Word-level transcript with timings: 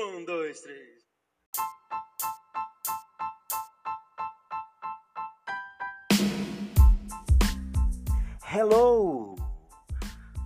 Um, 0.00 0.24
dois, 0.24 0.60
três. 0.60 1.04
Hello! 8.44 9.34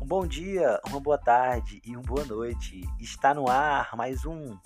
Um 0.01 0.07
bom 0.07 0.27
dia, 0.27 0.81
uma 0.89 0.99
boa 0.99 1.19
tarde 1.19 1.83
e 1.85 1.95
uma 1.95 2.03
boa 2.03 2.25
noite. 2.25 2.81
Está 2.99 3.35
no 3.35 3.47
ar 3.47 3.95
mais 3.95 4.25
um 4.25 4.59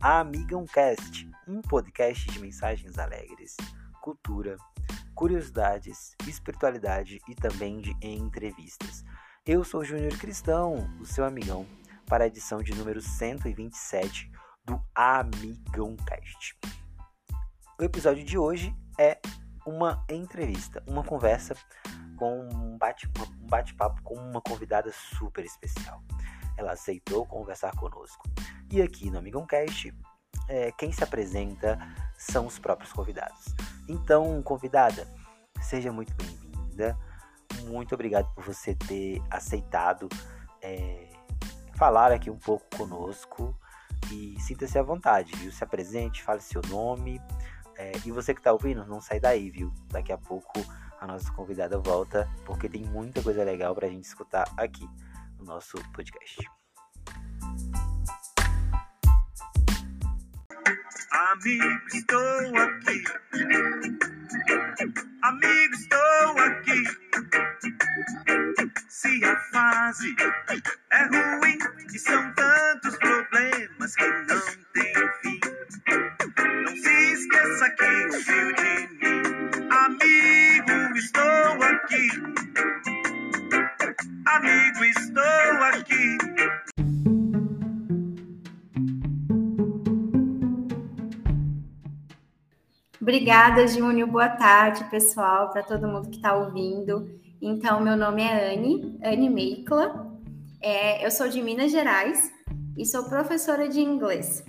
Amigão 0.00 0.66
Cast, 0.66 1.30
um 1.46 1.62
podcast 1.62 2.28
de 2.28 2.40
mensagens 2.40 2.98
alegres, 2.98 3.56
cultura, 4.00 4.56
curiosidades, 5.14 6.16
espiritualidade 6.26 7.20
e 7.28 7.34
também 7.36 7.80
de 7.80 7.94
entrevistas. 8.02 9.04
Eu 9.46 9.62
sou 9.62 9.84
Júnior 9.84 10.18
Cristão, 10.18 10.90
o 11.00 11.06
seu 11.06 11.24
amigão, 11.24 11.64
para 12.06 12.24
a 12.24 12.26
edição 12.26 12.62
de 12.62 12.74
número 12.74 13.00
127 13.00 14.30
do 14.64 14.80
Amigão 14.94 15.96
Cast. 15.96 16.58
O 17.78 17.82
episódio 17.82 18.24
de 18.24 18.38
hoje 18.38 18.74
é 18.98 19.18
uma 19.66 20.04
entrevista, 20.08 20.82
uma 20.86 21.02
conversa 21.02 21.54
com 22.16 22.48
um 22.48 22.78
bate-papo 22.78 23.32
um 23.42 23.46
bate 23.46 23.74
com 24.02 24.14
uma 24.14 24.40
convidada 24.40 24.92
super 24.92 25.44
especial. 25.44 26.02
Ela 26.56 26.72
aceitou 26.72 27.26
conversar 27.26 27.74
conosco. 27.76 28.22
E 28.70 28.80
aqui 28.80 29.10
no 29.10 29.18
Amigão 29.18 29.46
Cast, 29.46 29.92
é, 30.48 30.70
quem 30.72 30.92
se 30.92 31.02
apresenta 31.02 31.78
são 32.16 32.46
os 32.46 32.58
próprios 32.58 32.92
convidados. 32.92 33.54
Então, 33.88 34.42
convidada, 34.42 35.06
seja 35.60 35.92
muito 35.92 36.14
bem-vinda. 36.14 36.96
Muito 37.64 37.94
obrigado 37.94 38.32
por 38.34 38.44
você 38.44 38.74
ter 38.74 39.22
aceitado 39.30 40.08
é, 40.60 41.11
falar 41.82 42.12
aqui 42.12 42.30
um 42.30 42.38
pouco 42.38 42.64
conosco 42.76 43.58
e 44.12 44.40
sinta-se 44.40 44.78
à 44.78 44.84
vontade, 44.84 45.34
viu? 45.34 45.50
Se 45.50 45.64
apresente, 45.64 46.22
fale 46.22 46.40
seu 46.40 46.62
nome. 46.68 47.20
É, 47.76 47.90
e 48.06 48.12
você 48.12 48.32
que 48.32 48.38
está 48.38 48.52
ouvindo, 48.52 48.86
não 48.86 49.00
sai 49.00 49.18
daí, 49.18 49.50
viu? 49.50 49.72
Daqui 49.88 50.12
a 50.12 50.16
pouco 50.16 50.64
a 51.00 51.08
nossa 51.08 51.32
convidada 51.32 51.76
volta, 51.78 52.30
porque 52.46 52.68
tem 52.68 52.84
muita 52.84 53.20
coisa 53.20 53.42
legal 53.42 53.74
para 53.74 53.88
a 53.88 53.90
gente 53.90 54.04
escutar 54.04 54.44
aqui 54.56 54.88
no 55.36 55.44
nosso 55.44 55.76
podcast. 55.92 56.48
Amigo, 61.10 61.64
estou 61.92 62.20
aqui. 62.60 64.21
Amigo, 65.22 65.74
estou 65.74 66.38
aqui. 66.40 66.84
Se 68.88 69.24
a 69.24 69.36
fase 69.52 70.16
é 70.90 71.04
ruim 71.06 71.58
e 71.92 71.98
são 71.98 72.34
tantos 72.34 72.96
problemas 72.98 73.96
que 73.96 74.04
não 74.04 74.61
Obrigada, 93.22 93.68
Júnior. 93.68 94.08
Boa 94.08 94.30
tarde, 94.30 94.82
pessoal, 94.90 95.48
para 95.50 95.62
todo 95.62 95.86
mundo 95.86 96.10
que 96.10 96.16
está 96.16 96.34
ouvindo. 96.34 97.08
Então, 97.40 97.80
meu 97.80 97.96
nome 97.96 98.20
é 98.20 98.52
Anne, 98.52 98.98
Anne 99.00 99.30
Meikla. 99.30 100.12
É, 100.60 101.06
eu 101.06 101.08
sou 101.08 101.28
de 101.28 101.40
Minas 101.40 101.70
Gerais 101.70 102.32
e 102.76 102.84
sou 102.84 103.04
professora 103.04 103.68
de 103.68 103.80
inglês. 103.80 104.44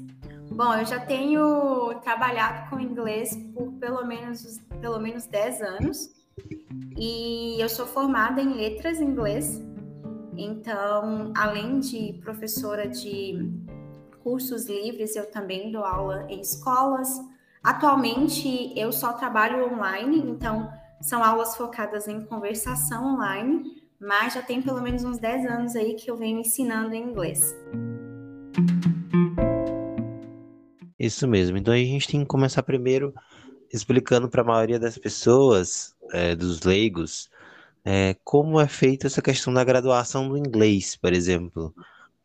Bom, 0.50 0.74
eu 0.74 0.84
já 0.86 1.00
tenho 1.00 1.94
trabalhado 2.04 2.68
com 2.72 2.80
inglês 2.80 3.38
por 3.54 3.72
pelo 3.74 4.08
menos, 4.08 4.60
pelo 4.82 5.00
menos 5.00 5.28
10 5.28 5.62
anos 5.62 6.10
e 6.98 7.62
eu 7.62 7.70
sou 7.70 7.86
formada 7.86 8.42
em 8.42 8.56
letras 8.56 9.00
em 9.00 9.06
inglês. 9.06 9.62
Então, 10.36 11.32
além 11.38 11.80
de 11.80 12.20
professora 12.24 12.88
de 12.90 13.54
cursos 14.24 14.66
livres, 14.66 15.16
eu 15.16 15.30
também 15.30 15.72
dou 15.72 15.86
aula 15.86 16.26
em 16.28 16.42
escolas, 16.42 17.22
Atualmente 17.64 18.78
eu 18.78 18.92
só 18.92 19.14
trabalho 19.14 19.74
online, 19.74 20.20
então 20.20 20.70
são 21.00 21.24
aulas 21.24 21.56
focadas 21.56 22.10
em 22.10 22.20
conversação 22.20 23.14
online, 23.14 23.82
mas 23.98 24.34
já 24.34 24.42
tem 24.42 24.62
pelo 24.62 24.82
menos 24.82 25.06
uns 25.06 25.18
10 25.18 25.46
anos 25.46 25.74
aí 25.74 25.96
que 25.96 26.12
eu 26.12 26.18
venho 26.18 26.40
ensinando 26.40 26.94
em 26.94 27.02
inglês. 27.02 27.56
Isso 31.00 31.26
mesmo. 31.26 31.58
Então 31.58 31.74
a 31.74 31.78
gente 31.78 32.10
tem 32.10 32.20
que 32.20 32.26
começar 32.26 32.62
primeiro 32.64 33.14
explicando 33.72 34.28
para 34.28 34.42
a 34.42 34.46
maioria 34.46 34.78
das 34.78 34.98
pessoas, 34.98 35.96
é, 36.12 36.36
dos 36.36 36.64
leigos, 36.64 37.30
é, 37.86 38.18
como 38.26 38.60
é 38.60 38.68
feita 38.68 39.08
essa 39.08 39.22
questão 39.22 39.54
da 39.54 39.64
graduação 39.64 40.28
do 40.28 40.38
inglês, 40.38 40.98
por 40.98 41.14
exemplo. 41.14 41.74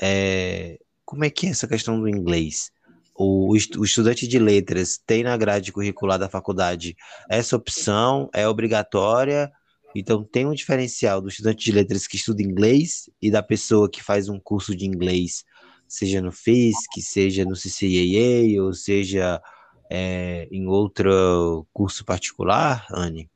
É, 0.02 0.80
como 1.04 1.24
é 1.24 1.30
que 1.30 1.46
é 1.46 1.50
essa 1.50 1.68
questão 1.68 2.00
do 2.00 2.08
inglês? 2.08 2.72
O, 3.18 3.50
o 3.50 3.84
estudante 3.84 4.28
de 4.28 4.38
letras 4.38 4.96
tem 5.04 5.24
na 5.24 5.36
grade 5.36 5.72
curricular 5.72 6.18
da 6.18 6.28
faculdade 6.28 6.96
essa 7.28 7.56
opção, 7.56 8.30
é 8.32 8.46
obrigatória, 8.46 9.50
então 9.94 10.22
tem 10.22 10.46
um 10.46 10.54
diferencial 10.54 11.20
do 11.20 11.28
estudante 11.28 11.64
de 11.64 11.72
letras 11.72 12.06
que 12.06 12.16
estuda 12.16 12.42
inglês 12.42 13.10
e 13.20 13.28
da 13.28 13.42
pessoa 13.42 13.90
que 13.90 14.02
faz 14.02 14.28
um 14.28 14.38
curso 14.38 14.76
de 14.76 14.86
inglês, 14.86 15.44
seja 15.88 16.22
no 16.22 16.30
FISC, 16.30 17.00
seja 17.00 17.44
no 17.44 17.54
CCAA, 17.54 18.62
ou 18.62 18.72
seja 18.72 19.42
é, 19.90 20.46
em 20.52 20.68
outro 20.68 21.66
curso 21.72 22.04
particular, 22.04 22.86
Anne? 22.92 23.28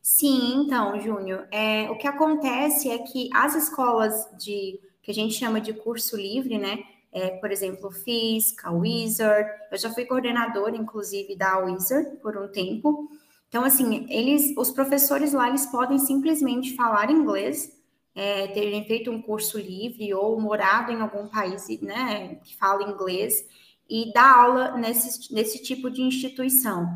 Sim, 0.00 0.62
então, 0.64 0.98
Júnior, 1.00 1.48
é, 1.50 1.90
o 1.90 1.98
que 1.98 2.06
acontece 2.06 2.88
é 2.88 2.98
que 2.98 3.28
as 3.34 3.56
escolas 3.56 4.28
de 4.38 4.78
que 5.02 5.10
a 5.10 5.14
gente 5.14 5.34
chama 5.34 5.60
de 5.60 5.72
curso 5.72 6.16
livre, 6.16 6.58
né? 6.58 6.78
É, 7.12 7.30
por 7.30 7.50
exemplo, 7.50 7.90
FISC, 7.90 8.56
a 8.64 8.70
Wizard. 8.70 9.48
Eu 9.70 9.78
já 9.78 9.90
fui 9.90 10.04
coordenadora, 10.04 10.76
inclusive, 10.76 11.36
da 11.36 11.58
Wizard 11.58 12.16
por 12.18 12.36
um 12.36 12.48
tempo. 12.48 13.08
Então, 13.48 13.64
assim, 13.64 14.06
eles, 14.10 14.54
os 14.56 14.70
professores 14.70 15.32
lá, 15.32 15.48
eles 15.48 15.66
podem 15.66 15.98
simplesmente 15.98 16.76
falar 16.76 17.10
inglês, 17.10 17.72
é, 18.14 18.48
terem 18.48 18.84
feito 18.84 19.10
um 19.10 19.22
curso 19.22 19.58
livre 19.58 20.12
ou 20.12 20.40
morado 20.40 20.92
em 20.92 21.00
algum 21.00 21.28
país, 21.28 21.66
né, 21.80 22.34
que 22.44 22.56
fala 22.56 22.90
inglês 22.90 23.46
e 23.88 24.12
dar 24.12 24.38
aula 24.38 24.76
nesse, 24.76 25.32
nesse 25.32 25.62
tipo 25.62 25.88
de 25.88 26.02
instituição. 26.02 26.86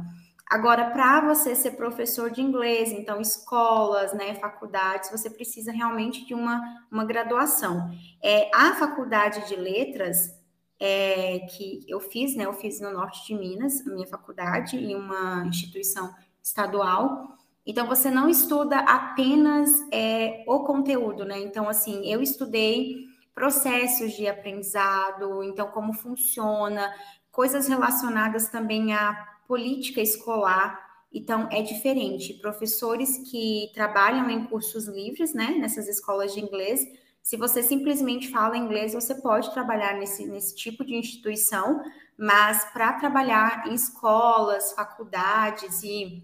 Agora, 0.53 0.91
para 0.91 1.23
você 1.23 1.57
ser 1.57 1.71
professor 1.71 2.31
de 2.31 2.43
inglês, 2.43 2.93
então 2.93 3.23
escolas, 3.23 4.13
né, 4.13 4.35
faculdades, 4.35 5.11
você 5.11 5.31
precisa 5.31 5.73
realmente 5.73 6.27
de 6.27 6.35
uma, 6.35 6.61
uma 6.91 7.07
graduação. 7.07 7.91
É, 8.23 8.51
a 8.55 8.75
faculdade 8.75 9.49
de 9.49 9.57
letras 9.57 10.39
é, 10.79 11.39
que 11.57 11.81
eu 11.89 11.99
fiz, 12.01 12.37
né, 12.37 12.45
eu 12.45 12.53
fiz 12.53 12.83
no 12.83 12.93
norte 12.93 13.27
de 13.27 13.35
Minas, 13.35 13.81
a 13.87 13.95
minha 13.95 14.07
faculdade, 14.07 14.77
em 14.77 14.95
uma 14.95 15.43
instituição 15.47 16.15
estadual. 16.43 17.35
Então, 17.65 17.87
você 17.87 18.11
não 18.11 18.29
estuda 18.29 18.77
apenas 18.81 19.71
é, 19.91 20.45
o 20.47 20.65
conteúdo, 20.65 21.25
né? 21.25 21.39
Então, 21.39 21.67
assim, 21.67 22.13
eu 22.13 22.21
estudei 22.21 23.07
processos 23.35 24.13
de 24.13 24.29
aprendizado, 24.29 25.43
então, 25.43 25.69
como 25.69 25.95
funciona, 25.95 26.93
coisas 27.31 27.67
relacionadas 27.67 28.51
também 28.51 28.93
a 28.93 29.32
política 29.47 30.01
escolar. 30.01 30.79
Então, 31.13 31.49
é 31.51 31.63
diferente. 31.63 32.35
Professores 32.35 33.19
que 33.31 33.71
trabalham 33.75 34.31
em 34.31 34.45
cursos 34.45 34.87
livres, 34.87 35.35
né, 35.35 35.57
nessas 35.59 35.89
escolas 35.89 36.33
de 36.33 36.41
inglês, 36.41 36.87
se 37.23 37.37
você 37.37 37.63
simplesmente 37.63 38.31
fala 38.31 38.57
inglês, 38.57 38.95
você 38.95 39.15
pode 39.15 39.53
trabalhar 39.53 39.97
nesse, 39.97 40.27
nesse 40.27 40.57
tipo 40.57 40.85
de 40.85 40.97
instituição, 40.97 41.81
mas 42.19 42.65
para 42.73 42.95
trabalhar 42.95 43.69
em 43.69 43.75
escolas, 43.75 44.73
faculdades 44.73 45.83
e 45.85 46.23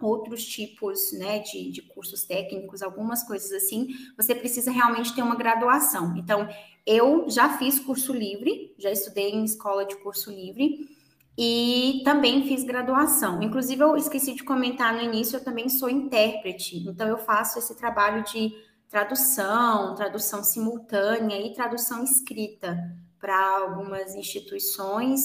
outros 0.00 0.42
tipos 0.46 1.12
né, 1.12 1.40
de, 1.40 1.70
de 1.70 1.82
cursos 1.82 2.24
técnicos, 2.24 2.82
algumas 2.82 3.22
coisas 3.22 3.52
assim, 3.52 3.88
você 4.16 4.34
precisa 4.34 4.70
realmente 4.70 5.14
ter 5.14 5.20
uma 5.20 5.36
graduação. 5.36 6.16
Então, 6.16 6.48
eu 6.86 7.28
já 7.28 7.58
fiz 7.58 7.78
curso 7.78 8.10
livre, 8.14 8.74
já 8.78 8.90
estudei 8.90 9.30
em 9.30 9.44
escola 9.44 9.84
de 9.84 9.96
curso 9.96 10.30
livre, 10.30 10.88
e 11.36 12.02
também 12.04 12.46
fiz 12.46 12.64
graduação. 12.64 13.42
Inclusive, 13.42 13.82
eu 13.82 13.96
esqueci 13.96 14.34
de 14.34 14.44
comentar 14.44 14.92
no 14.92 15.00
início, 15.00 15.36
eu 15.36 15.44
também 15.44 15.68
sou 15.68 15.88
intérprete, 15.88 16.76
então 16.88 17.08
eu 17.08 17.18
faço 17.18 17.58
esse 17.58 17.76
trabalho 17.76 18.22
de 18.24 18.52
tradução, 18.88 19.94
tradução 19.94 20.42
simultânea 20.42 21.40
e 21.40 21.52
tradução 21.52 22.02
escrita 22.02 22.76
para 23.18 23.58
algumas 23.58 24.14
instituições, 24.14 25.22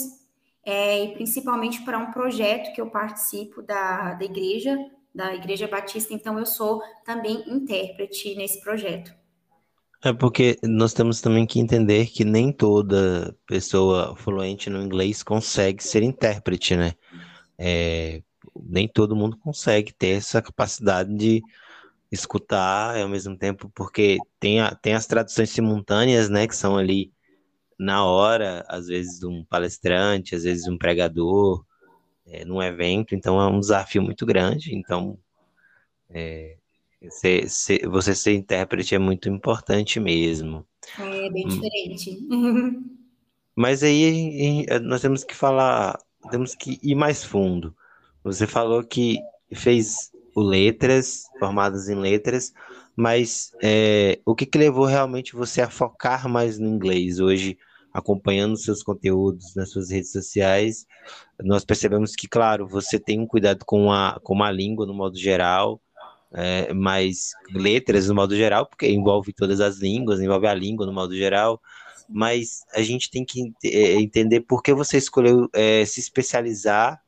é, 0.64 1.04
e 1.04 1.14
principalmente 1.14 1.82
para 1.84 1.98
um 1.98 2.12
projeto 2.12 2.74
que 2.74 2.82
eu 2.82 2.90
participo 2.90 3.62
da, 3.62 4.14
da 4.14 4.26
igreja, 4.26 4.78
da 5.14 5.34
Igreja 5.34 5.68
Batista, 5.68 6.14
então 6.14 6.38
eu 6.38 6.46
sou 6.46 6.82
também 7.06 7.44
intérprete 7.48 8.36
nesse 8.36 8.62
projeto. 8.62 9.14
É 10.06 10.14
porque 10.14 10.60
nós 10.62 10.94
temos 10.94 11.20
também 11.20 11.48
que 11.48 11.60
entender 11.60 12.06
que 12.06 12.24
nem 12.24 12.52
toda 12.52 13.36
pessoa 13.48 14.16
fluente 14.16 14.70
no 14.70 14.80
inglês 14.80 15.24
consegue 15.24 15.84
ser 15.84 16.04
intérprete, 16.04 16.76
né? 16.76 16.94
É, 17.58 18.22
nem 18.56 18.88
todo 18.88 19.16
mundo 19.16 19.36
consegue 19.38 19.92
ter 19.92 20.10
essa 20.10 20.44
capacidade 20.44 21.12
de 21.12 21.42
escutar 22.12 23.02
ao 23.02 23.10
mesmo 23.10 23.36
tempo, 23.36 23.68
porque 23.74 24.20
tem, 24.40 24.62
a, 24.62 24.76
tem 24.76 24.94
as 24.94 25.08
traduções 25.08 25.50
simultâneas, 25.50 26.30
né, 26.30 26.48
que 26.48 26.56
são 26.56 26.78
ali 26.78 27.12
na 27.80 28.06
hora, 28.06 28.64
às 28.70 28.86
vezes 28.86 29.24
um 29.24 29.44
palestrante, 29.44 30.36
às 30.36 30.44
vezes 30.44 30.68
um 30.68 30.78
pregador, 30.78 31.66
é, 32.28 32.46
num 32.46 32.62
evento, 32.62 33.16
então 33.16 33.42
é 33.42 33.48
um 33.48 33.60
desafio 33.60 34.04
muito 34.04 34.24
grande, 34.24 34.76
então 34.76 35.18
é, 36.12 36.58
Ser, 37.10 37.50
ser, 37.50 37.88
você 37.88 38.16
ser 38.16 38.34
intérprete 38.34 38.96
é 38.96 39.00
muito 39.00 39.30
importante 39.30 40.00
mesmo. 40.00 40.66
É 41.00 41.30
bem 41.30 41.48
diferente. 41.48 42.20
Mas 43.56 43.84
aí 43.84 44.66
nós 44.84 45.02
temos 45.02 45.24
que 45.24 45.34
falar, 45.34 45.98
temos 46.30 46.54
que 46.54 46.78
ir 46.84 46.96
mais 46.96 47.24
fundo. 47.24 47.74
Você 48.24 48.46
falou 48.46 48.84
que 48.84 49.18
fez 49.54 50.12
o 50.36 50.42
letras, 50.42 51.24
formadas 51.40 51.88
em 51.88 51.96
letras, 51.96 52.54
mas 52.96 53.52
é, 53.64 54.20
o 54.26 54.36
que, 54.36 54.46
que 54.46 54.58
levou 54.58 54.86
realmente 54.86 55.34
você 55.34 55.62
a 55.62 55.70
focar 55.70 56.28
mais 56.28 56.60
no 56.60 56.68
inglês 56.68 57.20
hoje, 57.20 57.58
acompanhando 57.94 58.58
seus 58.58 58.84
conteúdos 58.84 59.56
nas 59.56 59.72
suas 59.72 59.90
redes 59.90 60.12
sociais? 60.12 60.86
Nós 61.42 61.64
percebemos 61.64 62.14
que, 62.16 62.28
claro, 62.28 62.68
você 62.68 63.00
tem 63.00 63.20
um 63.20 63.28
cuidado 63.28 63.64
com 63.66 63.92
a, 63.92 64.20
com 64.22 64.44
a 64.44 64.52
língua 64.52 64.86
no 64.86 64.94
modo 64.94 65.18
geral, 65.18 65.82
é, 66.36 66.70
letras 67.54 68.08
no 68.08 68.16
modo 68.16 68.36
geral, 68.36 68.66
porque 68.66 68.88
envolve 68.88 69.32
todas 69.32 69.62
as 69.62 69.78
línguas, 69.78 70.20
envolve 70.20 70.48
a 70.48 70.54
língua 70.54 70.86
no 70.86 70.94
modo 70.94 71.16
geral, 71.16 71.62
mas 72.10 72.64
a 72.74 72.82
gente 72.82 73.10
tem 73.10 73.24
que 73.24 73.54
é, 73.64 73.94
entender 73.94 74.42
por 74.42 74.62
que 74.62 74.74
você 74.74 74.98
escolheu 74.98 75.48
é, 75.54 75.86
se 75.86 76.00
especializar 76.00 77.02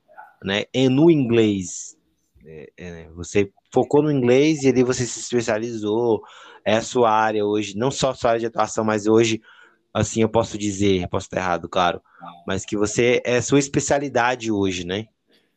né, 0.43 0.63
no 0.89 1.11
inglês. 1.11 1.97
É, 2.45 2.69
é, 2.77 3.09
você 3.09 3.51
focou 3.73 4.01
no 4.01 4.11
inglês 4.11 4.63
e 4.63 4.69
ali 4.69 4.83
você 4.83 5.05
se 5.05 5.19
especializou, 5.19 6.21
é 6.65 6.75
a 6.77 6.81
sua 6.81 7.11
área 7.11 7.45
hoje, 7.45 7.77
não 7.77 7.91
só 7.91 8.11
a 8.11 8.15
sua 8.15 8.31
área 8.31 8.39
de 8.39 8.45
atuação, 8.45 8.85
mas 8.85 9.07
hoje, 9.07 9.41
assim, 9.93 10.21
eu 10.21 10.29
posso 10.29 10.57
dizer, 10.57 11.07
posso 11.09 11.25
estar 11.25 11.37
errado, 11.37 11.67
claro, 11.67 12.01
mas 12.45 12.65
que 12.65 12.77
você 12.77 13.21
é 13.25 13.41
sua 13.41 13.59
especialidade 13.59 14.51
hoje, 14.51 14.85
né? 14.85 15.07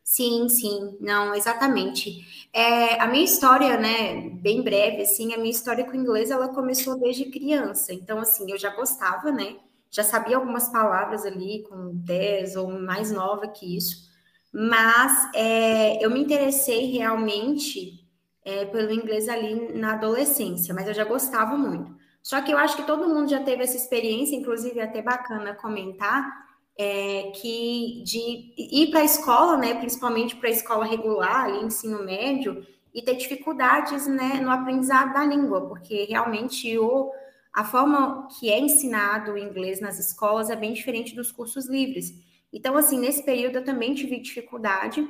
Sim, 0.02 0.48
sim, 0.48 0.96
não, 1.00 1.34
exatamente. 1.34 2.48
É, 2.52 3.00
a 3.00 3.06
minha 3.06 3.24
história, 3.24 3.78
né, 3.78 4.28
bem 4.30 4.60
breve, 4.62 5.02
assim, 5.02 5.32
a 5.32 5.38
minha 5.38 5.50
história 5.50 5.84
com 5.84 5.92
o 5.92 5.94
inglês, 5.96 6.30
ela 6.30 6.48
começou 6.48 6.98
desde 6.98 7.26
criança. 7.26 7.92
Então, 7.92 8.18
assim, 8.18 8.50
eu 8.50 8.58
já 8.58 8.74
gostava, 8.74 9.30
né, 9.30 9.56
já 9.90 10.02
sabia 10.02 10.36
algumas 10.36 10.68
palavras 10.68 11.24
ali 11.24 11.62
com 11.68 11.92
10 11.94 12.56
ou 12.56 12.68
mais 12.80 13.12
nova 13.12 13.46
que 13.48 13.76
isso, 13.76 14.08
mas 14.52 15.28
é, 15.34 16.04
eu 16.04 16.10
me 16.10 16.20
interessei 16.20 16.90
realmente 16.90 18.04
é, 18.44 18.64
pelo 18.66 18.90
inglês 18.92 19.28
ali 19.28 19.72
na 19.78 19.92
adolescência, 19.92 20.74
mas 20.74 20.88
eu 20.88 20.94
já 20.94 21.04
gostava 21.04 21.56
muito. 21.56 21.94
Só 22.22 22.40
que 22.42 22.52
eu 22.52 22.58
acho 22.58 22.76
que 22.76 22.82
todo 22.86 23.08
mundo 23.08 23.30
já 23.30 23.40
teve 23.42 23.62
essa 23.62 23.76
experiência, 23.76 24.34
inclusive 24.36 24.78
é 24.80 24.84
até 24.84 25.02
bacana 25.02 25.54
comentar, 25.54 26.49
é, 26.82 27.30
que 27.34 28.02
de 28.06 28.54
ir 28.56 28.90
para 28.90 29.00
a 29.00 29.04
escola, 29.04 29.58
né, 29.58 29.74
principalmente 29.74 30.34
para 30.34 30.48
a 30.48 30.52
escola 30.52 30.86
regular, 30.86 31.44
ali, 31.44 31.62
ensino 31.62 32.02
médio, 32.02 32.66
e 32.94 33.02
ter 33.02 33.16
dificuldades 33.16 34.06
né, 34.06 34.40
no 34.40 34.50
aprendizado 34.50 35.12
da 35.12 35.22
língua, 35.22 35.68
porque 35.68 36.04
realmente 36.04 36.78
o, 36.78 37.12
a 37.52 37.64
forma 37.64 38.26
que 38.28 38.48
é 38.48 38.58
ensinado 38.58 39.32
o 39.32 39.38
inglês 39.38 39.78
nas 39.78 39.98
escolas 39.98 40.48
é 40.48 40.56
bem 40.56 40.72
diferente 40.72 41.14
dos 41.14 41.30
cursos 41.30 41.68
livres. 41.68 42.14
Então, 42.50 42.74
assim, 42.78 42.98
nesse 42.98 43.22
período 43.22 43.56
eu 43.56 43.64
também 43.64 43.92
tive 43.92 44.18
dificuldade, 44.18 45.06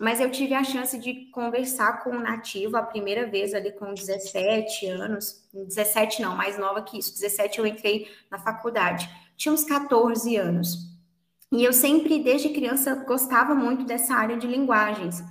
mas 0.00 0.20
eu 0.20 0.28
tive 0.28 0.54
a 0.54 0.64
chance 0.64 0.98
de 0.98 1.26
conversar 1.30 2.02
com 2.02 2.10
um 2.10 2.20
nativo 2.20 2.76
a 2.76 2.82
primeira 2.82 3.28
vez 3.30 3.54
ali 3.54 3.70
com 3.70 3.94
17 3.94 4.88
anos, 4.88 5.48
17 5.54 6.20
não, 6.20 6.36
mais 6.36 6.58
nova 6.58 6.82
que 6.82 6.98
isso, 6.98 7.14
17 7.14 7.60
eu 7.60 7.66
entrei 7.66 8.08
na 8.28 8.40
faculdade, 8.40 9.08
tinha 9.36 9.54
uns 9.54 9.62
14 9.62 10.36
anos. 10.36 10.91
E 11.52 11.62
eu 11.62 11.72
sempre, 11.74 12.18
desde 12.18 12.48
criança, 12.48 12.94
gostava 13.06 13.54
muito 13.54 13.84
dessa 13.84 14.14
área 14.14 14.38
de 14.38 14.46
linguagens. 14.46 15.22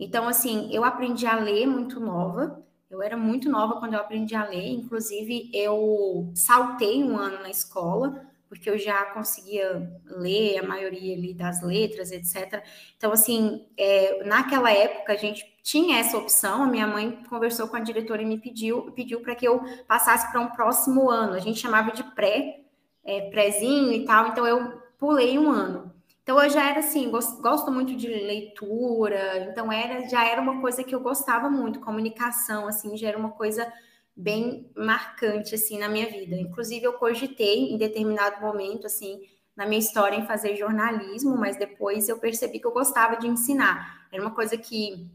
Então, 0.00 0.26
assim, 0.26 0.68
eu 0.72 0.82
aprendi 0.82 1.26
a 1.26 1.36
ler 1.36 1.64
muito 1.64 2.00
nova. 2.00 2.60
Eu 2.90 3.00
era 3.00 3.16
muito 3.16 3.48
nova 3.48 3.78
quando 3.78 3.94
eu 3.94 4.00
aprendi 4.00 4.34
a 4.34 4.44
ler. 4.44 4.68
Inclusive, 4.68 5.48
eu 5.54 6.32
saltei 6.34 7.04
um 7.04 7.16
ano 7.16 7.40
na 7.42 7.50
escola, 7.50 8.20
porque 8.48 8.68
eu 8.68 8.76
já 8.76 9.04
conseguia 9.12 9.88
ler 10.06 10.58
a 10.58 10.66
maioria 10.66 11.14
ali 11.14 11.32
das 11.32 11.62
letras, 11.62 12.10
etc. 12.10 12.64
Então, 12.96 13.12
assim, 13.12 13.64
é, 13.76 14.24
naquela 14.24 14.72
época 14.72 15.12
a 15.12 15.16
gente 15.16 15.44
tinha 15.62 15.98
essa 16.00 16.18
opção. 16.18 16.64
A 16.64 16.66
minha 16.66 16.88
mãe 16.88 17.22
conversou 17.28 17.68
com 17.68 17.76
a 17.76 17.80
diretora 17.80 18.22
e 18.22 18.26
me 18.26 18.38
pediu, 18.38 18.90
pediu 18.90 19.20
para 19.20 19.36
que 19.36 19.46
eu 19.46 19.62
passasse 19.86 20.32
para 20.32 20.40
um 20.40 20.48
próximo 20.48 21.08
ano. 21.08 21.34
A 21.34 21.38
gente 21.38 21.60
chamava 21.60 21.92
de 21.92 22.02
pré, 22.02 22.64
é, 23.04 23.30
prézinho 23.30 23.92
e 23.92 24.04
tal. 24.04 24.26
Então, 24.26 24.44
eu 24.44 24.89
pulei 25.00 25.38
um 25.38 25.50
ano. 25.50 25.92
Então 26.22 26.40
eu 26.40 26.50
já 26.50 26.68
era 26.70 26.78
assim, 26.80 27.10
gosto, 27.10 27.72
muito 27.72 27.96
de 27.96 28.06
leitura, 28.06 29.48
então 29.50 29.72
era 29.72 30.06
já 30.08 30.24
era 30.24 30.40
uma 30.40 30.60
coisa 30.60 30.84
que 30.84 30.94
eu 30.94 31.00
gostava 31.00 31.50
muito, 31.50 31.80
comunicação 31.80 32.68
assim, 32.68 32.96
já 32.96 33.08
era 33.08 33.18
uma 33.18 33.30
coisa 33.30 33.72
bem 34.14 34.70
marcante 34.76 35.54
assim 35.54 35.78
na 35.78 35.88
minha 35.88 36.06
vida. 36.06 36.36
Inclusive 36.36 36.84
eu 36.84 36.92
cogitei 36.92 37.72
em 37.72 37.78
determinado 37.78 38.40
momento 38.40 38.86
assim 38.86 39.22
na 39.56 39.66
minha 39.66 39.80
história 39.80 40.16
em 40.16 40.26
fazer 40.26 40.54
jornalismo, 40.56 41.36
mas 41.36 41.56
depois 41.56 42.08
eu 42.08 42.18
percebi 42.18 42.60
que 42.60 42.66
eu 42.66 42.72
gostava 42.72 43.16
de 43.16 43.26
ensinar. 43.26 44.06
Era 44.12 44.22
uma 44.22 44.34
coisa 44.34 44.56
que 44.56 45.10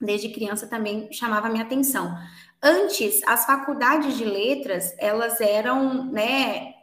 desde 0.00 0.28
criança 0.28 0.66
também 0.66 1.10
chamava 1.12 1.48
minha 1.48 1.64
atenção. 1.64 2.14
Antes, 2.62 3.22
as 3.26 3.46
faculdades 3.46 4.16
de 4.16 4.24
letras, 4.24 4.94
elas 4.98 5.40
eram, 5.40 6.04
né, 6.10 6.74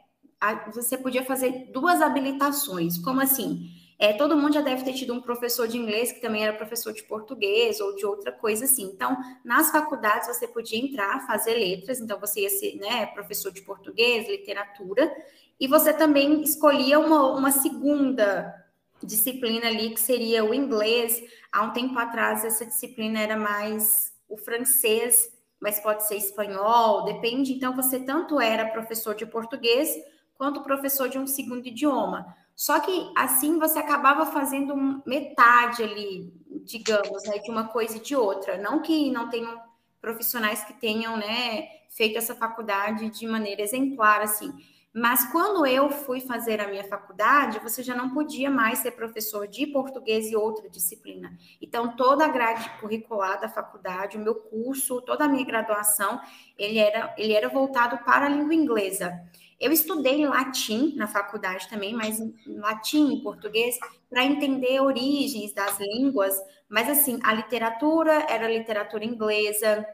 você 0.73 0.97
podia 0.97 1.23
fazer 1.23 1.69
duas 1.71 2.01
habilitações. 2.01 2.97
Como 2.97 3.21
assim? 3.21 3.69
É, 3.97 4.11
todo 4.13 4.35
mundo 4.35 4.53
já 4.53 4.61
deve 4.61 4.83
ter 4.83 4.93
tido 4.93 5.13
um 5.13 5.21
professor 5.21 5.67
de 5.67 5.77
inglês 5.77 6.11
que 6.11 6.19
também 6.19 6.43
era 6.43 6.53
professor 6.53 6.91
de 6.91 7.03
português 7.03 7.79
ou 7.79 7.95
de 7.95 8.05
outra 8.05 8.31
coisa 8.31 8.65
assim. 8.65 8.83
Então, 8.83 9.17
nas 9.43 9.71
faculdades 9.71 10.27
você 10.27 10.47
podia 10.47 10.77
entrar, 10.77 11.25
fazer 11.25 11.53
letras, 11.53 12.01
então 12.01 12.19
você 12.19 12.41
ia 12.41 12.49
ser 12.49 12.75
né, 12.75 13.05
professor 13.07 13.51
de 13.51 13.61
português, 13.61 14.27
literatura, 14.27 15.09
e 15.57 15.67
você 15.67 15.93
também 15.93 16.41
escolhia 16.41 16.99
uma, 16.99 17.31
uma 17.31 17.51
segunda 17.51 18.53
disciplina 19.01 19.67
ali, 19.67 19.91
que 19.91 20.01
seria 20.01 20.43
o 20.43 20.53
inglês. 20.53 21.23
Há 21.51 21.63
um 21.63 21.71
tempo 21.71 21.97
atrás, 21.97 22.43
essa 22.43 22.65
disciplina 22.65 23.19
era 23.21 23.37
mais 23.37 24.13
o 24.27 24.35
francês, 24.35 25.29
mas 25.57 25.79
pode 25.79 26.05
ser 26.05 26.17
espanhol, 26.17 27.05
depende. 27.05 27.53
Então, 27.53 27.73
você 27.73 27.99
tanto 28.01 28.41
era 28.41 28.65
professor 28.65 29.15
de 29.15 29.25
português 29.25 29.89
quanto 30.37 30.61
professor 30.61 31.09
de 31.09 31.17
um 31.17 31.27
segundo 31.27 31.67
idioma. 31.67 32.35
Só 32.55 32.79
que 32.79 33.11
assim 33.15 33.59
você 33.59 33.79
acabava 33.79 34.25
fazendo 34.25 35.01
metade 35.05 35.83
ali, 35.83 36.33
digamos, 36.63 37.23
né, 37.23 37.39
de 37.39 37.51
uma 37.51 37.67
coisa 37.67 37.97
e 37.97 38.01
de 38.01 38.15
outra. 38.15 38.57
Não 38.57 38.81
que 38.81 39.11
não 39.11 39.29
tenham 39.29 39.59
profissionais 39.99 40.63
que 40.63 40.73
tenham, 40.73 41.17
né, 41.17 41.67
feito 41.89 42.17
essa 42.17 42.35
faculdade 42.35 43.09
de 43.09 43.27
maneira 43.27 43.61
exemplar, 43.61 44.21
assim. 44.21 44.53
Mas 44.97 45.29
quando 45.29 45.65
eu 45.65 45.89
fui 45.89 46.21
fazer 46.21 46.61
a 46.61 46.69
minha 46.69 46.85
faculdade, 46.85 47.59
você 47.59 47.83
já 47.83 47.93
não 47.93 48.11
podia 48.11 48.49
mais 48.49 48.79
ser 48.79 48.91
professor 48.91 49.45
de 49.45 49.67
português 49.67 50.31
e 50.31 50.37
outra 50.37 50.69
disciplina. 50.69 51.37
Então, 51.61 51.97
toda 51.97 52.23
a 52.23 52.29
grade 52.29 52.69
curricular 52.79 53.41
da 53.41 53.49
faculdade, 53.49 54.15
o 54.15 54.21
meu 54.21 54.35
curso, 54.35 55.01
toda 55.01 55.25
a 55.25 55.27
minha 55.27 55.43
graduação, 55.43 56.21
ele 56.57 56.79
era, 56.79 57.13
ele 57.17 57.33
era 57.33 57.49
voltado 57.49 57.97
para 58.05 58.27
a 58.27 58.29
língua 58.29 58.55
inglesa. 58.55 59.21
Eu 59.59 59.71
estudei 59.71 60.25
latim 60.25 60.95
na 60.95 61.07
faculdade 61.07 61.67
também, 61.69 61.93
mas 61.93 62.19
latim 62.45 63.13
e 63.13 63.23
português 63.23 63.77
para 64.09 64.25
entender 64.25 64.81
origens 64.81 65.53
das 65.53 65.79
línguas, 65.79 66.35
mas 66.67 66.89
assim, 66.89 67.19
a 67.23 67.33
literatura 67.33 68.25
era 68.29 68.49
literatura 68.49 69.05
inglesa, 69.05 69.85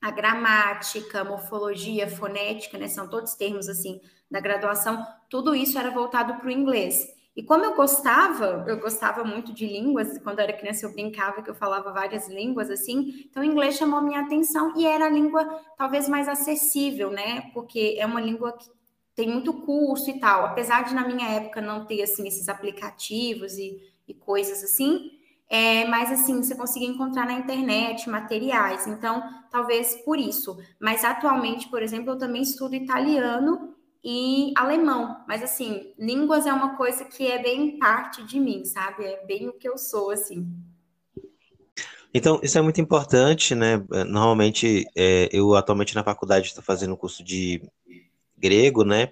a 0.00 0.10
gramática, 0.10 1.24
morfologia, 1.24 2.08
fonética, 2.08 2.78
né, 2.78 2.88
são 2.88 3.08
todos 3.08 3.34
termos 3.34 3.68
assim 3.68 4.00
da 4.30 4.40
graduação, 4.40 5.06
tudo 5.28 5.54
isso 5.54 5.78
era 5.78 5.90
voltado 5.90 6.34
para 6.34 6.48
o 6.48 6.50
inglês. 6.50 7.14
E 7.36 7.42
como 7.42 7.64
eu 7.64 7.74
gostava, 7.76 8.64
eu 8.66 8.80
gostava 8.80 9.22
muito 9.22 9.52
de 9.52 9.66
línguas, 9.66 10.18
quando 10.18 10.38
eu 10.38 10.44
era 10.44 10.56
criança 10.56 10.86
eu 10.86 10.92
brincava 10.92 11.42
que 11.42 11.50
eu 11.50 11.54
falava 11.54 11.92
várias 11.92 12.28
línguas 12.28 12.70
assim, 12.70 13.26
então 13.28 13.42
o 13.42 13.46
inglês 13.46 13.76
chamou 13.76 14.00
minha 14.00 14.20
atenção 14.22 14.72
e 14.74 14.86
era 14.86 15.04
a 15.04 15.10
língua 15.10 15.44
talvez 15.76 16.08
mais 16.08 16.28
acessível, 16.28 17.10
né? 17.10 17.50
Porque 17.52 17.96
é 17.98 18.06
uma 18.06 18.20
língua 18.22 18.56
que 18.56 18.70
tem 19.16 19.28
muito 19.30 19.54
curso 19.54 20.10
e 20.10 20.20
tal. 20.20 20.44
Apesar 20.44 20.84
de 20.84 20.94
na 20.94 21.08
minha 21.08 21.28
época 21.30 21.60
não 21.60 21.86
ter 21.86 22.02
assim 22.02 22.28
esses 22.28 22.48
aplicativos 22.48 23.56
e, 23.56 23.80
e 24.06 24.12
coisas 24.14 24.62
assim, 24.62 25.10
é, 25.48 25.86
mas 25.86 26.12
assim, 26.12 26.42
você 26.42 26.54
conseguir 26.54 26.86
encontrar 26.86 27.24
na 27.24 27.32
internet 27.32 28.08
materiais, 28.10 28.86
então 28.86 29.22
talvez 29.50 29.96
por 30.04 30.18
isso. 30.18 30.58
Mas 30.78 31.02
atualmente, 31.02 31.68
por 31.68 31.82
exemplo, 31.82 32.10
eu 32.10 32.18
também 32.18 32.42
estudo 32.42 32.74
italiano 32.74 33.74
e 34.04 34.52
alemão, 34.56 35.24
mas 35.26 35.42
assim, 35.42 35.92
línguas 35.98 36.46
é 36.46 36.52
uma 36.52 36.76
coisa 36.76 37.04
que 37.04 37.26
é 37.26 37.42
bem 37.42 37.78
parte 37.78 38.22
de 38.24 38.38
mim, 38.38 38.64
sabe? 38.64 39.04
É 39.04 39.24
bem 39.24 39.48
o 39.48 39.52
que 39.52 39.68
eu 39.68 39.78
sou, 39.78 40.10
assim. 40.10 40.46
Então, 42.14 42.40
isso 42.42 42.56
é 42.56 42.62
muito 42.62 42.80
importante, 42.80 43.54
né? 43.54 43.82
Normalmente, 44.06 44.86
é, 44.96 45.28
eu 45.32 45.54
atualmente 45.54 45.94
na 45.94 46.04
faculdade 46.04 46.46
estou 46.46 46.62
fazendo 46.62 46.96
curso 46.96 47.22
de 47.22 47.60
grego, 48.38 48.84
né? 48.84 49.08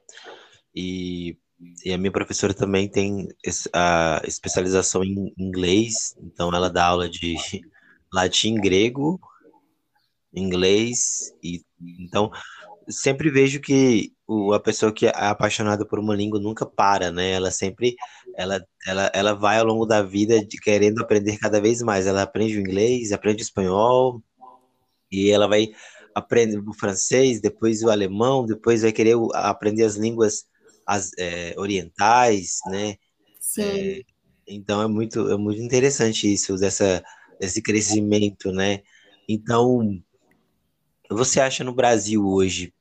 E 0.74 1.36
e 1.84 1.92
a 1.92 1.98
minha 1.98 2.12
professora 2.12 2.52
também 2.52 2.88
tem 2.88 3.28
a 3.72 4.20
especialização 4.24 5.02
em 5.04 5.32
inglês, 5.38 6.14
então 6.20 6.50
ela 6.54 6.68
dá 6.68 6.86
aula 6.86 7.08
de 7.08 7.36
latim, 8.12 8.56
grego, 8.56 9.20
inglês 10.34 11.32
e 11.42 11.62
então 12.00 12.30
sempre 12.88 13.30
vejo 13.30 13.60
que 13.60 14.12
o, 14.26 14.52
a 14.52 14.60
pessoa 14.60 14.92
que 14.92 15.06
é 15.06 15.12
apaixonada 15.14 15.86
por 15.86 15.98
uma 15.98 16.14
língua 16.14 16.40
nunca 16.40 16.66
para, 16.66 17.10
né? 17.10 17.32
Ela 17.32 17.50
sempre 17.50 17.94
ela, 18.36 18.64
ela, 18.86 19.10
ela 19.14 19.34
vai 19.34 19.58
ao 19.58 19.66
longo 19.66 19.86
da 19.86 20.02
vida 20.02 20.44
de, 20.44 20.58
querendo 20.60 21.00
aprender 21.02 21.38
cada 21.38 21.60
vez 21.60 21.82
mais. 21.82 22.06
Ela 22.06 22.22
aprende 22.22 22.56
o 22.56 22.60
inglês, 22.60 23.12
aprende 23.12 23.42
o 23.42 23.44
espanhol 23.44 24.22
e 25.10 25.30
ela 25.30 25.46
vai 25.46 25.68
aprender 26.14 26.58
o 26.58 26.72
francês, 26.72 27.40
depois 27.40 27.82
o 27.82 27.90
alemão, 27.90 28.46
depois 28.46 28.82
vai 28.82 28.92
querer 28.92 29.16
aprender 29.34 29.84
as 29.84 29.96
línguas 29.96 30.46
as, 30.86 31.10
é, 31.18 31.54
orientais, 31.56 32.58
né? 32.66 32.96
Sim. 33.40 33.62
É, 33.62 34.02
então 34.46 34.82
é 34.82 34.86
muito, 34.86 35.30
é 35.30 35.36
muito 35.36 35.60
interessante 35.60 36.32
isso, 36.32 36.56
dessa, 36.56 37.02
desse 37.40 37.62
crescimento, 37.62 38.52
né? 38.52 38.82
Então, 39.28 40.00
você 41.10 41.40
acha 41.40 41.64
no 41.64 41.74
Brasil 41.74 42.26
hoje 42.26 42.72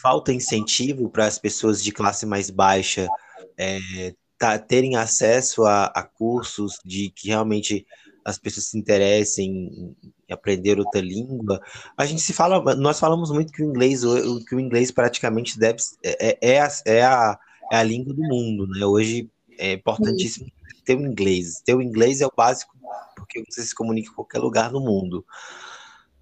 falta 0.00 0.32
incentivo 0.32 1.08
para 1.08 1.26
as 1.26 1.38
pessoas 1.38 1.82
de 1.82 1.92
classe 1.92 2.26
mais 2.26 2.50
baixa 2.50 3.08
é, 3.56 4.14
tá, 4.38 4.58
terem 4.58 4.96
acesso 4.96 5.64
a, 5.64 5.86
a, 5.86 6.02
cursos 6.02 6.78
de 6.84 7.10
que 7.10 7.28
realmente 7.28 7.86
as 8.24 8.38
pessoas 8.38 8.66
se 8.66 8.78
interessem 8.78 9.50
em 9.50 10.13
aprender 10.32 10.78
outra 10.78 11.00
língua? 11.00 11.60
A 11.96 12.06
gente 12.06 12.22
se 12.22 12.32
fala, 12.32 12.74
nós 12.76 12.98
falamos 12.98 13.30
muito 13.30 13.52
que 13.52 13.62
o 13.62 13.66
inglês, 13.66 14.02
que 14.48 14.54
o 14.54 14.60
inglês 14.60 14.90
praticamente 14.90 15.58
deve 15.58 15.78
é, 16.02 16.28
é, 16.28 16.54
é, 16.54 16.60
a, 16.60 16.68
é, 16.86 17.02
a, 17.02 17.38
é 17.72 17.76
a 17.76 17.82
língua 17.82 18.14
do 18.14 18.22
mundo, 18.22 18.66
né? 18.66 18.84
Hoje 18.84 19.30
é 19.58 19.72
importantíssimo 19.72 20.46
ter 20.84 20.96
o 20.96 21.06
inglês. 21.06 21.60
Ter 21.64 21.74
o 21.74 21.82
inglês 21.82 22.20
é 22.20 22.26
o 22.26 22.32
básico 22.36 22.74
porque 23.16 23.42
você 23.48 23.62
se 23.62 23.74
comunica 23.74 24.10
em 24.10 24.14
qualquer 24.14 24.38
lugar 24.38 24.70
do 24.70 24.80
mundo. 24.80 25.24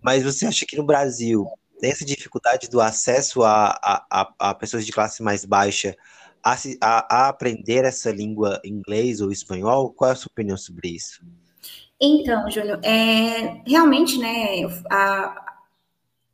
Mas 0.00 0.22
você 0.22 0.46
acha 0.46 0.64
que 0.66 0.76
no 0.76 0.84
Brasil 0.84 1.46
tem 1.80 1.90
essa 1.90 2.04
dificuldade 2.04 2.68
do 2.68 2.80
acesso 2.80 3.42
a, 3.42 3.70
a, 3.82 4.32
a, 4.38 4.54
pessoas 4.54 4.86
de 4.86 4.92
classe 4.92 5.22
mais 5.22 5.44
baixa 5.44 5.96
a, 6.42 6.56
a, 6.80 7.28
aprender 7.28 7.84
essa 7.84 8.10
língua 8.10 8.60
inglês 8.64 9.20
ou 9.20 9.32
espanhol? 9.32 9.92
Qual 9.92 10.10
é 10.10 10.12
a 10.12 10.16
sua 10.16 10.30
opinião 10.30 10.56
sobre 10.56 10.90
isso? 10.90 11.24
Então, 12.04 12.50
Júnior, 12.50 12.80
é, 12.84 13.62
realmente, 13.64 14.18
né, 14.18 14.64
a, 14.90 15.54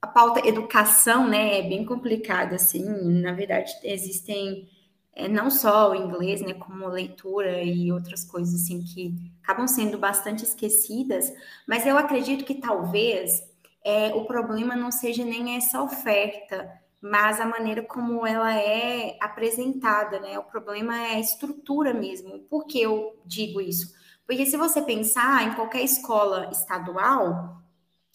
a 0.02 0.06
pauta 0.06 0.46
educação, 0.48 1.28
né, 1.28 1.58
é 1.60 1.62
bem 1.68 1.84
complicada, 1.84 2.56
assim, 2.56 2.84
na 3.20 3.32
verdade, 3.32 3.72
existem 3.84 4.68
é, 5.14 5.28
não 5.28 5.50
só 5.50 5.90
o 5.90 5.94
inglês, 5.94 6.40
né, 6.40 6.54
como 6.54 6.88
leitura 6.88 7.62
e 7.62 7.92
outras 7.92 8.24
coisas, 8.24 8.62
assim, 8.62 8.82
que 8.82 9.14
acabam 9.42 9.66
sendo 9.68 9.98
bastante 9.98 10.44
esquecidas, 10.44 11.30
mas 11.66 11.86
eu 11.86 11.98
acredito 11.98 12.46
que 12.46 12.54
talvez 12.54 13.42
é, 13.84 14.14
o 14.14 14.24
problema 14.24 14.74
não 14.74 14.90
seja 14.90 15.24
nem 15.24 15.56
essa 15.56 15.82
oferta, 15.82 16.70
mas 17.02 17.40
a 17.40 17.46
maneira 17.46 17.82
como 17.82 18.26
ela 18.26 18.54
é 18.54 19.18
apresentada, 19.20 20.18
né, 20.20 20.38
o 20.38 20.44
problema 20.44 20.96
é 20.96 21.16
a 21.16 21.20
estrutura 21.20 21.92
mesmo. 21.92 22.38
Por 22.50 22.66
que 22.66 22.80
eu 22.80 23.20
digo 23.26 23.60
isso? 23.60 23.97
Porque 24.28 24.44
se 24.44 24.58
você 24.58 24.82
pensar 24.82 25.48
em 25.48 25.54
qualquer 25.54 25.82
escola 25.82 26.50
estadual 26.52 27.62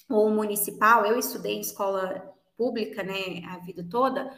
ou 0.08 0.29
municipal, 0.29 1.03
eu 1.08 1.17
estudei 1.17 1.55
em 1.55 1.62
escola 1.62 2.32
pública, 2.55 3.01
né, 3.01 3.43
a 3.48 3.58
vida 3.58 3.84
toda, 3.89 4.32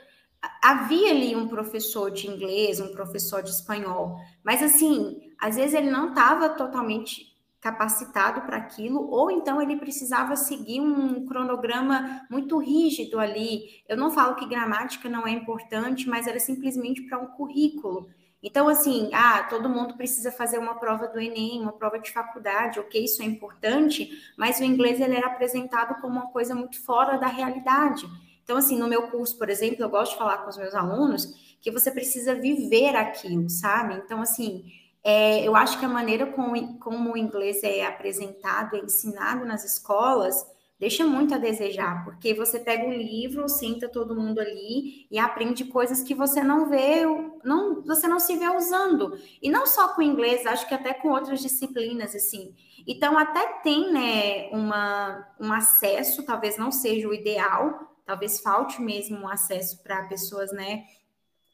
havia 0.63 1.11
ali 1.11 1.35
um 1.35 1.49
professor 1.49 2.09
de 2.09 2.27
inglês, 2.27 2.79
um 2.79 2.93
professor 2.93 3.43
de 3.43 3.49
espanhol, 3.49 4.15
mas 4.41 4.63
assim, 4.63 5.19
às 5.37 5.57
vezes 5.57 5.73
ele 5.73 5.91
não 5.91 6.09
estava 6.09 6.47
totalmente 6.47 7.35
capacitado 7.59 8.41
para 8.41 8.55
aquilo, 8.57 9.09
ou 9.09 9.29
então 9.29 9.61
ele 9.61 9.75
precisava 9.75 10.37
seguir 10.37 10.79
um 10.79 11.25
cronograma 11.25 12.25
muito 12.29 12.57
rígido 12.57 13.19
ali. 13.19 13.83
Eu 13.89 13.97
não 13.97 14.11
falo 14.11 14.35
que 14.35 14.47
gramática 14.47 15.09
não 15.09 15.27
é 15.27 15.31
importante, 15.31 16.07
mas 16.07 16.27
era 16.27 16.39
simplesmente 16.39 17.01
para 17.01 17.17
um 17.17 17.25
currículo. 17.25 18.07
Então, 18.47 18.69
assim, 18.69 19.09
ah, 19.11 19.41
todo 19.49 19.67
mundo 19.67 19.95
precisa 19.95 20.31
fazer 20.31 20.59
uma 20.59 20.75
prova 20.75 21.07
do 21.07 21.19
Enem, 21.19 21.63
uma 21.63 21.73
prova 21.73 21.97
de 21.97 22.11
faculdade, 22.11 22.79
ok, 22.79 23.03
isso 23.03 23.23
é 23.23 23.25
importante, 23.25 24.07
mas 24.37 24.59
o 24.59 24.63
inglês 24.63 25.01
ele 25.01 25.15
era 25.15 25.25
apresentado 25.25 25.99
como 25.99 26.19
uma 26.19 26.27
coisa 26.27 26.53
muito 26.53 26.79
fora 26.79 27.17
da 27.17 27.25
realidade. 27.25 28.07
Então, 28.43 28.55
assim, 28.55 28.77
no 28.77 28.87
meu 28.87 29.09
curso, 29.09 29.35
por 29.35 29.49
exemplo, 29.49 29.83
eu 29.83 29.89
gosto 29.89 30.11
de 30.11 30.19
falar 30.19 30.37
com 30.37 30.51
os 30.51 30.57
meus 30.57 30.75
alunos 30.75 31.57
que 31.59 31.71
você 31.71 31.89
precisa 31.89 32.35
viver 32.35 32.95
aquilo, 32.95 33.49
sabe? 33.49 33.95
Então, 33.95 34.21
assim, 34.21 34.63
é, 35.03 35.41
eu 35.41 35.55
acho 35.55 35.79
que 35.79 35.85
a 35.85 35.89
maneira 35.89 36.27
como, 36.27 36.77
como 36.77 37.13
o 37.13 37.17
inglês 37.17 37.63
é 37.63 37.83
apresentado, 37.83 38.75
é 38.75 38.79
ensinado 38.79 39.43
nas 39.43 39.65
escolas, 39.65 40.45
deixa 40.79 41.05
muito 41.05 41.33
a 41.33 41.37
desejar, 41.37 42.03
porque 42.03 42.33
você 42.33 42.59
pega 42.59 42.85
o 42.85 42.91
livro, 42.91 43.47
senta 43.47 43.87
todo 43.87 44.15
mundo 44.15 44.39
ali 44.39 45.07
e 45.09 45.17
aprende 45.17 45.65
coisas 45.65 46.01
que 46.01 46.13
você 46.13 46.43
não 46.43 46.69
vê, 46.69 47.03
não, 47.43 47.81
você 47.81 48.07
não 48.07 48.19
se 48.19 48.35
vê 48.35 48.49
usando. 48.49 49.17
E 49.41 49.49
não 49.49 49.65
só 49.65 49.89
com 49.89 50.01
inglês, 50.01 50.45
acho 50.45 50.67
que 50.67 50.73
até 50.73 50.93
com 50.93 51.09
outras 51.09 51.41
disciplinas, 51.41 52.13
assim. 52.13 52.53
Então, 52.85 53.17
até 53.17 53.47
tem, 53.63 53.91
né, 53.91 54.49
uma, 54.51 55.25
um 55.39 55.51
acesso, 55.53 56.25
talvez 56.25 56.57
não 56.57 56.71
seja 56.71 57.07
o 57.07 57.13
ideal, 57.13 57.95
talvez 58.05 58.39
falte 58.39 58.81
mesmo 58.81 59.17
um 59.17 59.27
acesso 59.27 59.81
para 59.81 60.03
pessoas, 60.03 60.51
né, 60.51 60.83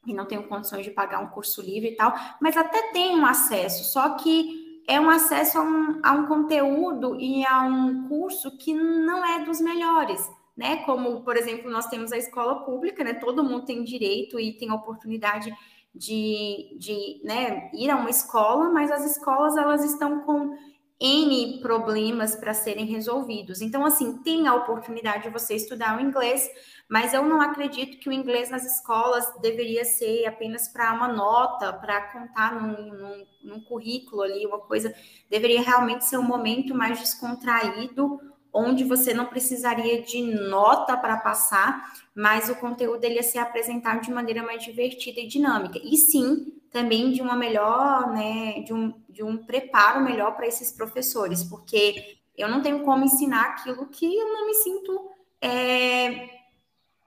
que 0.03 0.13
não 0.13 0.25
tenham 0.25 0.43
condições 0.43 0.83
de 0.83 0.91
pagar 0.91 1.19
um 1.19 1.27
curso 1.27 1.61
livre 1.61 1.91
e 1.91 1.95
tal, 1.95 2.13
mas 2.41 2.57
até 2.57 2.91
tem 2.91 3.15
um 3.15 3.25
acesso, 3.25 3.83
só 3.83 4.15
que 4.15 4.60
é 4.88 5.00
um 5.00 5.09
acesso 5.09 5.57
a 5.57 5.61
um, 5.61 6.00
a 6.03 6.11
um 6.13 6.25
conteúdo 6.25 7.15
e 7.19 7.45
a 7.45 7.63
um 7.63 8.07
curso 8.07 8.57
que 8.57 8.73
não 8.73 9.25
é 9.25 9.43
dos 9.43 9.61
melhores, 9.61 10.29
né? 10.55 10.77
Como, 10.85 11.21
por 11.21 11.38
exemplo, 11.38 11.69
nós 11.69 11.88
temos 11.88 12.11
a 12.11 12.17
escola 12.17 12.63
pública, 12.65 13.03
né? 13.03 13.13
Todo 13.13 13.43
mundo 13.43 13.65
tem 13.65 13.83
direito 13.83 14.39
e 14.39 14.57
tem 14.57 14.71
oportunidade 14.71 15.53
de, 15.93 16.77
de 16.79 17.21
né, 17.23 17.69
ir 17.73 17.89
a 17.89 17.97
uma 17.97 18.09
escola, 18.09 18.69
mas 18.69 18.91
as 18.91 19.03
escolas 19.05 19.57
elas 19.57 19.83
estão 19.83 20.21
com 20.21 20.55
N 21.01 21.60
problemas 21.62 22.36
para 22.36 22.53
serem 22.53 22.86
resolvidos. 22.86 23.60
Então, 23.60 23.84
assim, 23.84 24.20
tem 24.20 24.48
a 24.48 24.53
oportunidade 24.53 25.24
de 25.24 25.29
você 25.29 25.55
estudar 25.55 25.98
o 25.98 26.00
inglês, 26.00 26.48
mas 26.88 27.12
eu 27.12 27.25
não 27.25 27.41
acredito 27.41 27.98
que 27.98 28.08
o 28.08 28.13
inglês 28.13 28.51
nas 28.51 28.63
escolas 28.63 29.25
deveria 29.41 29.84
ser 29.84 30.27
apenas 30.27 30.67
para 30.67 30.93
uma 30.93 31.08
nota, 31.08 31.74
para 31.74 32.01
contar 32.12 32.62
num, 32.62 32.93
num, 32.93 33.25
num, 33.43 33.62
currículo 33.62 34.22
ali, 34.22 34.46
uma 34.46 34.60
coisa. 34.60 34.93
Deveria 35.27 35.62
realmente 35.62 36.05
ser 36.05 36.17
um 36.17 36.24
momento 36.24 36.75
mais 36.75 37.00
descontraído, 37.00 38.20
onde 38.53 38.84
você 38.84 39.12
não 39.12 39.25
precisaria 39.25 40.03
de 40.03 40.22
nota 40.22 40.96
para 40.96 41.17
passar, 41.17 41.91
mas 42.13 42.48
o 42.48 42.55
conteúdo 42.58 43.03
ele 43.03 43.15
ia 43.15 43.24
ser 43.24 43.39
apresentado 43.39 44.01
de 44.01 44.12
maneira 44.12 44.43
mais 44.43 44.63
divertida 44.63 45.20
e 45.20 45.27
dinâmica. 45.27 45.79
E 45.84 45.98
sim, 45.98 46.60
também 46.71 47.11
de 47.11 47.21
uma 47.21 47.35
melhor, 47.35 48.11
né, 48.11 48.61
de 48.61 48.73
um, 48.73 48.93
de 49.09 49.23
um 49.23 49.37
preparo 49.37 50.01
melhor 50.01 50.35
para 50.35 50.47
esses 50.47 50.71
professores, 50.71 51.43
porque 51.43 52.17
eu 52.37 52.47
não 52.47 52.61
tenho 52.61 52.83
como 52.83 53.03
ensinar 53.03 53.41
aquilo 53.47 53.87
que 53.87 54.05
eu 54.05 54.33
não 54.33 54.47
me 54.47 54.53
sinto, 54.55 55.09
é, 55.41 56.29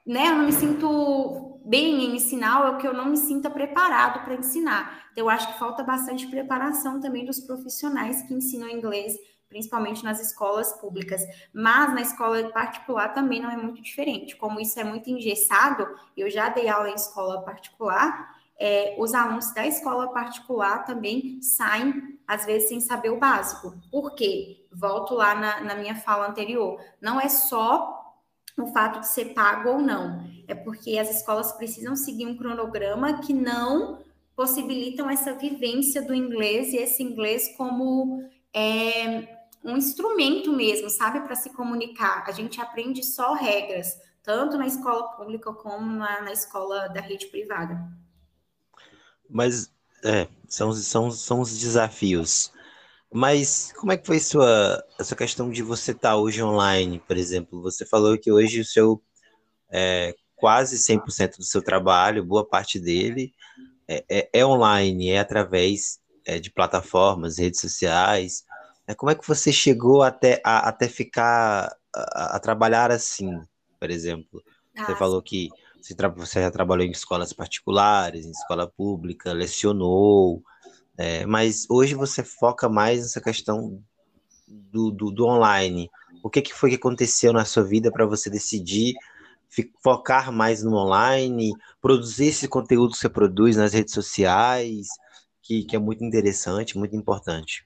né, 0.07 0.29
eu 0.29 0.37
não 0.37 0.45
me 0.45 0.53
sinto 0.53 1.61
bem 1.65 2.05
em 2.05 2.17
ensinar, 2.17 2.67
ou 2.67 2.77
que 2.77 2.87
eu 2.87 2.93
não 2.93 3.07
me 3.07 3.17
sinta 3.17 3.49
preparado 3.49 4.23
para 4.23 4.35
ensinar. 4.35 5.09
Então, 5.13 5.25
eu 5.25 5.31
acho 5.31 5.51
que 5.51 5.59
falta 5.59 5.83
bastante 5.83 6.27
preparação 6.27 7.01
também 7.01 7.25
dos 7.25 7.41
profissionais 7.41 8.23
que 8.23 8.35
ensinam 8.35 8.69
inglês, 8.69 9.17
principalmente 9.49 10.05
nas 10.05 10.21
escolas 10.21 10.75
públicas. 10.75 11.23
Mas 11.55 11.95
na 11.95 12.03
escola 12.03 12.51
particular 12.51 13.15
também 13.15 13.41
não 13.41 13.51
é 13.51 13.57
muito 13.57 13.81
diferente. 13.81 14.37
Como 14.37 14.61
isso 14.61 14.79
é 14.79 14.85
muito 14.85 15.09
engessado, 15.09 15.89
eu 16.15 16.29
já 16.29 16.51
dei 16.51 16.69
aula 16.69 16.91
em 16.91 16.95
escola 16.95 17.41
particular, 17.43 18.34
é, 18.59 18.95
os 18.99 19.15
alunos 19.15 19.53
da 19.53 19.67
escola 19.67 20.13
particular 20.13 20.85
também 20.85 21.41
saem, 21.43 22.19
às 22.27 22.47
vezes, 22.47 22.69
sem 22.69 22.81
saber 22.81 23.11
o 23.11 23.19
básico. 23.19 23.75
Por 23.91 24.15
quê? 24.15 24.67
Volto 24.73 25.15
lá 25.15 25.35
na, 25.35 25.61
na 25.61 25.75
minha 25.75 25.97
fala 25.97 26.29
anterior. 26.29 26.81
Não 27.01 27.21
é 27.21 27.29
só 27.29 28.05
o 28.57 28.67
fato 28.69 29.01
de 29.01 29.09
ser 29.09 29.35
pago 29.35 29.71
ou 29.71 29.79
não, 29.79 30.25
é 30.47 30.55
porque 30.55 30.97
as 30.97 31.11
escolas 31.11 31.53
precisam 31.53 31.97
seguir 31.97 32.27
um 32.27 32.37
cronograma 32.37 33.21
que 33.21 33.33
não 33.33 34.05
possibilitam 34.37 35.11
essa 35.11 35.33
vivência 35.33 36.03
do 36.03 36.15
inglês 36.15 36.73
e 36.73 36.77
esse 36.77 37.03
inglês 37.03 37.55
como 37.57 38.23
é 38.53 39.29
um 39.65 39.77
instrumento 39.77 40.53
mesmo, 40.53 40.91
sabe, 40.91 41.21
para 41.21 41.35
se 41.35 41.51
comunicar. 41.51 42.25
A 42.27 42.33
gente 42.33 42.61
aprende 42.61 43.05
só 43.05 43.33
regras, 43.33 43.99
tanto 44.23 44.57
na 44.57 44.67
escola 44.67 45.09
pública 45.17 45.53
como 45.53 45.87
na, 45.87 46.21
na 46.21 46.33
escola 46.33 46.89
da 46.89 47.01
rede 47.01 47.27
privada. 47.27 47.79
Mas, 49.29 49.71
é, 50.05 50.29
são, 50.49 50.73
são, 50.73 51.11
são 51.11 51.41
os 51.41 51.59
desafios. 51.59 52.53
Mas 53.13 53.73
como 53.77 53.93
é 53.93 53.97
que 53.97 54.07
foi 54.07 54.19
sua, 54.19 54.85
essa 54.99 55.15
questão 55.15 55.51
de 55.51 55.63
você 55.63 55.93
estar 55.93 56.11
tá 56.11 56.17
hoje 56.17 56.43
online, 56.43 57.01
por 57.07 57.17
exemplo? 57.17 57.63
Você 57.63 57.87
falou 57.87 58.19
que 58.19 58.31
hoje 58.31 58.61
o 58.61 58.65
seu 58.65 59.01
é, 59.71 60.15
quase 60.37 60.77
100% 60.77 61.37
do 61.37 61.45
seu 61.45 61.63
trabalho, 61.63 62.25
boa 62.25 62.45
parte 62.45 62.79
dele, 62.79 63.33
é, 63.89 64.05
é, 64.09 64.31
é 64.33 64.47
online, 64.47 65.11
é 65.11 65.19
através 65.19 66.01
é, 66.27 66.39
de 66.39 66.51
plataformas, 66.51 67.39
redes 67.39 67.61
sociais. 67.61 68.45
É, 68.87 68.95
como 68.95 69.11
é 69.11 69.15
que 69.15 69.27
você 69.27 69.53
chegou 69.53 70.03
até, 70.03 70.41
a, 70.45 70.69
até 70.69 70.89
ficar 70.89 71.75
a, 71.95 72.37
a, 72.37 72.41
trabalhar 72.41 72.91
assim, 72.91 73.41
por 73.79 73.91
exemplo? 73.91 74.43
Ah, 74.77 74.87
você 74.87 74.97
falou 74.97 75.23
que 75.23 75.49
você, 76.17 76.41
já 76.41 76.51
trabalhou 76.51 76.87
em 76.87 76.91
escolas 76.91 77.33
particulares, 77.33 78.25
em 78.25 78.31
escola 78.31 78.67
pública, 78.67 79.33
lecionou, 79.33 80.43
é, 80.97 81.27
mas 81.27 81.67
hoje 81.69 81.95
você 81.95 82.23
foca 82.23 82.69
mais 82.69 83.01
nessa 83.01 83.21
questão 83.21 83.83
do, 84.47 84.91
do, 84.91 85.11
do 85.11 85.27
online. 85.27 85.91
O 86.23 86.31
que, 86.31 86.41
que 86.41 86.55
foi 86.55 86.71
que 86.71 86.77
aconteceu 86.77 87.33
na 87.33 87.45
sua 87.45 87.65
vida 87.65 87.91
para 87.91 88.07
você 88.07 88.31
decidir 88.31 88.95
focar 89.83 90.33
mais 90.33 90.63
no 90.63 90.75
online, 90.75 91.53
produzir 91.81 92.27
esse 92.27 92.49
conteúdo 92.49 92.93
que 92.93 92.99
você 92.99 93.09
produz 93.09 93.57
nas 93.57 93.73
redes 93.73 93.95
sociais, 93.95 94.89
que, 95.43 95.65
que 95.65 95.77
é 95.77 95.79
muito 95.79 96.03
interessante, 96.03 96.77
muito 96.77 96.97
importante. 96.97 97.65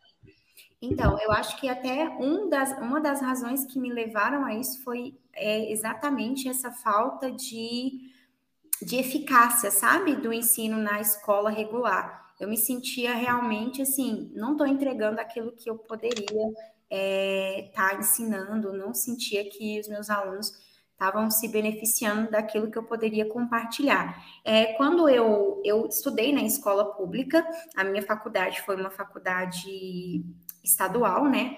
Então, 0.80 1.18
eu 1.20 1.32
acho 1.32 1.58
que 1.58 1.68
até 1.68 2.08
um 2.20 2.48
das, 2.48 2.70
uma 2.78 3.00
das 3.00 3.20
razões 3.20 3.64
que 3.64 3.80
me 3.80 3.92
levaram 3.92 4.44
a 4.44 4.54
isso 4.54 4.82
foi 4.84 5.18
é, 5.32 5.70
exatamente 5.72 6.48
essa 6.48 6.70
falta 6.70 7.32
de, 7.32 8.12
de 8.80 8.96
eficácia, 8.96 9.70
sabe, 9.70 10.14
do 10.14 10.32
ensino 10.32 10.76
na 10.76 11.00
escola 11.00 11.50
regular. 11.50 12.32
Eu 12.38 12.48
me 12.48 12.56
sentia 12.56 13.14
realmente 13.14 13.82
assim, 13.82 14.30
não 14.34 14.52
estou 14.52 14.66
entregando 14.66 15.20
aquilo 15.20 15.50
que 15.50 15.68
eu 15.68 15.76
poderia 15.76 16.22
estar 16.22 16.54
é, 16.90 17.70
tá 17.74 17.94
ensinando, 17.96 18.72
não 18.72 18.94
sentia 18.94 19.48
que 19.50 19.80
os 19.80 19.88
meus 19.88 20.08
alunos 20.08 20.52
estavam 20.92 21.30
se 21.30 21.48
beneficiando 21.48 22.30
daquilo 22.30 22.70
que 22.70 22.78
eu 22.78 22.82
poderia 22.82 23.28
compartilhar. 23.28 24.20
É, 24.44 24.72
quando 24.74 25.08
eu, 25.08 25.60
eu 25.64 25.86
estudei 25.86 26.32
na 26.32 26.42
escola 26.42 26.92
pública, 26.92 27.46
a 27.76 27.84
minha 27.84 28.02
faculdade 28.02 28.62
foi 28.62 28.76
uma 28.76 28.90
faculdade 28.90 30.24
estadual, 30.68 31.24
né? 31.24 31.56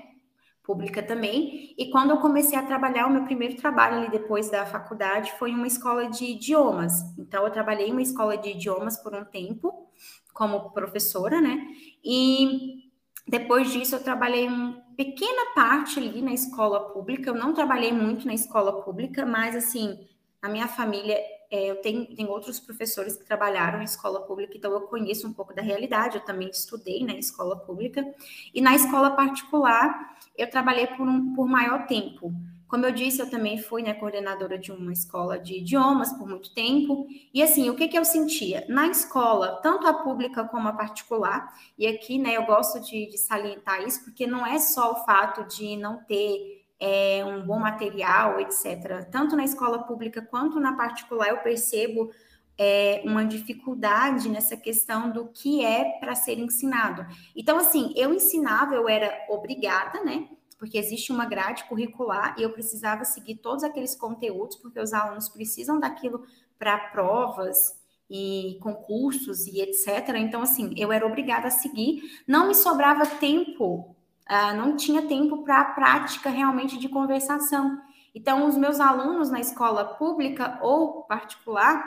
Pública 0.62 1.02
também. 1.02 1.74
E 1.76 1.90
quando 1.90 2.10
eu 2.10 2.18
comecei 2.18 2.56
a 2.56 2.62
trabalhar, 2.62 3.06
o 3.06 3.10
meu 3.10 3.24
primeiro 3.24 3.56
trabalho 3.56 3.98
ali 3.98 4.10
depois 4.10 4.50
da 4.50 4.64
faculdade 4.64 5.32
foi 5.38 5.52
uma 5.52 5.66
escola 5.66 6.08
de 6.08 6.24
idiomas. 6.24 6.92
Então, 7.18 7.44
eu 7.44 7.50
trabalhei 7.50 7.88
em 7.88 7.92
uma 7.92 8.02
escola 8.02 8.36
de 8.36 8.50
idiomas 8.50 8.96
por 8.98 9.14
um 9.14 9.24
tempo, 9.24 9.88
como 10.32 10.70
professora, 10.70 11.40
né? 11.40 11.58
E 12.04 12.90
depois 13.26 13.72
disso, 13.72 13.96
eu 13.96 14.02
trabalhei 14.02 14.46
uma 14.46 14.80
pequena 14.96 15.54
parte 15.54 15.98
ali 15.98 16.22
na 16.22 16.32
escola 16.32 16.92
pública. 16.92 17.30
Eu 17.30 17.34
não 17.34 17.52
trabalhei 17.52 17.92
muito 17.92 18.26
na 18.26 18.34
escola 18.34 18.82
pública, 18.82 19.26
mas 19.26 19.56
assim, 19.56 19.98
a 20.40 20.48
minha 20.48 20.68
família, 20.68 21.18
é, 21.50 21.68
eu 21.68 21.76
tenho, 21.82 22.06
tenho 22.14 22.28
outros 22.28 22.60
professores 22.60 23.16
que 23.16 23.24
trabalharam 23.24 23.80
em 23.80 23.84
escola 23.84 24.20
pública, 24.20 24.56
então 24.56 24.72
eu 24.72 24.82
conheço 24.82 25.26
um 25.26 25.32
pouco 25.32 25.52
da 25.52 25.60
realidade. 25.60 26.16
Eu 26.16 26.24
também 26.24 26.48
estudei 26.48 27.04
na 27.04 27.14
escola 27.14 27.56
pública. 27.56 28.06
E 28.54 28.60
na 28.60 28.76
escola 28.76 29.10
particular, 29.10 30.16
eu 30.38 30.48
trabalhei 30.48 30.86
por, 30.86 31.08
um, 31.08 31.34
por 31.34 31.48
maior 31.48 31.86
tempo. 31.86 32.32
Como 32.68 32.86
eu 32.86 32.92
disse, 32.92 33.20
eu 33.20 33.28
também 33.28 33.58
fui 33.58 33.82
né, 33.82 33.94
coordenadora 33.94 34.56
de 34.56 34.70
uma 34.70 34.92
escola 34.92 35.36
de 35.36 35.58
idiomas 35.58 36.12
por 36.12 36.28
muito 36.28 36.54
tempo. 36.54 37.08
E 37.34 37.42
assim, 37.42 37.68
o 37.68 37.74
que, 37.74 37.88
que 37.88 37.98
eu 37.98 38.04
sentia? 38.04 38.64
Na 38.68 38.86
escola, 38.86 39.58
tanto 39.60 39.88
a 39.88 39.92
pública 39.92 40.44
como 40.44 40.68
a 40.68 40.72
particular, 40.72 41.52
e 41.76 41.84
aqui 41.84 42.16
né, 42.16 42.36
eu 42.36 42.46
gosto 42.46 42.78
de, 42.78 43.06
de 43.06 43.18
salientar 43.18 43.82
isso, 43.82 44.04
porque 44.04 44.24
não 44.24 44.46
é 44.46 44.60
só 44.60 44.92
o 44.92 45.04
fato 45.04 45.48
de 45.48 45.76
não 45.76 45.96
ter 46.04 46.59
é, 46.80 47.22
um 47.24 47.44
bom 47.44 47.58
material, 47.58 48.40
etc. 48.40 49.04
Tanto 49.10 49.36
na 49.36 49.44
escola 49.44 49.80
pública 49.84 50.22
quanto 50.22 50.58
na 50.58 50.74
particular, 50.74 51.28
eu 51.28 51.38
percebo 51.38 52.10
é, 52.58 53.02
uma 53.04 53.24
dificuldade 53.24 54.28
nessa 54.28 54.56
questão 54.56 55.10
do 55.10 55.28
que 55.28 55.64
é 55.64 55.98
para 56.00 56.14
ser 56.14 56.38
ensinado. 56.38 57.06
Então, 57.36 57.58
assim, 57.58 57.92
eu 57.94 58.12
ensinava, 58.14 58.74
eu 58.74 58.88
era 58.88 59.26
obrigada, 59.28 60.02
né? 60.02 60.28
porque 60.60 60.76
existe 60.76 61.10
uma 61.10 61.24
grade 61.24 61.64
curricular 61.64 62.36
e 62.38 62.42
eu 62.42 62.52
precisava 62.52 63.02
seguir 63.02 63.36
todos 63.36 63.64
aqueles 63.64 63.96
conteúdos, 63.96 64.56
porque 64.56 64.78
os 64.78 64.92
alunos 64.92 65.26
precisam 65.30 65.80
daquilo 65.80 66.22
para 66.58 66.76
provas 66.90 67.80
e 68.10 68.58
concursos 68.60 69.46
e 69.46 69.62
etc. 69.62 70.10
Então, 70.16 70.42
assim, 70.42 70.74
eu 70.76 70.92
era 70.92 71.06
obrigada 71.06 71.48
a 71.48 71.50
seguir, 71.50 72.02
não 72.28 72.46
me 72.46 72.54
sobrava 72.54 73.06
tempo, 73.06 73.96
uh, 74.30 74.56
não 74.56 74.76
tinha 74.76 75.02
tempo 75.02 75.42
para 75.42 75.60
a 75.60 75.64
prática 75.64 76.30
realmente 76.30 76.78
de 76.78 76.88
conversação. 76.88 77.78
Então, 78.14 78.46
os 78.46 78.56
meus 78.56 78.78
alunos 78.80 79.30
na 79.30 79.40
escola 79.40 79.84
pública 79.84 80.58
ou 80.62 81.02
particular, 81.02 81.84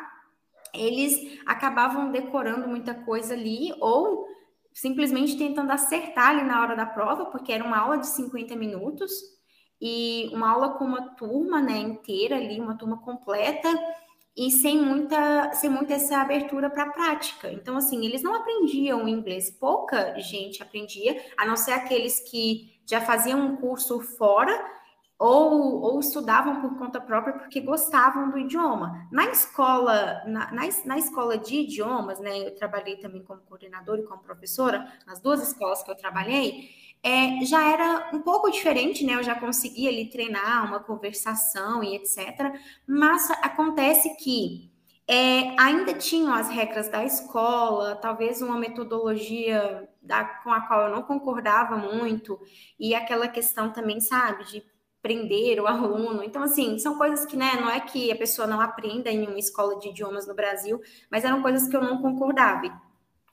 eles 0.73 1.41
acabavam 1.45 2.11
decorando 2.11 2.67
muita 2.67 2.93
coisa 2.93 3.33
ali 3.33 3.73
ou 3.79 4.27
simplesmente 4.73 5.37
tentando 5.37 5.71
acertar 5.71 6.29
ali 6.29 6.43
na 6.43 6.61
hora 6.61 6.75
da 6.75 6.85
prova, 6.85 7.27
porque 7.27 7.51
era 7.51 7.63
uma 7.63 7.77
aula 7.77 7.97
de 7.97 8.07
50 8.07 8.55
minutos 8.55 9.11
e 9.79 10.29
uma 10.33 10.49
aula 10.49 10.69
com 10.77 10.85
uma 10.85 11.13
turma, 11.15 11.61
né, 11.61 11.77
inteira 11.77 12.37
ali, 12.37 12.59
uma 12.59 12.75
turma 12.75 12.97
completa 12.97 13.69
e 14.35 14.49
sem 14.49 14.81
muita, 14.81 15.53
sem 15.53 15.69
muita 15.69 15.93
essa 15.93 16.17
abertura 16.17 16.69
para 16.69 16.83
a 16.83 16.91
prática. 16.91 17.51
Então, 17.51 17.77
assim, 17.77 18.03
eles 18.05 18.23
não 18.23 18.33
aprendiam 18.33 19.07
inglês, 19.07 19.51
pouca 19.51 20.19
gente 20.19 20.61
aprendia, 20.61 21.23
a 21.37 21.45
não 21.45 21.55
ser 21.55 21.71
aqueles 21.71 22.19
que 22.19 22.73
já 22.85 22.99
faziam 22.99 23.39
um 23.39 23.55
curso 23.57 23.99
fora 23.99 24.73
ou, 25.19 25.81
ou 25.81 25.99
estudavam 25.99 26.61
por 26.61 26.77
conta 26.77 26.99
própria 26.99 27.33
porque 27.33 27.61
gostavam 27.61 28.29
do 28.29 28.37
idioma. 28.37 29.07
Na 29.11 29.27
escola, 29.27 30.21
na, 30.25 30.51
na, 30.51 30.63
na, 30.85 30.97
escola 30.97 31.37
de 31.37 31.61
idiomas, 31.61 32.19
né, 32.19 32.47
eu 32.47 32.55
trabalhei 32.55 32.97
também 32.97 33.23
como 33.23 33.41
coordenadora 33.41 34.01
e 34.01 34.05
como 34.05 34.21
professora, 34.21 34.85
nas 35.05 35.21
duas 35.21 35.41
escolas 35.41 35.83
que 35.83 35.91
eu 35.91 35.95
trabalhei, 35.95 36.69
é, 37.03 37.43
já 37.45 37.69
era 37.69 38.09
um 38.13 38.21
pouco 38.21 38.49
diferente, 38.49 39.05
né? 39.05 39.15
Eu 39.15 39.23
já 39.23 39.35
conseguia 39.35 39.89
ali 39.89 40.09
treinar 40.09 40.65
uma 40.65 40.79
conversação 40.79 41.83
e 41.83 41.95
etc. 41.95 42.53
Mas 42.87 43.29
acontece 43.41 44.15
que 44.15 44.71
é, 45.07 45.53
ainda 45.59 45.93
tinham 45.93 46.33
as 46.33 46.49
regras 46.49 46.87
da 46.87 47.03
escola, 47.03 47.95
talvez 47.95 48.41
uma 48.41 48.57
metodologia 48.57 49.89
da, 50.01 50.23
com 50.23 50.51
a 50.51 50.61
qual 50.61 50.87
eu 50.87 50.95
não 50.95 51.03
concordava 51.03 51.75
muito, 51.77 52.39
e 52.79 52.95
aquela 52.95 53.27
questão 53.27 53.71
também, 53.73 53.99
sabe, 53.99 54.45
de 54.45 54.63
prender 55.01 55.59
o 55.59 55.67
aluno. 55.67 56.23
Então, 56.23 56.41
assim, 56.43 56.79
são 56.79 56.97
coisas 56.97 57.25
que, 57.25 57.35
né, 57.35 57.55
não 57.59 57.69
é 57.69 57.81
que 57.81 58.11
a 58.11 58.15
pessoa 58.15 58.47
não 58.47 58.61
aprenda 58.61 59.11
em 59.11 59.27
uma 59.27 59.37
escola 59.39 59.77
de 59.77 59.89
idiomas 59.89 60.25
no 60.25 60.33
Brasil, 60.33 60.81
mas 61.11 61.25
eram 61.25 61.41
coisas 61.41 61.67
que 61.67 61.75
eu 61.75 61.81
não 61.81 62.01
concordava. 62.01 62.81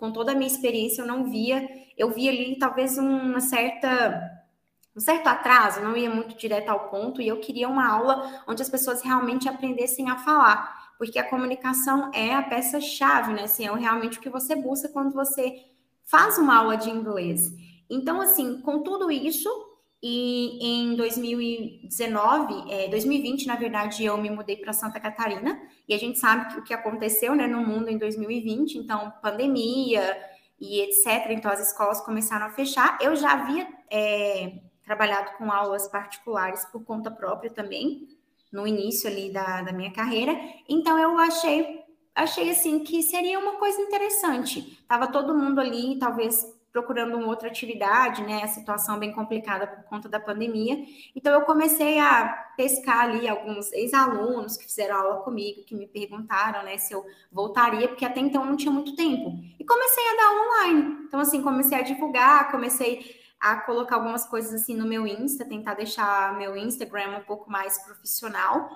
Com 0.01 0.11
toda 0.11 0.33
a 0.33 0.35
minha 0.35 0.51
experiência, 0.51 1.03
eu 1.03 1.07
não 1.07 1.31
via, 1.31 1.69
eu 1.97 2.11
via 2.11 2.31
ali 2.31 2.59
talvez 2.59 2.97
uma 2.99 3.39
certa 3.39 4.41
um 4.97 4.99
certo 4.99 5.29
atraso, 5.29 5.81
não 5.81 5.97
ia 5.97 6.11
muito 6.11 6.37
direto 6.37 6.69
ao 6.69 6.89
ponto, 6.89 7.23
e 7.23 7.29
eu 7.29 7.39
queria 7.39 7.69
uma 7.69 7.89
aula 7.89 8.43
onde 8.49 8.61
as 8.61 8.69
pessoas 8.69 9.03
realmente 9.03 9.49
aprendessem 9.49 10.11
a 10.11 10.19
falar, 10.19 10.95
porque 10.99 11.19
a 11.19 11.29
comunicação 11.29 12.11
é 12.13 12.35
a 12.35 12.43
peça-chave, 12.43 13.33
né? 13.33 13.45
Assim, 13.45 13.67
é 13.67 13.73
realmente 13.73 14.19
o 14.19 14.21
que 14.21 14.29
você 14.29 14.57
busca 14.57 14.89
quando 14.89 15.13
você 15.13 15.65
faz 16.05 16.39
uma 16.39 16.57
aula 16.57 16.77
de 16.77 16.91
inglês. 16.91 17.53
Então, 17.89 18.21
assim, 18.21 18.61
com 18.63 18.83
tudo 18.83 19.11
isso, 19.13 19.49
e 20.03 20.59
em 20.63 20.97
2019, 20.97 22.73
é, 22.73 22.89
2020, 22.89 23.47
na 23.47 23.57
verdade, 23.57 24.03
eu 24.03 24.17
me 24.17 24.31
mudei 24.31 24.57
para 24.57 24.73
Santa 24.73 24.99
Catarina. 24.99 25.61
E 25.87 25.93
a 25.93 25.99
gente 25.99 26.19
sabe 26.19 26.55
que 26.55 26.61
o 26.61 26.65
que 26.65 26.73
aconteceu 26.73 27.35
né, 27.35 27.47
no 27.47 27.61
mundo 27.61 27.89
em 27.89 27.99
2020, 27.99 28.79
então, 28.79 29.13
pandemia 29.21 30.17
e 30.59 30.81
etc. 30.81 31.31
Então, 31.31 31.51
as 31.51 31.61
escolas 31.61 32.01
começaram 32.01 32.47
a 32.47 32.51
fechar. 32.51 32.97
Eu 33.03 33.15
já 33.15 33.33
havia 33.33 33.69
é, 33.91 34.61
trabalhado 34.83 35.37
com 35.37 35.53
aulas 35.53 35.87
particulares 35.87 36.65
por 36.67 36.83
conta 36.83 37.11
própria 37.11 37.51
também, 37.51 38.09
no 38.51 38.67
início 38.67 39.09
ali 39.09 39.31
da, 39.31 39.61
da 39.61 39.73
minha 39.73 39.93
carreira. 39.93 40.35
Então, 40.67 40.99
eu 40.99 41.19
achei, 41.19 41.85
achei 42.15 42.49
assim 42.49 42.83
que 42.85 43.03
seria 43.03 43.39
uma 43.39 43.57
coisa 43.57 43.79
interessante. 43.83 44.83
Tava 44.89 45.09
todo 45.09 45.37
mundo 45.37 45.61
ali, 45.61 45.99
talvez 45.99 46.59
procurando 46.73 47.17
uma 47.17 47.27
outra 47.27 47.49
atividade, 47.49 48.23
né? 48.23 48.43
A 48.43 48.49
situação 48.49 48.99
bem 48.99 49.13
complicada 49.13 49.67
por 49.67 49.85
conta 49.85 50.09
da 50.09 50.21
pandemia. 50.21 50.85
Então 51.15 51.33
eu 51.33 51.43
comecei 51.43 51.99
a 51.99 52.29
pescar 52.57 53.01
ali 53.01 53.29
alguns 53.29 53.73
ex-alunos 53.73 54.57
que 54.57 54.65
fizeram 54.65 54.97
aula 54.97 55.23
comigo, 55.23 55.65
que 55.65 55.75
me 55.75 55.87
perguntaram, 55.87 56.63
né, 56.63 56.77
se 56.77 56.93
eu 56.93 57.05
voltaria, 57.33 57.89
porque 57.89 58.05
até 58.05 58.21
então 58.21 58.45
não 58.45 58.57
tinha 58.57 58.73
muito 58.73 58.95
tempo. 58.95 59.33
E 59.59 59.65
comecei 59.65 60.05
a 60.09 60.17
dar 60.17 60.33
online. 60.43 61.05
Então 61.07 61.21
assim, 61.21 61.43
comecei 61.43 61.79
a 61.79 61.83
divulgar, 61.83 62.51
comecei 62.51 63.19
a 63.41 63.57
colocar 63.57 63.97
algumas 63.97 64.27
coisas 64.27 64.53
assim 64.53 64.77
no 64.77 64.87
meu 64.87 65.07
Insta, 65.07 65.45
tentar 65.45 65.75
deixar 65.75 66.37
meu 66.37 66.57
Instagram 66.57 67.19
um 67.19 67.25
pouco 67.25 67.51
mais 67.51 67.79
profissional. 67.79 68.69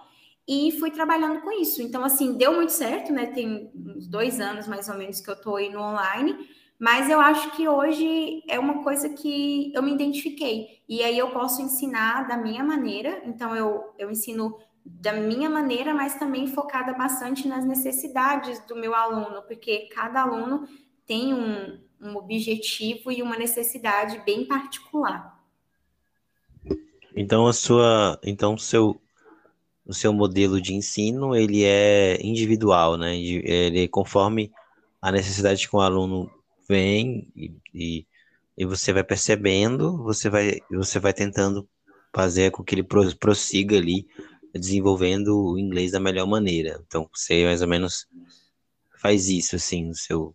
E 0.46 0.72
fui 0.78 0.90
trabalhando 0.90 1.40
com 1.40 1.50
isso. 1.52 1.80
Então, 1.80 2.04
assim, 2.04 2.36
deu 2.36 2.52
muito 2.52 2.72
certo, 2.72 3.10
né? 3.10 3.26
Tem 3.26 3.70
uns 3.74 4.06
dois 4.06 4.40
anos 4.40 4.68
mais 4.68 4.90
ou 4.90 4.94
menos 4.94 5.18
que 5.20 5.30
eu 5.30 5.40
tô 5.40 5.56
aí 5.56 5.70
no 5.70 5.80
online, 5.80 6.36
mas 6.84 7.08
eu 7.08 7.18
acho 7.18 7.50
que 7.52 7.66
hoje 7.66 8.42
é 8.46 8.58
uma 8.58 8.84
coisa 8.84 9.08
que 9.08 9.72
eu 9.74 9.82
me 9.82 9.94
identifiquei. 9.94 10.82
E 10.86 11.02
aí 11.02 11.16
eu 11.16 11.30
posso 11.30 11.62
ensinar 11.62 12.28
da 12.28 12.36
minha 12.36 12.62
maneira. 12.62 13.22
Então, 13.24 13.56
eu, 13.56 13.94
eu 13.98 14.10
ensino 14.10 14.58
da 14.84 15.14
minha 15.14 15.48
maneira, 15.48 15.94
mas 15.94 16.18
também 16.18 16.46
focada 16.46 16.92
bastante 16.92 17.48
nas 17.48 17.64
necessidades 17.64 18.62
do 18.66 18.76
meu 18.76 18.94
aluno, 18.94 19.40
porque 19.44 19.88
cada 19.94 20.20
aluno 20.20 20.68
tem 21.06 21.32
um, 21.32 21.80
um 21.98 22.16
objetivo 22.16 23.10
e 23.10 23.22
uma 23.22 23.38
necessidade 23.38 24.22
bem 24.26 24.44
particular. 24.44 25.42
Então 27.16 27.46
a 27.46 27.54
sua, 27.54 28.20
então 28.22 28.58
seu, 28.58 29.00
o 29.86 29.94
seu 29.94 30.12
modelo 30.12 30.60
de 30.60 30.74
ensino 30.74 31.34
ele 31.34 31.64
é 31.64 32.18
individual, 32.20 32.98
né? 32.98 33.16
Ele 33.16 33.84
é 33.84 33.88
conforme 33.88 34.52
a 35.00 35.10
necessidade 35.10 35.66
que 35.66 35.74
o 35.74 35.80
aluno 35.80 36.30
vem 36.68 37.30
e, 37.36 37.52
e, 37.74 38.06
e 38.56 38.64
você 38.64 38.92
vai 38.92 39.04
percebendo, 39.04 40.02
você 40.02 40.28
vai, 40.28 40.60
você 40.70 40.98
vai 40.98 41.12
tentando 41.12 41.68
fazer 42.14 42.50
com 42.50 42.62
que 42.62 42.74
ele 42.74 42.86
prossiga 43.18 43.76
ali 43.76 44.06
desenvolvendo 44.54 45.36
o 45.36 45.58
inglês 45.58 45.92
da 45.92 46.00
melhor 46.00 46.26
maneira. 46.26 46.80
Então, 46.86 47.08
você 47.12 47.44
mais 47.44 47.60
ou 47.60 47.68
menos 47.68 48.06
faz 48.98 49.28
isso, 49.28 49.56
assim, 49.56 49.86
no 49.86 49.94
seu, 49.94 50.34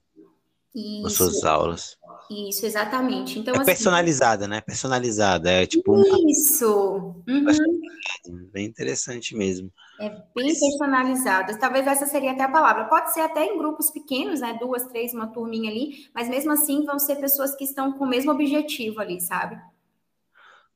isso. 0.76 1.02
nas 1.02 1.14
suas 1.14 1.44
aulas. 1.44 1.98
Isso, 2.30 2.66
exatamente. 2.66 3.40
Então, 3.40 3.56
é 3.56 3.58
assim, 3.58 3.66
personalizada, 3.66 4.48
né? 4.48 4.62
Personalizada. 4.62 5.50
É 5.50 5.66
tipo. 5.66 6.00
Isso. 6.30 7.16
Uhum. 7.28 8.50
Bem 8.52 8.66
interessante 8.66 9.36
mesmo. 9.36 9.72
É 10.00 10.10
bem 10.34 10.58
personalizada. 10.58 11.58
Talvez 11.58 11.86
essa 11.86 12.06
seria 12.06 12.32
até 12.32 12.44
a 12.44 12.52
palavra. 12.52 12.86
Pode 12.86 13.14
ser 13.14 13.20
até 13.20 13.46
em 13.46 13.58
grupos 13.58 13.92
pequenos, 13.92 14.40
né? 14.40 14.58
Duas, 14.60 14.86
três, 14.88 15.14
uma 15.14 15.28
turminha 15.28 15.70
ali, 15.70 16.10
mas 16.16 16.30
mesmo 16.30 16.52
assim 16.52 16.86
vão 16.86 16.98
ser 16.98 17.18
pessoas 17.18 17.56
que 17.56 17.66
estão 17.66 17.92
com 17.92 18.06
o 18.06 18.10
mesmo 18.10 18.32
objetivo 18.32 19.02
ali, 19.02 19.20
sabe? 19.20 19.60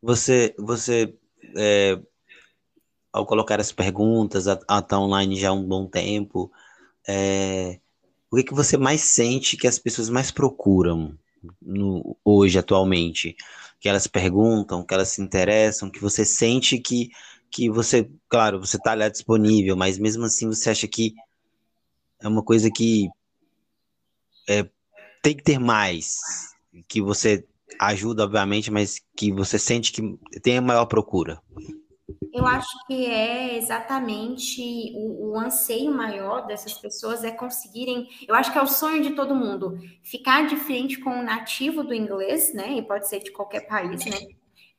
Você, 0.01 0.53
você 0.59 1.15
é, 1.55 1.97
ao 3.13 3.25
colocar 3.27 3.59
as 3.59 3.71
perguntas, 3.71 4.47
a, 4.47 4.59
a 4.67 4.81
tá 4.81 4.99
online 4.99 5.35
já 5.35 5.49
há 5.49 5.53
um 5.53 5.63
bom 5.63 5.87
tempo, 5.87 6.51
é, 7.07 7.79
o 8.31 8.35
que, 8.35 8.43
que 8.43 8.53
você 8.53 8.75
mais 8.75 9.01
sente 9.01 9.55
que 9.55 9.67
as 9.67 9.77
pessoas 9.77 10.09
mais 10.09 10.31
procuram 10.31 11.15
no, 11.61 12.17
hoje, 12.25 12.57
atualmente? 12.57 13.37
Que 13.79 13.87
elas 13.87 14.07
perguntam, 14.07 14.83
que 14.83 14.93
elas 14.93 15.09
se 15.09 15.21
interessam, 15.21 15.91
que 15.91 15.99
você 15.99 16.25
sente 16.25 16.79
que, 16.79 17.11
que 17.53 17.69
você, 17.69 18.09
claro, 18.27 18.59
você 18.59 18.77
está 18.77 18.95
lá 18.95 19.07
disponível, 19.07 19.77
mas 19.77 19.99
mesmo 19.99 20.25
assim 20.25 20.47
você 20.47 20.71
acha 20.71 20.87
que 20.87 21.13
é 22.19 22.27
uma 22.27 22.43
coisa 22.43 22.71
que 22.71 23.07
é, 24.49 24.67
tem 25.21 25.37
que 25.37 25.43
ter 25.43 25.59
mais, 25.59 26.17
que 26.87 26.99
você 26.99 27.45
ajuda, 27.79 28.23
obviamente, 28.23 28.71
mas 28.71 28.99
que 29.15 29.31
você 29.31 29.59
sente 29.59 29.91
que 29.91 30.17
tem 30.41 30.57
a 30.57 30.61
maior 30.61 30.85
procura. 30.85 31.39
Eu 32.33 32.47
acho 32.47 32.71
que 32.87 33.05
é 33.05 33.55
exatamente 33.55 34.91
o, 34.95 35.31
o, 35.31 35.39
anseio 35.39 35.93
maior 35.93 36.47
dessas 36.47 36.73
pessoas 36.73 37.23
é 37.23 37.31
conseguirem. 37.31 38.09
Eu 38.27 38.33
acho 38.33 38.51
que 38.51 38.57
é 38.57 38.61
o 38.61 38.67
sonho 38.67 39.03
de 39.03 39.11
todo 39.11 39.35
mundo 39.35 39.77
ficar 40.01 40.47
de 40.47 40.57
frente 40.57 40.99
com 40.99 41.11
um 41.11 41.23
nativo 41.23 41.83
do 41.83 41.93
inglês, 41.93 42.53
né? 42.53 42.73
E 42.73 42.81
pode 42.81 43.07
ser 43.07 43.19
de 43.19 43.31
qualquer 43.31 43.67
país, 43.67 44.03
né? 44.05 44.17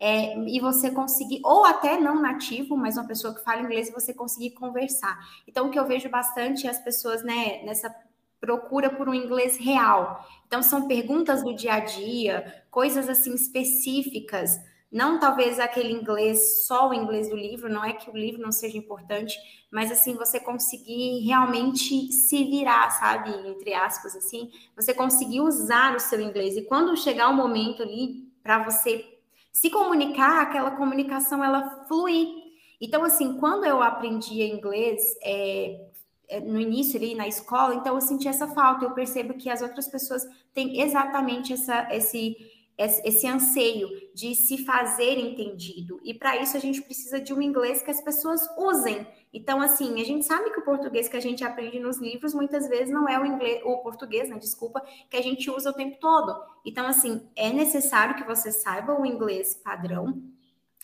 É, 0.00 0.36
e 0.36 0.60
você 0.60 0.90
conseguir, 0.90 1.40
ou 1.44 1.64
até 1.64 1.98
não 1.98 2.20
nativo, 2.20 2.76
mas 2.76 2.96
uma 2.96 3.06
pessoa 3.06 3.34
que 3.34 3.44
fala 3.44 3.62
inglês 3.62 3.88
e 3.88 3.92
você 3.92 4.12
conseguir 4.12 4.50
conversar. 4.50 5.18
Então, 5.46 5.66
o 5.66 5.70
que 5.70 5.78
eu 5.78 5.86
vejo 5.86 6.08
bastante 6.08 6.66
é 6.66 6.70
as 6.70 6.78
pessoas, 6.82 7.22
né, 7.22 7.62
nessa 7.64 7.94
procura 8.40 8.90
por 8.90 9.08
um 9.08 9.14
inglês 9.14 9.56
real. 9.56 10.26
Então, 10.46 10.62
são 10.62 10.86
perguntas 10.86 11.42
do 11.42 11.54
dia 11.54 11.74
a 11.74 11.80
dia, 11.80 12.64
coisas 12.70 13.08
assim 13.08 13.34
específicas 13.34 14.60
não 14.94 15.18
talvez 15.18 15.58
aquele 15.58 15.92
inglês, 15.92 16.64
só 16.68 16.88
o 16.88 16.94
inglês 16.94 17.28
do 17.28 17.34
livro, 17.34 17.68
não 17.68 17.84
é 17.84 17.92
que 17.92 18.08
o 18.08 18.16
livro 18.16 18.40
não 18.40 18.52
seja 18.52 18.78
importante, 18.78 19.36
mas 19.68 19.90
assim, 19.90 20.14
você 20.14 20.38
conseguir 20.38 21.18
realmente 21.26 22.12
se 22.12 22.44
virar, 22.44 22.88
sabe? 22.90 23.30
Entre 23.48 23.74
aspas, 23.74 24.14
assim, 24.14 24.52
você 24.76 24.94
conseguir 24.94 25.40
usar 25.40 25.96
o 25.96 25.98
seu 25.98 26.20
inglês. 26.20 26.56
E 26.56 26.62
quando 26.62 26.96
chegar 26.96 27.28
o 27.28 27.34
momento 27.34 27.82
ali 27.82 28.32
para 28.40 28.62
você 28.62 29.13
se 29.54 29.70
comunicar, 29.70 30.42
aquela 30.42 30.72
comunicação 30.72 31.42
ela 31.42 31.84
flui. 31.86 32.42
Então, 32.80 33.04
assim, 33.04 33.38
quando 33.38 33.64
eu 33.64 33.80
aprendi 33.80 34.42
inglês, 34.42 35.00
é, 35.22 35.80
é, 36.28 36.40
no 36.40 36.60
início 36.60 36.96
ali 36.98 37.14
na 37.14 37.28
escola, 37.28 37.76
então 37.76 37.94
eu 37.94 38.00
senti 38.00 38.26
essa 38.26 38.48
falta. 38.48 38.84
Eu 38.84 38.90
percebo 38.90 39.34
que 39.34 39.48
as 39.48 39.62
outras 39.62 39.86
pessoas 39.86 40.26
têm 40.52 40.80
exatamente 40.80 41.52
essa, 41.52 41.88
esse 41.92 42.36
esse 42.76 43.24
anseio 43.24 43.88
de 44.12 44.34
se 44.34 44.64
fazer 44.64 45.16
entendido. 45.16 46.00
E 46.02 46.12
para 46.12 46.36
isso 46.42 46.56
a 46.56 46.60
gente 46.60 46.82
precisa 46.82 47.20
de 47.20 47.32
um 47.32 47.40
inglês 47.40 47.80
que 47.80 47.90
as 47.92 48.00
pessoas 48.00 48.40
usem. 48.58 49.06
Então, 49.36 49.60
assim, 49.60 50.00
a 50.00 50.04
gente 50.04 50.24
sabe 50.24 50.50
que 50.50 50.60
o 50.60 50.64
português 50.64 51.08
que 51.08 51.16
a 51.16 51.20
gente 51.20 51.42
aprende 51.42 51.80
nos 51.80 51.98
livros 51.98 52.32
muitas 52.32 52.68
vezes 52.68 52.94
não 52.94 53.08
é 53.08 53.18
o 53.20 53.26
inglês, 53.26 53.60
o 53.64 53.78
português, 53.78 54.30
né, 54.30 54.38
desculpa, 54.38 54.80
que 55.10 55.16
a 55.16 55.20
gente 55.20 55.50
usa 55.50 55.70
o 55.70 55.74
tempo 55.74 55.98
todo. 56.00 56.40
Então, 56.64 56.86
assim, 56.86 57.28
é 57.34 57.52
necessário 57.52 58.14
que 58.14 58.22
você 58.22 58.52
saiba 58.52 58.98
o 58.98 59.04
inglês 59.04 59.54
padrão, 59.54 60.22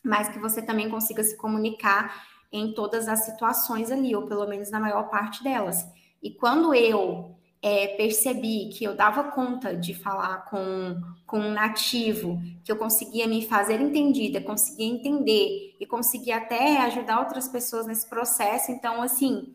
mas 0.02 0.28
que 0.28 0.40
você 0.40 0.60
também 0.60 0.90
consiga 0.90 1.22
se 1.22 1.36
comunicar 1.36 2.26
em 2.50 2.74
todas 2.74 3.06
as 3.06 3.20
situações 3.20 3.92
ali, 3.92 4.16
ou 4.16 4.26
pelo 4.26 4.48
menos 4.48 4.68
na 4.68 4.80
maior 4.80 5.08
parte 5.08 5.44
delas. 5.44 5.86
E 6.20 6.34
quando 6.34 6.74
eu 6.74 7.36
é, 7.62 7.88
percebi 7.88 8.70
que 8.70 8.84
eu 8.84 8.94
dava 8.94 9.24
conta 9.24 9.76
de 9.76 9.92
falar 9.92 10.46
com, 10.46 10.98
com 11.26 11.38
um 11.38 11.52
nativo, 11.52 12.40
que 12.64 12.72
eu 12.72 12.76
conseguia 12.76 13.26
me 13.26 13.46
fazer 13.46 13.80
entendida, 13.80 14.40
conseguia 14.40 14.86
entender 14.86 15.76
e 15.78 15.86
conseguia 15.86 16.38
até 16.38 16.78
ajudar 16.78 17.20
outras 17.20 17.48
pessoas 17.48 17.86
nesse 17.86 18.08
processo. 18.08 18.72
Então, 18.72 19.02
assim, 19.02 19.54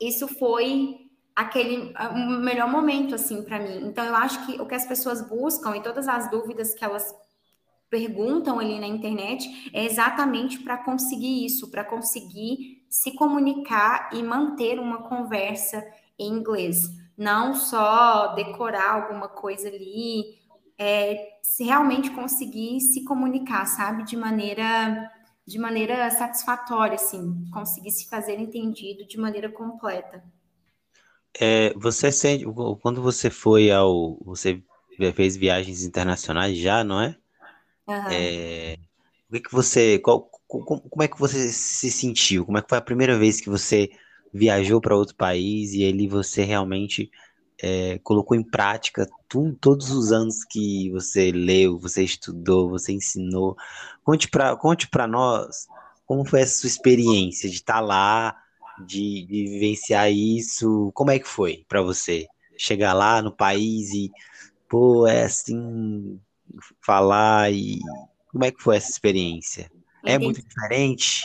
isso 0.00 0.26
foi 0.26 0.98
aquele 1.36 1.94
o 1.94 2.40
melhor 2.40 2.70
momento 2.70 3.14
assim 3.14 3.42
para 3.42 3.58
mim. 3.58 3.86
Então, 3.86 4.04
eu 4.04 4.14
acho 4.14 4.46
que 4.46 4.60
o 4.60 4.66
que 4.66 4.74
as 4.74 4.86
pessoas 4.86 5.26
buscam 5.28 5.76
e 5.76 5.82
todas 5.82 6.08
as 6.08 6.30
dúvidas 6.30 6.74
que 6.74 6.84
elas 6.84 7.14
perguntam 7.90 8.58
ali 8.58 8.80
na 8.80 8.86
internet 8.86 9.70
é 9.74 9.84
exatamente 9.84 10.58
para 10.60 10.78
conseguir 10.78 11.44
isso, 11.44 11.70
para 11.70 11.84
conseguir 11.84 12.82
se 12.88 13.12
comunicar 13.12 14.08
e 14.14 14.22
manter 14.22 14.78
uma 14.78 15.02
conversa 15.02 15.86
em 16.18 16.32
inglês 16.32 17.01
não 17.22 17.54
só 17.54 18.34
decorar 18.34 19.02
alguma 19.02 19.28
coisa 19.28 19.68
ali, 19.68 20.38
é, 20.76 21.38
se 21.42 21.64
realmente 21.64 22.10
conseguir 22.10 22.80
se 22.80 23.04
comunicar, 23.04 23.64
sabe, 23.66 24.04
de 24.04 24.16
maneira 24.16 25.10
de 25.44 25.58
maneira 25.58 26.08
satisfatória, 26.10 26.94
assim, 26.94 27.44
conseguir 27.52 27.90
se 27.90 28.08
fazer 28.08 28.38
entendido 28.38 29.04
de 29.04 29.18
maneira 29.18 29.50
completa. 29.50 30.22
É, 31.38 31.74
você 31.74 32.12
sente 32.12 32.44
quando 32.80 33.02
você 33.02 33.28
foi 33.28 33.70
ao 33.70 34.18
você 34.24 34.62
fez 35.14 35.36
viagens 35.36 35.82
internacionais 35.82 36.56
já, 36.58 36.84
não 36.84 37.00
é? 37.00 37.16
Uhum. 37.88 38.08
é 38.10 38.78
o 39.28 39.32
que, 39.32 39.40
que 39.40 39.52
você 39.52 39.98
qual, 39.98 40.30
como 40.46 41.02
é 41.02 41.08
que 41.08 41.18
você 41.18 41.50
se 41.50 41.90
sentiu? 41.90 42.44
Como 42.44 42.58
é 42.58 42.62
que 42.62 42.68
foi 42.68 42.78
a 42.78 42.82
primeira 42.82 43.18
vez 43.18 43.40
que 43.40 43.48
você 43.48 43.90
viajou 44.32 44.80
para 44.80 44.96
outro 44.96 45.14
país 45.14 45.72
e 45.74 45.86
ali 45.86 46.08
você 46.08 46.42
realmente 46.42 47.10
é, 47.62 47.98
colocou 48.02 48.36
em 48.36 48.42
prática 48.42 49.08
tu, 49.28 49.56
todos 49.60 49.90
os 49.90 50.10
anos 50.12 50.44
que 50.44 50.90
você 50.90 51.30
leu, 51.30 51.78
você 51.78 52.02
estudou, 52.02 52.68
você 52.68 52.92
ensinou. 52.92 53.56
Conte 54.04 54.28
para 54.28 54.56
conte 54.56 54.88
nós 55.08 55.68
como 56.06 56.24
foi 56.24 56.40
essa 56.40 56.60
sua 56.60 56.66
experiência 56.66 57.48
de 57.48 57.56
estar 57.56 57.74
tá 57.74 57.80
lá, 57.80 58.36
de, 58.84 59.24
de 59.24 59.44
vivenciar 59.44 60.10
isso. 60.12 60.90
Como 60.94 61.10
é 61.10 61.18
que 61.18 61.28
foi 61.28 61.64
para 61.68 61.80
você 61.80 62.26
chegar 62.56 62.92
lá 62.92 63.22
no 63.22 63.32
país 63.32 63.90
e, 63.92 64.10
pô, 64.68 65.06
é 65.06 65.24
assim, 65.24 66.20
falar 66.84 67.52
e. 67.52 67.78
Como 68.30 68.44
é 68.44 68.50
que 68.50 68.62
foi 68.62 68.76
essa 68.76 68.90
experiência? 68.90 69.70
É 70.04 70.18
muito 70.18 70.42
diferente? 70.42 71.22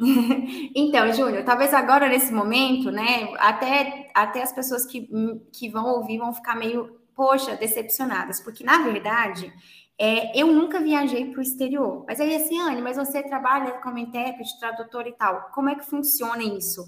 então, 0.74 1.12
Júnior, 1.12 1.44
talvez 1.44 1.74
agora 1.74 2.08
nesse 2.08 2.32
momento, 2.32 2.90
né, 2.90 3.32
até, 3.38 4.10
até 4.14 4.42
as 4.42 4.52
pessoas 4.52 4.86
que, 4.86 5.08
que 5.52 5.68
vão 5.68 5.86
ouvir 5.88 6.18
vão 6.18 6.32
ficar 6.32 6.56
meio, 6.56 6.98
poxa, 7.14 7.54
decepcionadas, 7.56 8.40
porque 8.40 8.64
na 8.64 8.82
verdade 8.82 9.52
é, 9.98 10.34
eu 10.34 10.46
nunca 10.46 10.80
viajei 10.80 11.26
para 11.30 11.40
o 11.40 11.42
exterior. 11.42 12.06
Mas 12.08 12.18
aí, 12.18 12.34
assim, 12.34 12.58
Anne, 12.58 12.80
mas 12.80 12.96
você 12.96 13.22
trabalha 13.22 13.72
como 13.82 13.98
intérprete, 13.98 14.58
tradutor 14.58 15.06
e 15.06 15.12
tal, 15.12 15.50
como 15.52 15.68
é 15.68 15.74
que 15.74 15.84
funciona 15.84 16.42
isso? 16.42 16.86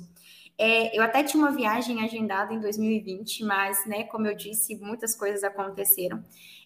É, 0.57 0.96
eu 0.96 1.03
até 1.03 1.22
tinha 1.22 1.42
uma 1.42 1.53
viagem 1.53 2.03
agendada 2.03 2.55
em 2.55 2.61
2020, 2.61 3.44
mas, 3.44 3.85
né, 3.85 4.05
como 4.05 4.27
eu 4.27 4.35
disse, 4.35 4.77
muitas 4.77 5.14
coisas 5.14 5.44
aconteceram. 5.44 6.25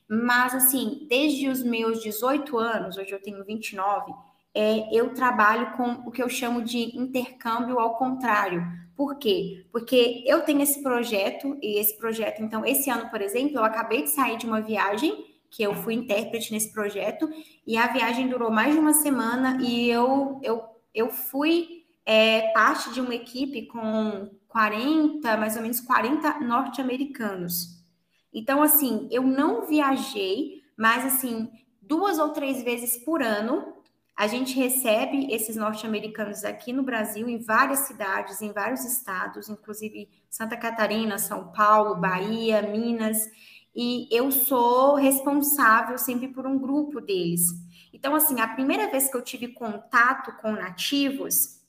Mas, 0.08 0.54
assim, 0.54 1.06
desde 1.08 1.48
os 1.48 1.64
meus 1.64 2.00
18 2.00 2.56
anos, 2.58 2.96
hoje 2.96 3.10
eu 3.10 3.20
tenho 3.20 3.44
29, 3.44 4.12
é, 4.56 4.88
eu 4.90 5.12
trabalho 5.12 5.72
com 5.72 6.08
o 6.08 6.10
que 6.10 6.22
eu 6.22 6.30
chamo 6.30 6.62
de 6.62 6.98
intercâmbio 6.98 7.78
ao 7.78 7.94
contrário. 7.96 8.66
Por 8.96 9.18
quê? 9.18 9.66
Porque 9.70 10.24
eu 10.26 10.40
tenho 10.40 10.62
esse 10.62 10.82
projeto, 10.82 11.58
e 11.60 11.78
esse 11.78 11.98
projeto, 11.98 12.42
então, 12.42 12.64
esse 12.64 12.88
ano, 12.88 13.10
por 13.10 13.20
exemplo, 13.20 13.58
eu 13.58 13.64
acabei 13.64 14.04
de 14.04 14.08
sair 14.08 14.38
de 14.38 14.46
uma 14.46 14.62
viagem, 14.62 15.26
que 15.50 15.62
eu 15.62 15.74
fui 15.74 15.92
intérprete 15.92 16.54
nesse 16.54 16.72
projeto, 16.72 17.28
e 17.66 17.76
a 17.76 17.88
viagem 17.88 18.28
durou 18.28 18.50
mais 18.50 18.72
de 18.72 18.80
uma 18.80 18.94
semana, 18.94 19.58
e 19.60 19.90
eu, 19.90 20.40
eu, 20.42 20.64
eu 20.94 21.10
fui 21.10 21.84
é, 22.06 22.50
parte 22.52 22.94
de 22.94 23.00
uma 23.02 23.14
equipe 23.14 23.66
com 23.66 24.30
40, 24.48 25.36
mais 25.36 25.56
ou 25.56 25.60
menos 25.60 25.80
40 25.80 26.40
norte-americanos. 26.40 27.84
Então, 28.32 28.62
assim, 28.62 29.06
eu 29.10 29.22
não 29.22 29.66
viajei, 29.66 30.62
mas, 30.78 31.04
assim, 31.04 31.50
duas 31.82 32.18
ou 32.18 32.30
três 32.30 32.62
vezes 32.62 32.96
por 33.04 33.22
ano, 33.22 33.75
a 34.16 34.26
gente 34.26 34.58
recebe 34.58 35.30
esses 35.30 35.56
norte-americanos 35.56 36.42
aqui 36.42 36.72
no 36.72 36.82
Brasil, 36.82 37.28
em 37.28 37.38
várias 37.38 37.80
cidades, 37.80 38.40
em 38.40 38.50
vários 38.50 38.82
estados, 38.84 39.50
inclusive 39.50 40.08
Santa 40.30 40.56
Catarina, 40.56 41.18
São 41.18 41.52
Paulo, 41.52 41.96
Bahia, 41.96 42.62
Minas, 42.62 43.28
e 43.74 44.08
eu 44.10 44.32
sou 44.32 44.94
responsável 44.94 45.98
sempre 45.98 46.28
por 46.28 46.46
um 46.46 46.58
grupo 46.58 46.98
deles. 46.98 47.48
Então, 47.92 48.14
assim, 48.14 48.40
a 48.40 48.48
primeira 48.48 48.90
vez 48.90 49.10
que 49.10 49.16
eu 49.16 49.22
tive 49.22 49.48
contato 49.48 50.32
com 50.40 50.52
nativos, 50.52 51.60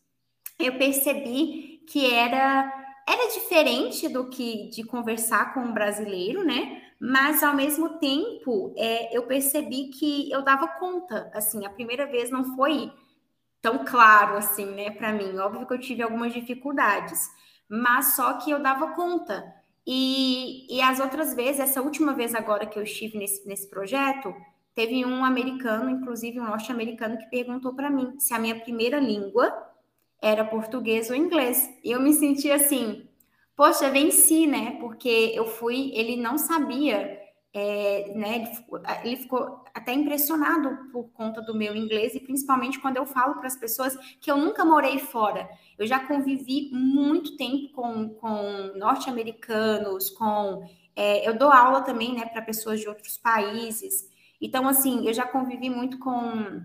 eu 0.57 0.77
percebi 0.77 1.83
que 1.88 2.05
era 2.13 2.73
era 3.10 3.33
diferente 3.33 4.10
do 4.10 4.29
que 4.29 4.69
de 4.69 4.83
conversar 4.83 5.53
com 5.53 5.62
um 5.62 5.73
brasileiro, 5.73 6.43
né? 6.43 6.81
Mas 6.99 7.43
ao 7.43 7.55
mesmo 7.55 7.99
tempo, 7.99 8.73
é, 8.75 9.15
eu 9.15 9.23
percebi 9.27 9.89
que 9.89 10.31
eu 10.31 10.41
dava 10.41 10.67
conta. 10.67 11.29
Assim, 11.33 11.65
a 11.65 11.69
primeira 11.69 12.07
vez 12.07 12.31
não 12.31 12.55
foi 12.55 12.91
tão 13.62 13.86
claro 13.86 14.36
assim, 14.36 14.65
né, 14.65 14.91
para 14.91 15.13
mim. 15.13 15.38
Óbvio 15.38 15.67
que 15.67 15.73
eu 15.73 15.79
tive 15.79 16.01
algumas 16.01 16.33
dificuldades, 16.33 17.29
mas 17.69 18.15
só 18.15 18.33
que 18.33 18.51
eu 18.51 18.60
dava 18.60 18.93
conta. 18.95 19.43
E, 19.86 20.67
e 20.75 20.81
as 20.81 20.99
outras 20.99 21.33
vezes, 21.33 21.62
essa 21.62 21.81
última 21.81 22.13
vez 22.13 22.36
agora 22.36 22.65
que 22.65 22.77
eu 22.77 22.83
estive 22.83 23.17
nesse, 23.17 23.47
nesse 23.47 23.69
projeto, 23.69 24.33
teve 24.75 25.05
um 25.05 25.23
americano, 25.23 25.89
inclusive 25.89 26.39
um 26.39 26.45
norte-americano, 26.45 27.17
que 27.17 27.29
perguntou 27.29 27.73
para 27.73 27.89
mim 27.89 28.19
se 28.19 28.33
a 28.33 28.39
minha 28.39 28.60
primeira 28.60 28.99
língua 28.99 29.51
era 30.21 30.43
português 30.43 31.10
ou 31.10 31.15
inglês. 31.15 31.69
E 31.83 31.91
eu 31.91 32.01
me 32.01 32.13
senti 32.13 32.51
assim, 32.51 33.07
poxa, 33.58 33.89
venci, 33.89 34.46
né? 34.46 34.78
Porque 34.80 35.32
eu 35.34 35.48
fui, 35.48 35.91
ele 35.96 36.15
não 36.15 36.38
sabia, 36.38 37.20
é, 37.52 38.13
né? 38.15 38.36
Ele 38.36 38.46
ficou, 38.46 38.82
ele 39.04 39.17
ficou, 39.17 39.63
até 39.74 39.91
impressionado 39.93 40.91
por 40.91 41.10
conta 41.12 41.41
do 41.41 41.56
meu 41.56 41.76
inglês 41.76 42.13
e 42.13 42.20
principalmente 42.20 42.80
quando 42.80 42.98
eu 42.98 43.06
falo 43.06 43.36
para 43.36 43.48
as 43.48 43.56
pessoas 43.56 43.98
que 44.22 44.32
eu 44.32 44.38
nunca 44.38 44.63
morei 44.63 45.00
fora. 45.00 45.50
Eu 45.78 45.88
já 45.88 46.00
convivi 46.00 46.70
muito 46.72 47.36
tempo 47.36 47.74
com, 47.74 48.10
com 48.10 48.74
norte-americanos, 48.78 50.12
com 50.12 50.63
é, 50.96 51.28
eu 51.28 51.38
dou 51.38 51.52
aula 51.52 51.82
também, 51.82 52.13
né, 52.13 52.26
para 52.26 52.41
pessoas 52.41 52.80
de 52.80 52.88
outros 52.88 53.17
países. 53.17 54.08
Então, 54.39 54.67
assim, 54.67 55.08
eu 55.08 55.13
já 55.13 55.28
convivi 55.28 55.70
muito 55.70 55.98
com 56.00 56.62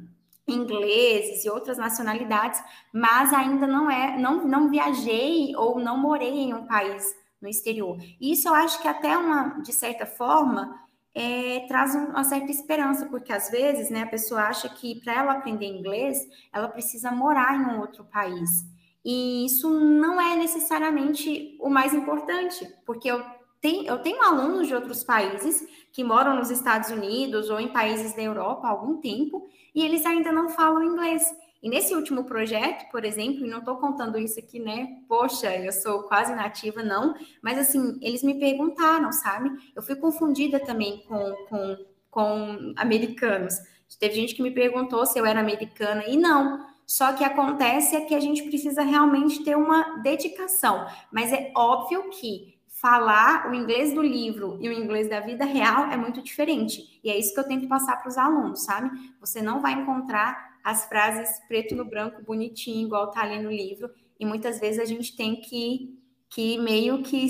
ingleses 0.47 1.45
e 1.45 1.51
outras 1.51 1.79
nacionalidades, 1.79 2.63
mas 2.93 3.33
ainda 3.33 3.67
não 3.67 3.91
é, 3.91 4.19
não, 4.19 4.47
não 4.47 4.69
viajei 4.69 5.55
ou 5.57 5.79
não 5.79 5.97
morei 5.97 6.33
em 6.33 6.55
um 6.55 6.67
país 6.67 7.05
no 7.41 7.49
exterior. 7.49 7.99
Isso 8.21 8.49
eu 8.49 8.55
acho 8.55 8.81
que 8.81 8.89
até 8.89 9.17
uma, 9.17 9.61
de 9.63 9.73
certa 9.73 10.07
forma, 10.07 10.81
é, 11.15 11.67
traz 11.69 11.95
uma 11.95 12.25
certa 12.25 12.51
esperança, 12.51 13.07
porque 13.07 13.33
às 13.33 13.51
vezes, 13.51 13.91
né, 13.91 14.03
a 14.03 14.07
pessoa 14.07 14.43
acha 14.43 14.69
que 14.69 15.01
para 15.01 15.15
ela 15.15 15.33
aprender 15.33 15.67
inglês, 15.67 16.19
ela 16.53 16.69
precisa 16.69 17.11
morar 17.11 17.55
em 17.55 17.75
um 17.75 17.81
outro 17.81 18.05
país. 18.05 18.65
E 19.05 19.45
isso 19.45 19.69
não 19.69 20.21
é 20.21 20.37
necessariamente 20.37 21.57
o 21.61 21.69
mais 21.69 21.93
importante, 21.93 22.67
porque 22.87 23.11
eu 23.11 23.23
tenho, 23.61 23.85
eu 23.87 23.99
tenho 23.99 24.23
alunos 24.23 24.69
de 24.69 24.75
outros 24.75 25.05
países 25.05 25.67
que 25.93 26.03
moram 26.03 26.37
nos 26.37 26.51
Estados 26.51 26.91
Unidos 26.91 27.51
ou 27.51 27.61
em 27.61 27.69
países 27.69 28.15
da 28.15 28.23
Europa 28.23 28.67
há 28.67 28.71
algum 28.71 28.97
tempo 28.97 29.49
e 29.75 29.85
eles 29.85 30.05
ainda 30.07 30.33
não 30.33 30.49
falam 30.49 30.83
inglês. 30.83 31.23
E 31.63 31.69
nesse 31.69 31.95
último 31.95 32.25
projeto, 32.25 32.91
por 32.91 33.05
exemplo, 33.05 33.47
e 33.47 33.49
não 33.49 33.59
estou 33.59 33.77
contando 33.77 34.19
isso 34.19 34.39
aqui, 34.41 34.59
né? 34.59 34.99
Poxa, 35.09 35.55
eu 35.57 35.71
sou 35.71 36.03
quase 36.05 36.35
nativa, 36.35 36.83
não. 36.83 37.15
Mas 37.41 37.57
assim, 37.57 37.99
eles 38.03 38.25
me 38.25 38.41
perguntaram, 38.41 39.13
sabe? 39.13 39.49
Eu 39.77 39.83
fui 39.83 39.95
confundida 39.95 40.59
também 40.59 41.05
com, 41.07 41.33
com, 41.49 41.77
com 42.11 42.75
americanos. 42.77 43.55
Teve 44.01 44.15
gente 44.15 44.35
que 44.35 44.43
me 44.43 44.51
perguntou 44.51 45.07
se 45.07 45.19
eu 45.19 45.27
era 45.27 45.39
americana 45.39 46.05
e 46.09 46.17
não. 46.17 46.67
Só 46.85 47.13
que 47.13 47.23
acontece 47.23 47.95
é 47.95 48.01
que 48.01 48.15
a 48.15 48.21
gente 48.21 48.43
precisa 48.43 48.83
realmente 48.83 49.45
ter 49.45 49.57
uma 49.57 50.01
dedicação. 50.03 50.85
Mas 51.13 51.33
é 51.33 51.53
óbvio 51.57 52.11
que 52.11 52.52
falar 52.83 53.49
o 53.49 53.55
inglês 53.55 53.95
do 53.95 54.03
livro 54.03 54.59
e 54.61 54.68
o 54.68 54.73
inglês 54.73 55.09
da 55.09 55.21
vida 55.21 55.45
real 55.45 55.87
é 55.87 55.97
muito 55.97 56.21
diferente. 56.21 57.01
E 57.05 57.09
é 57.09 57.16
isso 57.16 57.33
que 57.33 57.38
eu 57.38 57.47
tento 57.47 57.68
passar 57.68 57.97
para 57.99 58.09
os 58.09 58.18
alunos, 58.18 58.64
sabe? 58.64 58.90
Você 59.21 59.40
não 59.40 59.62
vai 59.62 59.75
encontrar 59.75 60.59
as 60.64 60.87
frases 60.87 61.40
preto 61.47 61.77
no 61.77 61.85
branco, 61.85 62.25
bonitinho, 62.25 62.87
igual 62.87 63.12
tá 63.12 63.23
ali 63.23 63.40
no 63.40 63.53
livro. 63.53 63.88
E 64.18 64.27
muitas 64.27 64.59
vezes 64.59 64.81
a 64.81 64.85
gente 64.85 65.16
tem 65.16 65.40
que, 65.40 65.97
que 66.29 66.59
meio 66.59 67.05
que 67.05 67.29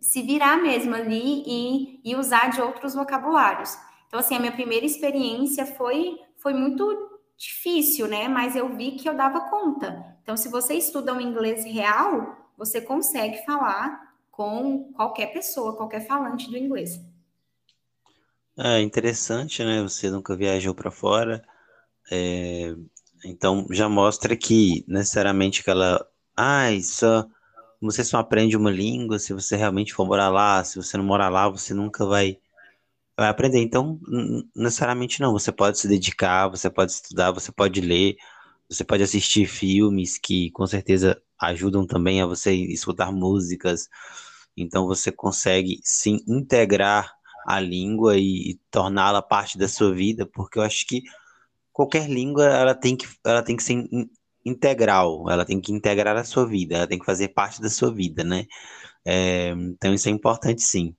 se 0.00 0.22
virar 0.22 0.56
mesmo 0.56 0.94
ali 0.94 1.42
e, 1.46 2.00
e 2.02 2.16
usar 2.16 2.48
de 2.48 2.62
outros 2.62 2.94
vocabulários. 2.94 3.76
Então, 4.06 4.18
assim, 4.18 4.36
a 4.36 4.40
minha 4.40 4.52
primeira 4.52 4.86
experiência 4.86 5.66
foi, 5.66 6.18
foi 6.38 6.54
muito 6.54 7.20
difícil, 7.36 8.08
né? 8.08 8.26
Mas 8.26 8.56
eu 8.56 8.74
vi 8.74 8.92
que 8.92 9.06
eu 9.06 9.14
dava 9.14 9.50
conta. 9.50 10.16
Então, 10.22 10.34
se 10.34 10.48
você 10.48 10.74
estuda 10.74 11.12
um 11.12 11.20
inglês 11.20 11.62
real, 11.66 12.38
você 12.56 12.80
consegue 12.80 13.44
falar 13.44 14.07
com 14.38 14.92
qualquer 14.92 15.32
pessoa, 15.32 15.76
qualquer 15.76 16.06
falante 16.06 16.48
do 16.48 16.56
inglês. 16.56 17.00
É 18.56 18.80
interessante, 18.80 19.64
né? 19.64 19.82
Você 19.82 20.08
nunca 20.08 20.36
viajou 20.36 20.72
para 20.72 20.92
fora, 20.92 21.44
é... 22.08 22.72
então 23.24 23.66
já 23.70 23.88
mostra 23.88 24.36
que 24.36 24.84
necessariamente 24.86 25.60
aquela, 25.60 26.06
ah, 26.36 26.68
só 26.80 27.26
você 27.80 28.04
só 28.04 28.18
aprende 28.18 28.56
uma 28.56 28.70
língua 28.70 29.18
se 29.18 29.32
você 29.32 29.56
realmente 29.56 29.92
for 29.92 30.06
morar 30.06 30.28
lá. 30.28 30.62
Se 30.62 30.76
você 30.76 30.96
não 30.96 31.04
morar 31.04 31.28
lá, 31.28 31.48
você 31.48 31.74
nunca 31.74 32.06
vai 32.06 32.38
vai 33.16 33.28
aprender. 33.28 33.60
Então, 33.60 33.98
necessariamente 34.54 35.20
não. 35.20 35.32
Você 35.32 35.50
pode 35.50 35.78
se 35.80 35.88
dedicar, 35.88 36.48
você 36.48 36.70
pode 36.70 36.92
estudar, 36.92 37.32
você 37.32 37.50
pode 37.50 37.80
ler, 37.80 38.16
você 38.68 38.84
pode 38.84 39.02
assistir 39.02 39.46
filmes 39.46 40.16
que 40.18 40.50
com 40.52 40.66
certeza 40.66 41.20
ajudam 41.40 41.86
também 41.86 42.22
a 42.22 42.26
você 42.26 42.52
escutar 42.54 43.12
músicas, 43.12 43.88
então 44.62 44.86
você 44.86 45.12
consegue 45.12 45.80
sim 45.82 46.18
integrar 46.26 47.12
a 47.46 47.60
língua 47.60 48.16
e, 48.18 48.50
e 48.52 48.60
torná-la 48.70 49.22
parte 49.22 49.56
da 49.58 49.68
sua 49.68 49.94
vida, 49.94 50.26
porque 50.26 50.58
eu 50.58 50.62
acho 50.62 50.86
que 50.86 51.02
qualquer 51.72 52.08
língua 52.08 52.44
ela 52.44 52.74
tem 52.74 52.96
que, 52.96 53.06
ela 53.24 53.42
tem 53.42 53.56
que 53.56 53.62
ser 53.62 53.74
in, 53.74 54.10
integral, 54.44 55.30
ela 55.30 55.44
tem 55.44 55.60
que 55.60 55.72
integrar 55.72 56.16
a 56.16 56.24
sua 56.24 56.46
vida, 56.46 56.76
ela 56.76 56.86
tem 56.86 56.98
que 56.98 57.06
fazer 57.06 57.28
parte 57.28 57.60
da 57.60 57.70
sua 57.70 57.92
vida, 57.92 58.24
né? 58.24 58.46
É, 59.04 59.50
então 59.50 59.94
isso 59.94 60.08
é 60.08 60.12
importante 60.12 60.62
sim. 60.62 60.94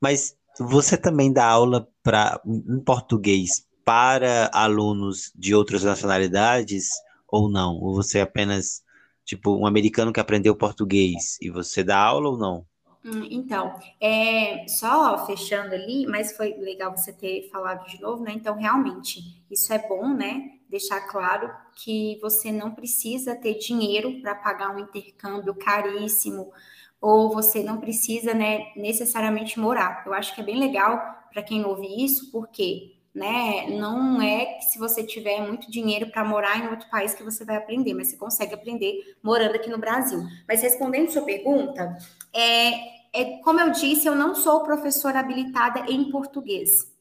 Mas 0.00 0.36
você 0.60 0.96
também 0.96 1.32
dá 1.32 1.46
aula 1.46 1.88
para 2.02 2.40
em 2.46 2.80
português 2.80 3.66
para 3.84 4.50
alunos 4.52 5.32
de 5.34 5.54
outras 5.54 5.82
nacionalidades 5.82 6.90
ou 7.28 7.50
não? 7.50 7.74
Ou 7.76 7.94
você 7.94 8.18
é 8.18 8.22
apenas 8.22 8.82
tipo 9.24 9.56
um 9.56 9.66
americano 9.66 10.12
que 10.12 10.20
aprendeu 10.20 10.56
português 10.56 11.38
e 11.40 11.50
você 11.50 11.82
dá 11.82 11.98
aula 11.98 12.30
ou 12.30 12.38
não? 12.38 12.66
Hum, 13.04 13.26
então, 13.30 13.78
é, 14.00 14.66
só 14.66 15.24
fechando 15.24 15.74
ali, 15.74 16.06
mas 16.06 16.36
foi 16.36 16.54
legal 16.54 16.96
você 16.96 17.12
ter 17.12 17.48
falado 17.50 17.86
de 17.86 18.00
novo, 18.00 18.24
né? 18.24 18.32
Então, 18.34 18.56
realmente, 18.56 19.20
isso 19.50 19.72
é 19.72 19.78
bom, 19.78 20.08
né? 20.08 20.58
Deixar 20.68 21.00
claro 21.08 21.50
que 21.76 22.18
você 22.20 22.50
não 22.50 22.74
precisa 22.74 23.36
ter 23.36 23.54
dinheiro 23.54 24.20
para 24.20 24.34
pagar 24.34 24.74
um 24.74 24.80
intercâmbio 24.80 25.54
caríssimo, 25.54 26.52
ou 27.00 27.32
você 27.32 27.62
não 27.62 27.78
precisa, 27.78 28.34
né, 28.34 28.72
necessariamente 28.76 29.60
morar. 29.60 30.02
Eu 30.04 30.12
acho 30.12 30.34
que 30.34 30.40
é 30.40 30.44
bem 30.44 30.58
legal 30.58 31.00
para 31.32 31.42
quem 31.42 31.64
ouve 31.64 31.86
isso, 32.04 32.32
porque 32.32 32.98
né? 33.14 33.66
Não 33.70 34.22
é 34.22 34.44
que 34.46 34.64
se 34.66 34.78
você 34.78 35.02
tiver 35.02 35.40
muito 35.40 35.70
dinheiro 35.70 36.10
para 36.10 36.24
morar 36.24 36.58
em 36.64 36.68
outro 36.68 36.88
país 36.88 37.14
que 37.14 37.22
você 37.22 37.44
vai 37.44 37.56
aprender, 37.56 37.92
mas 37.92 38.08
você 38.08 38.16
consegue 38.16 38.54
aprender 38.54 39.16
morando 39.22 39.56
aqui 39.56 39.68
no 39.68 39.78
Brasil. 39.78 40.20
Mas 40.46 40.62
respondendo 40.62 41.10
sua 41.10 41.22
pergunta, 41.22 41.96
é, 42.32 42.98
é 43.12 43.38
como 43.42 43.60
eu 43.60 43.70
disse, 43.70 44.06
eu 44.06 44.14
não 44.14 44.34
sou 44.34 44.62
professora 44.62 45.20
habilitada 45.20 45.90
em 45.90 46.10
português. 46.10 46.92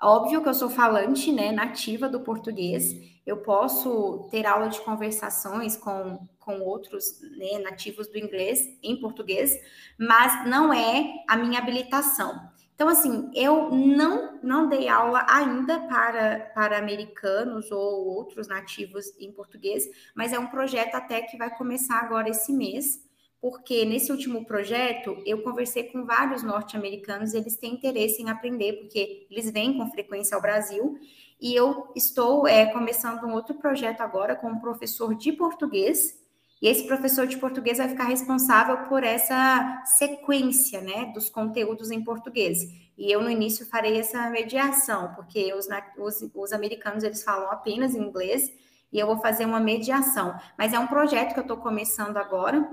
Óbvio 0.00 0.42
que 0.42 0.48
eu 0.48 0.54
sou 0.54 0.68
falante, 0.68 1.30
né, 1.30 1.52
nativa 1.52 2.08
do 2.08 2.20
português. 2.20 2.92
Eu 3.24 3.36
posso 3.36 4.28
ter 4.32 4.44
aula 4.46 4.68
de 4.68 4.80
conversações 4.80 5.76
com, 5.76 6.26
com 6.40 6.60
outros 6.60 7.20
né, 7.36 7.60
nativos 7.60 8.08
do 8.08 8.18
inglês 8.18 8.60
em 8.82 9.00
português, 9.00 9.56
mas 9.96 10.44
não 10.48 10.72
é 10.72 11.22
a 11.28 11.36
minha 11.36 11.60
habilitação. 11.60 12.50
Então, 12.74 12.88
assim, 12.88 13.30
eu 13.32 13.70
não, 13.70 14.40
não 14.42 14.68
dei 14.68 14.88
aula 14.88 15.24
ainda 15.28 15.78
para, 15.86 16.50
para 16.52 16.78
americanos 16.78 17.70
ou 17.70 18.08
outros 18.08 18.48
nativos 18.48 19.16
em 19.20 19.30
português, 19.30 19.88
mas 20.16 20.32
é 20.32 20.38
um 20.40 20.48
projeto 20.48 20.96
até 20.96 21.22
que 21.22 21.36
vai 21.36 21.54
começar 21.56 22.00
agora 22.00 22.28
esse 22.28 22.52
mês, 22.52 23.00
porque 23.42 23.84
nesse 23.84 24.12
último 24.12 24.44
projeto 24.44 25.20
eu 25.26 25.42
conversei 25.42 25.82
com 25.82 26.06
vários 26.06 26.44
norte-americanos, 26.44 27.34
eles 27.34 27.56
têm 27.56 27.74
interesse 27.74 28.22
em 28.22 28.30
aprender, 28.30 28.74
porque 28.74 29.26
eles 29.28 29.50
vêm 29.50 29.76
com 29.76 29.90
frequência 29.90 30.36
ao 30.36 30.40
Brasil, 30.40 30.96
e 31.40 31.52
eu 31.52 31.88
estou 31.96 32.46
é, 32.46 32.66
começando 32.66 33.24
um 33.24 33.32
outro 33.32 33.56
projeto 33.56 34.00
agora 34.00 34.36
com 34.36 34.46
um 34.46 34.60
professor 34.60 35.12
de 35.16 35.32
português, 35.32 36.16
e 36.62 36.68
esse 36.68 36.86
professor 36.86 37.26
de 37.26 37.36
português 37.36 37.78
vai 37.78 37.88
ficar 37.88 38.04
responsável 38.04 38.88
por 38.88 39.02
essa 39.02 39.82
sequência, 39.98 40.80
né, 40.80 41.06
dos 41.12 41.28
conteúdos 41.28 41.90
em 41.90 42.04
português. 42.04 42.60
E 42.96 43.10
eu 43.10 43.20
no 43.20 43.28
início 43.28 43.66
farei 43.66 43.98
essa 43.98 44.30
mediação, 44.30 45.12
porque 45.16 45.52
os, 45.52 45.66
os, 45.98 46.30
os 46.32 46.52
americanos 46.52 47.02
eles 47.02 47.24
falam 47.24 47.50
apenas 47.50 47.96
inglês 47.96 48.48
e 48.92 49.00
eu 49.00 49.08
vou 49.08 49.18
fazer 49.18 49.44
uma 49.46 49.58
mediação. 49.58 50.38
Mas 50.56 50.72
é 50.72 50.78
um 50.78 50.86
projeto 50.86 51.32
que 51.32 51.40
eu 51.40 51.42
estou 51.42 51.56
começando 51.56 52.16
agora. 52.16 52.70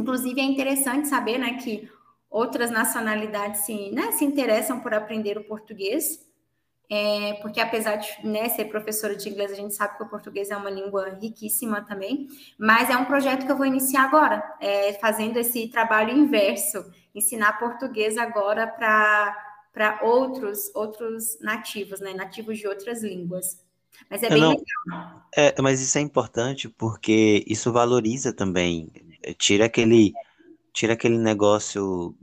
Inclusive 0.00 0.40
é 0.40 0.44
interessante 0.44 1.08
saber, 1.08 1.38
né, 1.38 1.54
que 1.54 1.88
outras 2.30 2.70
nacionalidades 2.70 3.60
se, 3.60 3.90
né, 3.90 4.12
se 4.12 4.24
interessam 4.24 4.80
por 4.80 4.92
aprender 4.94 5.38
o 5.38 5.44
português 5.44 6.26
é, 6.88 7.34
porque 7.42 7.60
apesar 7.60 7.96
de 7.96 8.08
né, 8.24 8.48
ser 8.48 8.66
professora 8.66 9.16
de 9.16 9.28
inglês, 9.28 9.50
a 9.50 9.56
gente 9.56 9.74
sabe 9.74 9.96
que 9.96 10.04
o 10.04 10.08
português 10.08 10.50
é 10.50 10.56
uma 10.56 10.70
língua 10.70 11.18
riquíssima 11.20 11.84
também, 11.84 12.28
mas 12.58 12.88
é 12.88 12.96
um 12.96 13.04
projeto 13.04 13.44
que 13.44 13.50
eu 13.50 13.56
vou 13.56 13.66
iniciar 13.66 14.04
agora, 14.04 14.42
é, 14.60 14.92
fazendo 14.94 15.36
esse 15.36 15.68
trabalho 15.68 16.16
inverso, 16.16 16.84
ensinar 17.14 17.58
português 17.58 18.16
agora 18.16 18.66
para 18.68 19.98
outros, 20.02 20.70
outros 20.74 21.38
nativos, 21.40 22.00
né, 22.00 22.14
nativos 22.14 22.58
de 22.58 22.68
outras 22.68 23.02
línguas. 23.02 23.64
Mas 24.08 24.22
é 24.22 24.28
bem 24.28 24.40
Não, 24.40 24.50
legal. 24.50 25.22
É, 25.34 25.60
mas 25.60 25.80
isso 25.80 25.98
é 25.98 26.00
importante 26.00 26.68
porque 26.68 27.42
isso 27.48 27.72
valoriza 27.72 28.32
também, 28.32 28.92
tira 29.34 29.66
aquele, 29.66 30.12
tira 30.72 30.92
aquele 30.92 31.18
negócio, 31.18 32.14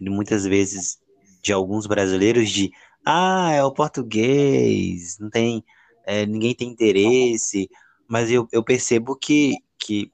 muitas 0.00 0.44
vezes, 0.44 0.98
de 1.42 1.52
alguns 1.52 1.86
brasileiros 1.86 2.50
de 2.50 2.70
ah, 3.04 3.52
é 3.52 3.62
o 3.62 3.72
português, 3.72 5.16
não 5.18 5.30
tem, 5.30 5.64
é, 6.04 6.26
ninguém 6.26 6.54
tem 6.54 6.68
interesse, 6.68 7.70
mas 8.08 8.30
eu, 8.30 8.48
eu 8.50 8.64
percebo 8.64 9.16
que, 9.16 9.54
que 9.78 10.10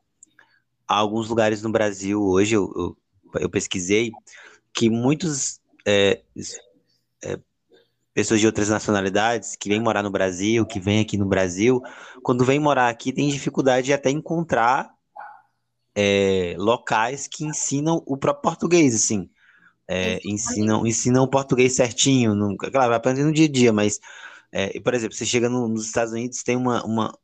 alguns 0.86 1.28
lugares 1.28 1.62
no 1.62 1.72
Brasil 1.72 2.22
hoje, 2.22 2.54
eu, 2.54 2.70
eu, 2.76 3.40
eu 3.40 3.48
pesquisei, 3.48 4.10
que 4.74 4.90
muitos 4.90 5.60
é, 5.86 6.22
é, 7.24 7.38
pessoas 8.14 8.40
de 8.40 8.46
outras 8.46 8.68
nacionalidades 8.68 9.56
que 9.56 9.68
vêm 9.68 9.80
morar 9.80 10.02
no 10.02 10.10
Brasil, 10.10 10.66
que 10.66 10.78
vêm 10.78 11.00
aqui 11.00 11.16
no 11.16 11.26
Brasil, 11.26 11.80
quando 12.22 12.44
vêm 12.44 12.58
morar 12.58 12.88
aqui, 12.88 13.12
tem 13.12 13.28
dificuldade 13.28 13.86
de 13.86 13.92
até 13.92 14.10
encontrar 14.10 14.92
é, 15.94 16.54
locais 16.58 17.26
que 17.26 17.44
ensinam 17.44 18.02
o 18.06 18.16
próprio 18.16 18.42
português, 18.42 18.94
assim 18.94 19.28
é, 19.88 20.20
ensinam, 20.24 20.86
ensinam 20.86 21.26
português 21.26 21.74
certinho, 21.74 22.34
não, 22.34 22.56
claro, 22.56 22.88
vai 22.88 22.96
aprender 22.96 23.24
no 23.24 23.32
dia 23.32 23.46
a 23.46 23.50
dia, 23.50 23.72
mas, 23.72 24.00
é, 24.50 24.78
por 24.80 24.94
exemplo, 24.94 25.14
você 25.14 25.26
chega 25.26 25.48
no, 25.48 25.68
nos 25.68 25.86
Estados 25.86 26.12
Unidos, 26.12 26.42
tem 26.42 26.56
uma, 26.56 26.82
uma, 26.84 27.18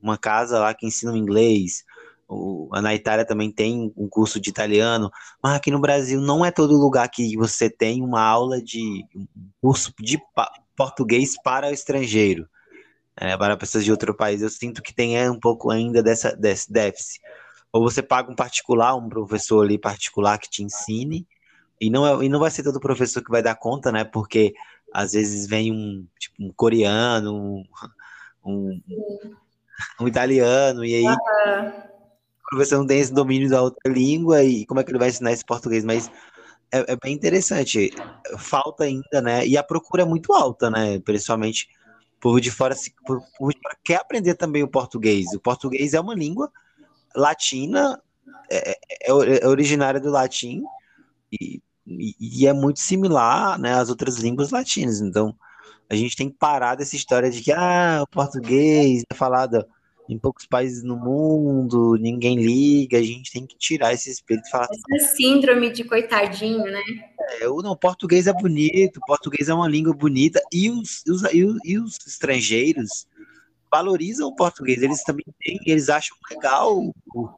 uma 0.00 0.16
casa 0.16 0.58
lá 0.58 0.72
que 0.72 0.86
ensina 0.86 1.16
inglês, 1.16 1.84
o, 2.28 2.70
na 2.80 2.94
Itália 2.94 3.26
também 3.26 3.50
tem 3.50 3.92
um 3.94 4.08
curso 4.08 4.40
de 4.40 4.48
italiano, 4.48 5.10
mas 5.42 5.56
aqui 5.56 5.70
no 5.70 5.80
Brasil 5.80 6.18
não 6.20 6.44
é 6.44 6.50
todo 6.50 6.78
lugar 6.78 7.06
que 7.10 7.36
você 7.36 7.68
tem 7.68 8.02
uma 8.02 8.22
aula 8.22 8.62
de 8.62 9.04
um 9.14 9.26
curso 9.60 9.92
de 10.00 10.18
português 10.74 11.34
para 11.42 11.68
o 11.68 11.72
estrangeiro, 11.72 12.48
é, 13.14 13.36
para 13.36 13.56
pessoas 13.56 13.84
de 13.84 13.90
outro 13.90 14.16
país. 14.16 14.40
Eu 14.40 14.48
sinto 14.48 14.82
que 14.82 14.94
tem 14.94 15.18
é, 15.18 15.30
um 15.30 15.38
pouco 15.38 15.70
ainda 15.70 16.02
dessa, 16.02 16.34
desse 16.34 16.72
déficit. 16.72 17.20
Ou 17.72 17.82
você 17.82 18.02
paga 18.02 18.30
um 18.30 18.34
particular, 18.34 18.94
um 18.94 19.08
professor 19.08 19.64
ali 19.64 19.78
particular 19.78 20.38
que 20.38 20.50
te 20.50 20.62
ensine, 20.62 21.26
e 21.80 21.90
não, 21.90 22.06
é, 22.06 22.24
e 22.24 22.28
não 22.28 22.38
vai 22.38 22.50
ser 22.50 22.62
todo 22.62 22.78
professor 22.78 23.22
que 23.24 23.30
vai 23.30 23.42
dar 23.42 23.56
conta, 23.56 23.90
né? 23.90 24.04
Porque 24.04 24.52
às 24.92 25.12
vezes 25.12 25.48
vem 25.48 25.72
um, 25.72 26.06
tipo, 26.18 26.36
um 26.44 26.52
coreano, 26.52 27.34
um, 27.34 27.64
um, 28.44 28.82
um 30.00 30.06
italiano, 30.08 30.84
e 30.84 30.94
aí 30.94 31.04
uhum. 31.04 31.68
o 31.68 32.50
professor 32.50 32.78
não 32.78 32.86
tem 32.86 33.00
esse 33.00 33.12
domínio 33.12 33.48
da 33.48 33.62
outra 33.62 33.90
língua, 33.90 34.44
e 34.44 34.66
como 34.66 34.80
é 34.80 34.84
que 34.84 34.90
ele 34.90 34.98
vai 34.98 35.08
ensinar 35.08 35.32
esse 35.32 35.44
português? 35.44 35.82
Mas 35.82 36.10
é, 36.70 36.92
é 36.92 36.96
bem 36.96 37.14
interessante. 37.14 37.90
Falta 38.38 38.84
ainda, 38.84 39.20
né? 39.20 39.46
E 39.46 39.56
a 39.56 39.62
procura 39.62 40.02
é 40.02 40.06
muito 40.06 40.32
alta, 40.32 40.70
né? 40.70 40.98
Principalmente 41.00 41.68
o 42.16 42.20
povo 42.20 42.40
de 42.40 42.50
fora, 42.50 42.74
se, 42.74 42.94
povo 43.04 43.50
de 43.50 43.60
fora 43.60 43.76
quer 43.82 43.96
aprender 43.96 44.34
também 44.34 44.62
o 44.62 44.68
português. 44.68 45.26
O 45.34 45.40
português 45.40 45.94
é 45.94 46.00
uma 46.00 46.14
língua 46.14 46.50
latina, 47.16 48.00
é, 48.50 48.70
é, 48.70 48.76
é 49.42 49.46
originária 49.46 50.00
do 50.00 50.10
latim, 50.10 50.62
e 51.30 51.60
e, 51.86 52.46
é 52.46 52.52
muito 52.52 52.80
similar 52.80 53.58
né, 53.58 53.74
às 53.74 53.88
outras 53.88 54.16
línguas 54.16 54.50
latinas. 54.50 55.00
Então, 55.00 55.34
a 55.90 55.94
gente 55.94 56.16
tem 56.16 56.30
que 56.30 56.36
parar 56.38 56.74
dessa 56.74 56.96
história 56.96 57.30
de 57.30 57.42
que 57.42 57.52
ah, 57.52 58.00
o 58.02 58.06
português 58.06 59.02
é 59.10 59.14
falado 59.14 59.64
em 60.08 60.18
poucos 60.18 60.46
países 60.46 60.82
no 60.82 60.96
mundo, 60.96 61.96
ninguém 61.98 62.36
liga, 62.36 62.98
a 62.98 63.02
gente 63.02 63.30
tem 63.32 63.46
que 63.46 63.56
tirar 63.56 63.92
esse 63.92 64.10
espírito 64.10 64.46
e 64.46 64.50
falar. 64.50 64.66
Essa 64.94 65.14
síndrome 65.14 65.70
de 65.70 65.84
coitadinho, 65.84 66.64
né? 66.64 66.82
É, 67.40 67.48
o 67.48 67.62
não, 67.62 67.76
português 67.76 68.26
é 68.26 68.32
bonito, 68.32 69.00
português 69.06 69.48
é 69.48 69.54
uma 69.54 69.68
língua 69.68 69.94
bonita, 69.94 70.42
e 70.52 70.68
os, 70.70 71.02
os, 71.08 71.22
e 71.32 71.44
os, 71.44 71.58
e 71.64 71.78
os 71.78 71.96
estrangeiros 72.06 73.06
valorizam 73.72 74.28
o 74.28 74.36
português, 74.36 74.82
eles 74.82 75.02
também 75.02 75.24
têm, 75.40 75.58
eles 75.64 75.88
acham 75.88 76.14
legal 76.30 76.76
o, 76.78 76.92
o, 77.14 77.28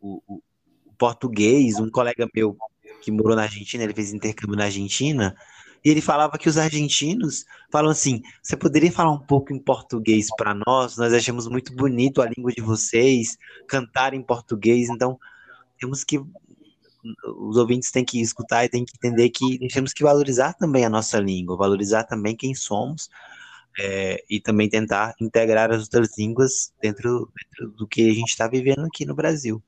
o, 0.00 0.42
o 0.86 0.92
português. 0.96 1.78
Um 1.78 1.90
colega 1.90 2.26
meu 2.34 2.56
que 3.02 3.12
morou 3.12 3.36
na 3.36 3.42
Argentina, 3.42 3.84
ele 3.84 3.92
fez 3.92 4.14
intercâmbio 4.14 4.56
na 4.56 4.64
Argentina, 4.64 5.36
e 5.84 5.90
ele 5.90 6.00
falava 6.00 6.38
que 6.38 6.48
os 6.48 6.56
argentinos 6.56 7.44
falam 7.70 7.90
assim: 7.90 8.22
você 8.42 8.56
poderia 8.56 8.90
falar 8.90 9.12
um 9.12 9.18
pouco 9.18 9.52
em 9.52 9.58
português 9.58 10.28
para 10.38 10.58
nós? 10.66 10.96
Nós 10.96 11.12
achamos 11.12 11.46
muito 11.46 11.74
bonito 11.74 12.22
a 12.22 12.30
língua 12.34 12.50
de 12.50 12.62
vocês, 12.62 13.36
cantar 13.68 14.14
em 14.14 14.22
português, 14.22 14.88
então 14.88 15.18
temos 15.78 16.02
que. 16.02 16.18
Os 17.38 17.56
ouvintes 17.56 17.92
têm 17.92 18.04
que 18.04 18.20
escutar 18.20 18.64
e 18.64 18.68
têm 18.68 18.84
que 18.84 18.92
entender 18.96 19.30
que 19.30 19.58
temos 19.68 19.92
que 19.92 20.02
valorizar 20.02 20.54
também 20.54 20.84
a 20.84 20.90
nossa 20.90 21.20
língua, 21.20 21.56
valorizar 21.56 22.02
também 22.02 22.34
quem 22.34 22.52
somos 22.52 23.08
é, 23.78 24.22
e 24.28 24.40
também 24.40 24.68
tentar 24.68 25.14
integrar 25.20 25.70
as 25.70 25.82
outras 25.82 26.16
línguas 26.18 26.72
dentro, 26.80 27.30
dentro 27.34 27.76
do 27.76 27.86
que 27.86 28.08
a 28.08 28.14
gente 28.14 28.30
está 28.30 28.48
vivendo 28.48 28.86
aqui 28.86 29.04
no 29.04 29.14
Brasil. 29.14 29.62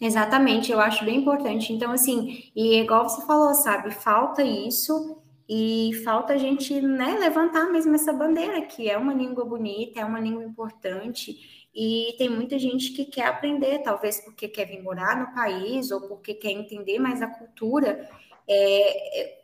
Exatamente, 0.00 0.70
eu 0.70 0.80
acho 0.80 1.04
bem 1.04 1.16
importante. 1.16 1.72
Então, 1.72 1.90
assim, 1.90 2.50
e 2.54 2.80
igual 2.80 3.08
você 3.08 3.26
falou, 3.26 3.52
sabe, 3.54 3.90
falta 3.90 4.42
isso 4.42 5.20
e 5.48 5.92
falta 6.04 6.34
a 6.34 6.38
gente, 6.38 6.80
né, 6.80 7.16
levantar 7.18 7.72
mesmo 7.72 7.94
essa 7.94 8.12
bandeira, 8.12 8.60
que 8.62 8.88
é 8.88 8.96
uma 8.96 9.14
língua 9.14 9.44
bonita, 9.44 9.98
é 9.98 10.04
uma 10.04 10.20
língua 10.20 10.44
importante, 10.44 11.68
e 11.74 12.14
tem 12.18 12.28
muita 12.28 12.58
gente 12.58 12.92
que 12.92 13.04
quer 13.04 13.26
aprender, 13.26 13.78
talvez 13.82 14.20
porque 14.20 14.48
quer 14.48 14.66
vir 14.66 14.82
morar 14.82 15.18
no 15.18 15.34
país 15.34 15.90
ou 15.90 16.02
porque 16.02 16.34
quer 16.34 16.50
entender 16.50 16.98
mais 16.98 17.22
a 17.22 17.28
cultura. 17.28 18.08
É, 18.48 19.37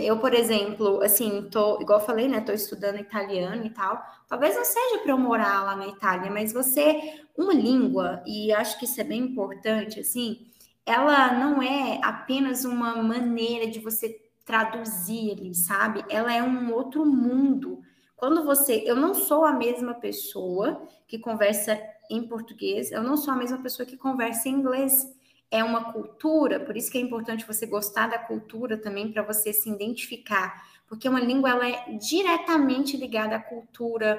eu, 0.00 0.18
por 0.18 0.32
exemplo, 0.32 1.02
assim, 1.02 1.48
tô, 1.50 1.80
igual 1.80 1.98
eu 1.98 2.06
falei, 2.06 2.28
né, 2.28 2.40
tô 2.40 2.52
estudando 2.52 2.98
italiano 3.00 3.66
e 3.66 3.70
tal. 3.70 4.00
Talvez 4.28 4.54
não 4.54 4.64
seja 4.64 4.98
para 4.98 5.10
eu 5.10 5.18
morar 5.18 5.64
lá 5.64 5.74
na 5.74 5.88
Itália, 5.88 6.30
mas 6.30 6.52
você, 6.52 7.20
uma 7.36 7.52
língua, 7.52 8.22
e 8.24 8.52
acho 8.52 8.78
que 8.78 8.84
isso 8.84 9.00
é 9.00 9.04
bem 9.04 9.20
importante, 9.22 9.98
assim, 9.98 10.46
ela 10.86 11.32
não 11.34 11.60
é 11.60 12.00
apenas 12.02 12.64
uma 12.64 13.02
maneira 13.02 13.66
de 13.68 13.80
você 13.80 14.20
traduzir 14.44 15.52
sabe? 15.54 16.04
Ela 16.08 16.32
é 16.32 16.42
um 16.42 16.72
outro 16.72 17.04
mundo. 17.04 17.80
Quando 18.16 18.44
você, 18.44 18.82
eu 18.86 18.94
não 18.94 19.14
sou 19.14 19.44
a 19.44 19.52
mesma 19.52 19.94
pessoa 19.94 20.86
que 21.08 21.18
conversa 21.18 21.80
em 22.10 22.22
português, 22.28 22.92
eu 22.92 23.02
não 23.02 23.16
sou 23.16 23.34
a 23.34 23.36
mesma 23.36 23.58
pessoa 23.58 23.86
que 23.86 23.96
conversa 23.96 24.48
em 24.48 24.52
inglês 24.52 25.08
é 25.52 25.62
uma 25.62 25.92
cultura, 25.92 26.58
por 26.58 26.76
isso 26.76 26.90
que 26.90 26.96
é 26.96 27.00
importante 27.00 27.46
você 27.46 27.66
gostar 27.66 28.08
da 28.08 28.18
cultura 28.18 28.78
também 28.78 29.12
para 29.12 29.22
você 29.22 29.52
se 29.52 29.68
identificar, 29.68 30.66
porque 30.88 31.06
uma 31.06 31.20
língua 31.20 31.50
ela 31.50 31.68
é 31.68 31.92
diretamente 31.98 32.96
ligada 32.96 33.36
à 33.36 33.38
cultura, 33.38 34.18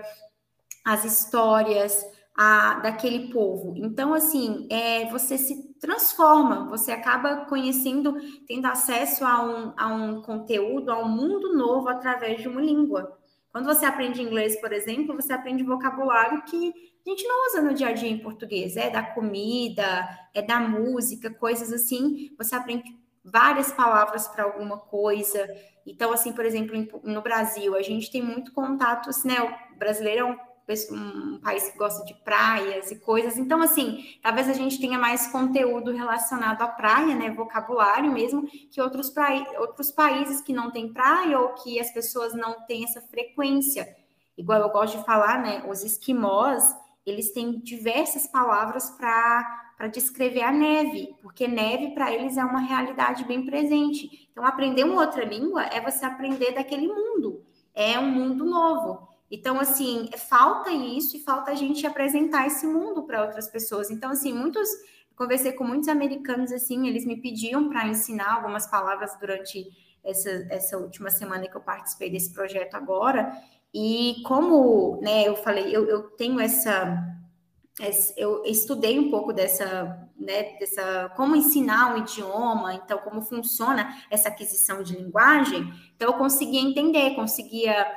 às 0.85 1.03
histórias, 1.03 2.05
a, 2.37 2.75
daquele 2.81 3.33
povo. 3.33 3.73
Então, 3.75 4.13
assim, 4.13 4.67
é, 4.69 5.09
você 5.09 5.37
se 5.37 5.73
transforma, 5.79 6.67
você 6.69 6.91
acaba 6.91 7.45
conhecendo, 7.45 8.15
tendo 8.47 8.67
acesso 8.67 9.25
a 9.25 9.43
um, 9.43 9.73
a 9.75 9.87
um 9.87 10.21
conteúdo, 10.21 10.91
a 10.91 10.99
um 10.99 11.09
mundo 11.09 11.57
novo 11.57 11.89
através 11.89 12.41
de 12.41 12.47
uma 12.47 12.61
língua. 12.61 13.17
Quando 13.53 13.65
você 13.65 13.85
aprende 13.85 14.19
inglês, 14.19 14.59
por 14.59 14.73
exemplo, 14.73 15.15
você 15.15 15.31
aprende 15.31 15.63
vocabulário 15.63 16.43
que 16.43 16.73
a 17.05 17.09
gente 17.09 17.23
não 17.27 17.45
usa 17.47 17.61
no 17.61 17.71
dia 17.75 17.89
a 17.89 17.91
dia 17.91 18.09
em 18.09 18.17
português. 18.17 18.75
É 18.75 18.89
da 18.89 19.03
comida, 19.03 20.09
é 20.33 20.41
da 20.41 20.59
música, 20.59 21.29
coisas 21.29 21.71
assim. 21.71 22.33
Você 22.35 22.55
aprende 22.55 22.83
várias 23.23 23.71
palavras 23.71 24.27
para 24.27 24.43
alguma 24.43 24.79
coisa. 24.79 25.47
Então, 25.85 26.11
assim, 26.11 26.33
por 26.33 26.45
exemplo, 26.45 26.99
no 27.03 27.21
Brasil, 27.21 27.75
a 27.75 27.83
gente 27.83 28.09
tem 28.09 28.23
muito 28.23 28.51
contato, 28.53 29.11
assim, 29.11 29.27
né? 29.27 29.39
O 29.41 29.77
brasileiro 29.77 30.21
é 30.21 30.25
um 30.25 30.37
um 30.91 31.39
país 31.39 31.69
que 31.69 31.77
gosta 31.77 32.05
de 32.05 32.13
praias 32.13 32.89
e 32.91 32.99
coisas. 32.99 33.37
Então, 33.37 33.61
assim, 33.61 34.17
talvez 34.21 34.49
a 34.49 34.53
gente 34.53 34.79
tenha 34.79 34.97
mais 34.97 35.27
conteúdo 35.27 35.91
relacionado 35.91 36.61
à 36.61 36.67
praia, 36.67 37.15
né? 37.15 37.29
Vocabulário 37.31 38.11
mesmo, 38.11 38.47
que 38.71 38.81
outros, 38.81 39.09
pra... 39.09 39.29
outros 39.59 39.91
países 39.91 40.41
que 40.41 40.53
não 40.53 40.71
têm 40.71 40.93
praia 40.93 41.39
ou 41.39 41.49
que 41.49 41.79
as 41.79 41.91
pessoas 41.91 42.33
não 42.33 42.65
têm 42.65 42.83
essa 42.85 43.01
frequência. 43.01 43.95
Igual 44.37 44.61
eu 44.61 44.69
gosto 44.69 44.97
de 44.97 45.05
falar, 45.05 45.41
né? 45.41 45.63
Os 45.69 45.83
esquimós, 45.83 46.63
eles 47.05 47.31
têm 47.31 47.59
diversas 47.59 48.25
palavras 48.25 48.89
para 48.91 49.87
descrever 49.91 50.43
a 50.43 50.51
neve, 50.51 51.13
porque 51.21 51.47
neve 51.47 51.89
para 51.89 52.11
eles 52.11 52.37
é 52.37 52.43
uma 52.43 52.61
realidade 52.61 53.25
bem 53.25 53.45
presente. 53.45 54.29
Então, 54.31 54.45
aprender 54.45 54.85
uma 54.85 55.01
outra 55.01 55.25
língua 55.25 55.63
é 55.65 55.81
você 55.81 56.05
aprender 56.05 56.53
daquele 56.53 56.87
mundo, 56.87 57.43
é 57.75 57.99
um 57.99 58.09
mundo 58.09 58.45
novo. 58.45 59.12
Então, 59.33 59.59
assim, 59.59 60.11
falta 60.29 60.69
isso 60.69 61.17
e 61.17 61.19
falta 61.19 61.49
a 61.49 61.55
gente 61.55 61.87
apresentar 61.87 62.45
esse 62.45 62.67
mundo 62.67 63.01
para 63.01 63.23
outras 63.23 63.47
pessoas. 63.47 63.89
Então, 63.89 64.11
assim, 64.11 64.31
muitos. 64.31 64.69
Conversei 65.15 65.53
com 65.53 65.63
muitos 65.63 65.89
americanos, 65.89 66.51
assim, 66.51 66.87
eles 66.87 67.03
me 67.03 67.19
pediam 67.19 67.67
para 67.67 67.87
ensinar 67.87 68.35
algumas 68.35 68.67
palavras 68.67 69.17
durante 69.19 69.67
essa, 70.03 70.29
essa 70.51 70.77
última 70.77 71.09
semana 71.09 71.47
que 71.47 71.55
eu 71.55 71.61
participei 71.61 72.11
desse 72.11 72.31
projeto 72.31 72.75
agora. 72.75 73.35
E 73.73 74.21
como, 74.23 74.99
né, 75.01 75.27
eu 75.27 75.35
falei, 75.35 75.75
eu, 75.75 75.89
eu 75.89 76.03
tenho 76.11 76.39
essa. 76.39 77.03
Eu 78.15 78.43
estudei 78.45 78.99
um 78.99 79.09
pouco 79.09 79.33
dessa, 79.33 80.09
né, 80.15 80.57
dessa. 80.59 81.11
Como 81.15 81.35
ensinar 81.35 81.95
um 81.95 81.97
idioma, 81.99 82.75
então, 82.75 82.99
como 82.99 83.19
funciona 83.19 83.97
essa 84.11 84.29
aquisição 84.29 84.83
de 84.83 84.95
linguagem. 84.95 85.73
Então, 85.95 86.11
eu 86.11 86.17
conseguia 86.19 86.61
entender, 86.61 87.15
conseguia 87.15 87.87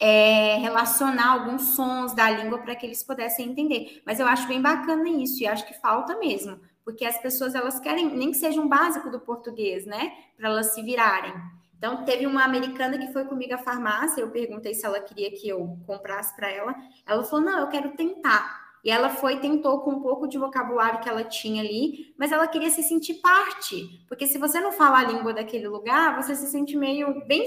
é, 0.00 0.56
relacionar 0.58 1.32
alguns 1.32 1.74
sons 1.74 2.14
da 2.14 2.30
língua 2.30 2.58
para 2.58 2.74
que 2.74 2.86
eles 2.86 3.02
pudessem 3.02 3.48
entender. 3.48 4.02
Mas 4.06 4.20
eu 4.20 4.26
acho 4.26 4.46
bem 4.46 4.62
bacana 4.62 5.08
isso 5.08 5.42
e 5.42 5.46
acho 5.46 5.66
que 5.66 5.74
falta 5.74 6.16
mesmo, 6.18 6.60
porque 6.84 7.04
as 7.04 7.18
pessoas 7.18 7.54
elas 7.54 7.80
querem 7.80 8.14
nem 8.14 8.30
que 8.30 8.36
seja 8.36 8.60
um 8.60 8.68
básico 8.68 9.10
do 9.10 9.20
português, 9.20 9.86
né, 9.86 10.12
para 10.36 10.48
elas 10.48 10.74
se 10.74 10.82
virarem. 10.82 11.32
Então 11.76 12.04
teve 12.04 12.26
uma 12.26 12.44
americana 12.44 12.98
que 12.98 13.12
foi 13.12 13.24
comigo 13.24 13.54
à 13.54 13.58
farmácia, 13.58 14.20
eu 14.20 14.30
perguntei 14.30 14.74
se 14.74 14.84
ela 14.84 15.00
queria 15.00 15.30
que 15.30 15.48
eu 15.48 15.78
comprasse 15.86 16.34
para 16.34 16.50
ela. 16.50 16.74
Ela 17.06 17.22
falou: 17.22 17.44
"Não, 17.44 17.60
eu 17.60 17.68
quero 17.68 17.90
tentar". 17.90 18.68
E 18.84 18.90
ela 18.90 19.10
foi, 19.10 19.38
tentou 19.38 19.80
com 19.80 19.90
um 19.90 20.00
pouco 20.00 20.26
de 20.28 20.38
vocabulário 20.38 21.00
que 21.00 21.08
ela 21.08 21.24
tinha 21.24 21.62
ali, 21.62 22.14
mas 22.16 22.32
ela 22.32 22.46
queria 22.46 22.70
se 22.70 22.82
sentir 22.82 23.14
parte. 23.14 24.04
Porque 24.08 24.26
se 24.26 24.38
você 24.38 24.60
não 24.60 24.72
fala 24.72 24.98
a 24.98 25.04
língua 25.04 25.32
daquele 25.34 25.68
lugar, 25.68 26.20
você 26.20 26.34
se 26.34 26.46
sente 26.46 26.76
meio 26.76 27.26
bem 27.26 27.44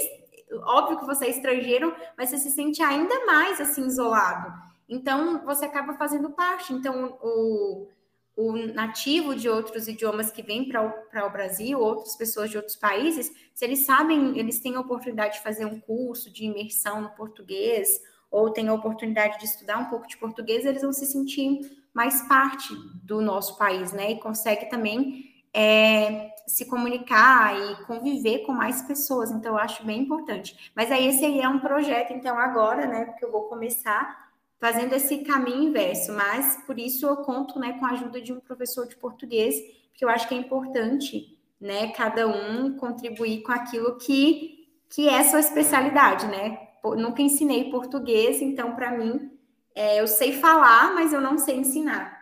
óbvio 0.64 1.00
que 1.00 1.06
você 1.06 1.26
é 1.26 1.30
estrangeiro, 1.30 1.96
mas 2.18 2.30
você 2.30 2.38
se 2.38 2.52
sente 2.52 2.82
ainda 2.82 3.26
mais 3.26 3.60
assim 3.60 3.86
isolado. 3.86 4.54
Então, 4.88 5.44
você 5.46 5.66
acaba 5.66 5.94
fazendo 5.94 6.32
parte. 6.32 6.74
Então, 6.74 7.18
o, 7.22 7.88
o 8.36 8.56
nativo 8.74 9.36
de 9.36 9.48
outros 9.48 9.88
idiomas 9.88 10.32
que 10.32 10.42
vem 10.42 10.68
para 10.68 10.84
o 11.26 11.30
Brasil, 11.30 11.80
outras 11.80 12.16
pessoas 12.16 12.50
de 12.50 12.58
outros 12.58 12.76
países, 12.76 13.32
se 13.54 13.64
eles 13.64 13.86
sabem, 13.86 14.38
eles 14.38 14.60
têm 14.60 14.76
a 14.76 14.82
oportunidade 14.82 15.36
de 15.36 15.44
fazer 15.44 15.66
um 15.66 15.80
curso 15.80 16.32
de 16.32 16.46
imersão 16.46 17.02
no 17.02 17.10
português, 17.12 18.02
ou 18.30 18.50
têm 18.50 18.68
a 18.68 18.74
oportunidade 18.74 19.40
de 19.40 19.46
estudar 19.46 19.78
um 19.78 19.90
pouco 19.90 20.08
de 20.08 20.18
português, 20.18 20.66
eles 20.66 20.82
vão 20.82 20.94
se 20.94 21.06
sentir 21.06 21.60
mais 21.94 22.22
parte 22.28 22.74
do 23.04 23.22
nosso 23.22 23.58
país, 23.58 23.92
né? 23.92 24.12
E 24.12 24.20
consegue 24.20 24.70
também 24.70 25.31
é, 25.54 26.32
se 26.48 26.66
comunicar 26.66 27.58
e 27.58 27.86
conviver 27.86 28.40
com 28.40 28.52
mais 28.52 28.82
pessoas. 28.82 29.32
Então, 29.32 29.54
eu 29.54 29.58
acho 29.58 29.86
bem 29.86 30.02
importante. 30.02 30.72
Mas 30.76 30.92
aí, 30.92 31.08
esse 31.08 31.26
aí 31.26 31.42
é 31.42 31.50
um 31.50 31.60
projeto, 31.60 32.14
então, 32.14 32.38
agora, 32.38 32.86
né? 32.86 33.06
Porque 33.06 33.26
eu 33.26 33.32
vou 33.32 33.44
começar 33.44 34.32
fazendo 34.60 34.94
esse 34.94 35.20
caminho 35.20 35.70
inverso. 35.70 36.14
Mas, 36.14 36.58
por 36.66 36.80
isso, 36.80 37.06
eu 37.06 37.18
conto 37.18 37.60
né, 37.60 37.74
com 37.74 37.86
a 37.86 37.92
ajuda 37.92 38.22
de 38.22 38.32
um 38.32 38.40
professor 38.40 38.88
de 38.88 38.96
português, 38.96 39.56
porque 39.90 40.06
eu 40.06 40.10
acho 40.10 40.28
que 40.28 40.36
é 40.36 40.38
importante, 40.38 41.38
né? 41.60 41.92
Cada 41.92 42.28
um 42.28 42.76
contribuir 42.78 43.42
com 43.44 43.52
aquilo 43.52 43.98
que, 43.98 44.68
que 44.90 45.10
é 45.10 45.24
sua 45.24 45.40
especialidade, 45.40 46.28
né? 46.28 46.68
Nunca 46.84 47.22
ensinei 47.22 47.70
português, 47.70 48.42
então, 48.42 48.76
para 48.76 48.92
mim, 48.92 49.32
é, 49.76 50.00
eu 50.02 50.08
sei 50.08 50.34
falar, 50.34 50.96
mas 50.96 51.14
eu 51.14 51.22
não 51.22 51.38
sei 51.38 51.58
ensinar 51.58 52.21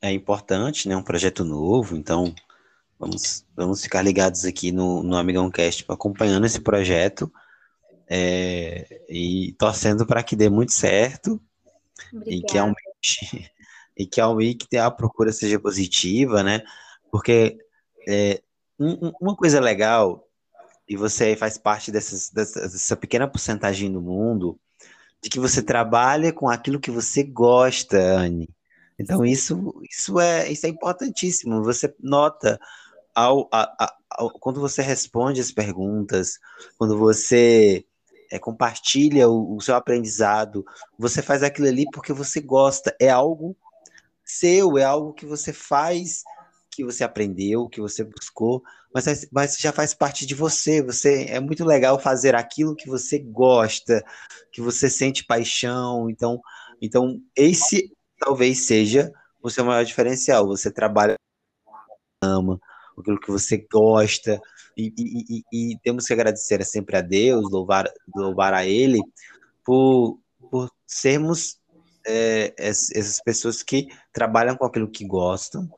é 0.00 0.12
importante, 0.12 0.88
né? 0.88 0.96
Um 0.96 1.02
projeto 1.02 1.44
novo, 1.44 1.96
então 1.96 2.34
vamos, 2.98 3.44
vamos 3.54 3.82
ficar 3.82 4.02
ligados 4.02 4.44
aqui 4.44 4.72
no, 4.72 5.02
no 5.02 5.16
Amigão 5.16 5.50
Cast 5.50 5.84
acompanhando 5.88 6.46
esse 6.46 6.60
projeto 6.60 7.30
é, 8.08 9.02
e 9.08 9.54
torcendo 9.58 10.06
para 10.06 10.22
que 10.22 10.34
dê 10.34 10.48
muito 10.48 10.72
certo 10.72 11.40
Obrigada. 12.12 12.34
e 12.34 12.42
que 12.42 12.58
aumente 12.58 13.52
e 13.96 14.06
que 14.06 14.20
aumente 14.20 14.76
a 14.78 14.90
procura 14.90 15.32
seja 15.32 15.58
positiva, 15.60 16.42
né? 16.42 16.62
Porque 17.10 17.58
é, 18.08 18.42
um, 18.78 19.12
uma 19.20 19.36
coisa 19.36 19.60
legal 19.60 20.26
e 20.88 20.96
você 20.96 21.36
faz 21.36 21.58
parte 21.58 21.92
dessas, 21.92 22.30
dessa, 22.30 22.62
dessa 22.62 22.96
pequena 22.96 23.28
porcentagem 23.28 23.92
do 23.92 24.00
mundo 24.00 24.58
de 25.22 25.28
que 25.28 25.38
você 25.38 25.62
trabalha 25.62 26.32
com 26.32 26.48
aquilo 26.48 26.80
que 26.80 26.90
você 26.90 27.22
gosta, 27.22 27.98
Anne. 27.98 28.48
Então 29.00 29.24
isso, 29.24 29.72
isso, 29.90 30.20
é, 30.20 30.52
isso 30.52 30.66
é 30.66 30.68
importantíssimo. 30.68 31.64
Você 31.64 31.92
nota 31.98 32.60
ao, 33.14 33.48
a, 33.50 33.94
ao, 34.10 34.30
quando 34.30 34.60
você 34.60 34.82
responde 34.82 35.40
as 35.40 35.50
perguntas, 35.50 36.38
quando 36.76 36.98
você 36.98 37.82
é, 38.30 38.38
compartilha 38.38 39.26
o, 39.26 39.56
o, 39.56 39.60
seu 39.62 39.74
aprendizado, 39.74 40.66
você 40.98 41.22
faz 41.22 41.42
aquilo 41.42 41.66
ali 41.66 41.86
porque 41.90 42.12
você 42.12 42.42
gosta. 42.42 42.94
É 43.00 43.08
algo 43.08 43.56
seu, 44.22 44.76
é 44.76 44.84
algo 44.84 45.14
que 45.14 45.24
você 45.24 45.50
faz, 45.50 46.22
que 46.70 46.84
você 46.84 47.02
aprendeu, 47.02 47.70
que 47.70 47.80
você 47.80 48.04
buscou, 48.04 48.62
mas, 48.94 49.26
mas 49.32 49.56
já 49.58 49.72
faz 49.72 49.94
parte 49.94 50.26
de 50.26 50.34
você. 50.34 50.82
Você 50.82 51.24
é 51.24 51.40
muito 51.40 51.64
legal 51.64 51.98
fazer 51.98 52.34
aquilo 52.34 52.76
que 52.76 52.86
você 52.86 53.18
gosta, 53.18 54.04
que 54.52 54.60
você 54.60 54.90
sente 54.90 55.24
paixão. 55.24 56.10
Então, 56.10 56.38
então 56.82 57.18
esse 57.34 57.90
talvez 58.20 58.66
seja 58.66 59.10
o 59.42 59.50
seu 59.50 59.64
maior 59.64 59.84
diferencial. 59.84 60.46
Você 60.46 60.70
trabalha 60.70 61.16
ama, 62.22 62.60
aquilo 62.96 63.18
que 63.18 63.30
você 63.30 63.66
gosta, 63.72 64.38
e, 64.76 64.92
e, 64.96 65.42
e, 65.52 65.72
e, 65.72 65.78
temos 65.80 66.06
que 66.06 66.12
agradecer 66.12 66.62
sempre 66.64 66.96
a 66.96 67.00
Deus, 67.00 67.50
louvar, 67.50 67.90
louvar 68.14 68.52
a 68.52 68.64
Ele, 68.66 69.00
por, 69.64 70.18
por 70.50 70.70
sermos 70.86 71.58
é, 72.06 72.54
essas 72.58 73.20
pessoas 73.22 73.62
que 73.62 73.88
trabalham 74.12 74.56
com 74.56 74.66
aquilo 74.66 74.90
que 74.90 75.04
gostam, 75.06 75.68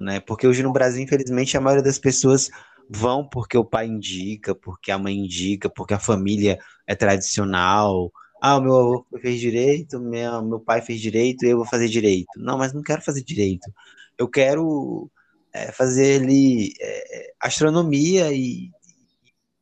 né? 0.00 0.20
Porque 0.20 0.46
hoje 0.46 0.62
no 0.62 0.72
Brasil, 0.72 1.02
infelizmente, 1.02 1.56
a 1.56 1.60
maioria 1.60 1.84
das 1.84 1.98
pessoas 1.98 2.50
vão 2.88 3.28
porque 3.28 3.56
o 3.56 3.64
pai 3.64 3.86
indica, 3.86 4.54
porque 4.54 4.90
a 4.90 4.98
mãe 4.98 5.16
indica, 5.16 5.68
porque 5.70 5.94
a 5.94 5.98
família 5.98 6.58
é 6.86 6.94
tradicional, 6.94 8.10
ah, 8.40 8.60
meu 8.60 8.74
avô 8.74 9.06
fez 9.20 9.38
direito, 9.38 10.00
meu, 10.00 10.42
meu 10.42 10.60
pai 10.60 10.80
fez 10.80 11.00
direito, 11.00 11.44
eu 11.44 11.58
vou 11.58 11.66
fazer 11.66 11.88
direito. 11.88 12.30
Não, 12.38 12.56
mas 12.58 12.72
não 12.72 12.82
quero 12.82 13.02
fazer 13.02 13.22
direito. 13.22 13.70
Eu 14.16 14.28
quero 14.28 15.10
é, 15.52 15.72
fazer 15.72 16.22
ali 16.22 16.72
é, 16.80 17.32
astronomia 17.40 18.32
e 18.32 18.70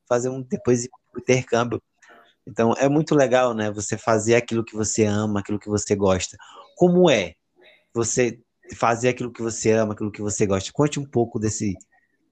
fazer 0.08 0.28
um 0.28 0.42
depois 0.42 0.88
intercâmbio. 1.16 1.82
Então 2.46 2.72
é 2.78 2.88
muito 2.88 3.14
legal, 3.14 3.52
né? 3.54 3.70
Você 3.70 3.98
fazer 3.98 4.36
aquilo 4.36 4.64
que 4.64 4.74
você 4.74 5.04
ama, 5.04 5.40
aquilo 5.40 5.58
que 5.58 5.68
você 5.68 5.94
gosta. 5.94 6.36
Como 6.76 7.10
é 7.10 7.34
você 7.92 8.40
fazer 8.76 9.08
aquilo 9.08 9.32
que 9.32 9.42
você 9.42 9.72
ama, 9.72 9.92
aquilo 9.92 10.12
que 10.12 10.22
você 10.22 10.46
gosta? 10.46 10.72
Conte 10.72 11.00
um 11.00 11.04
pouco 11.04 11.38
desse 11.38 11.76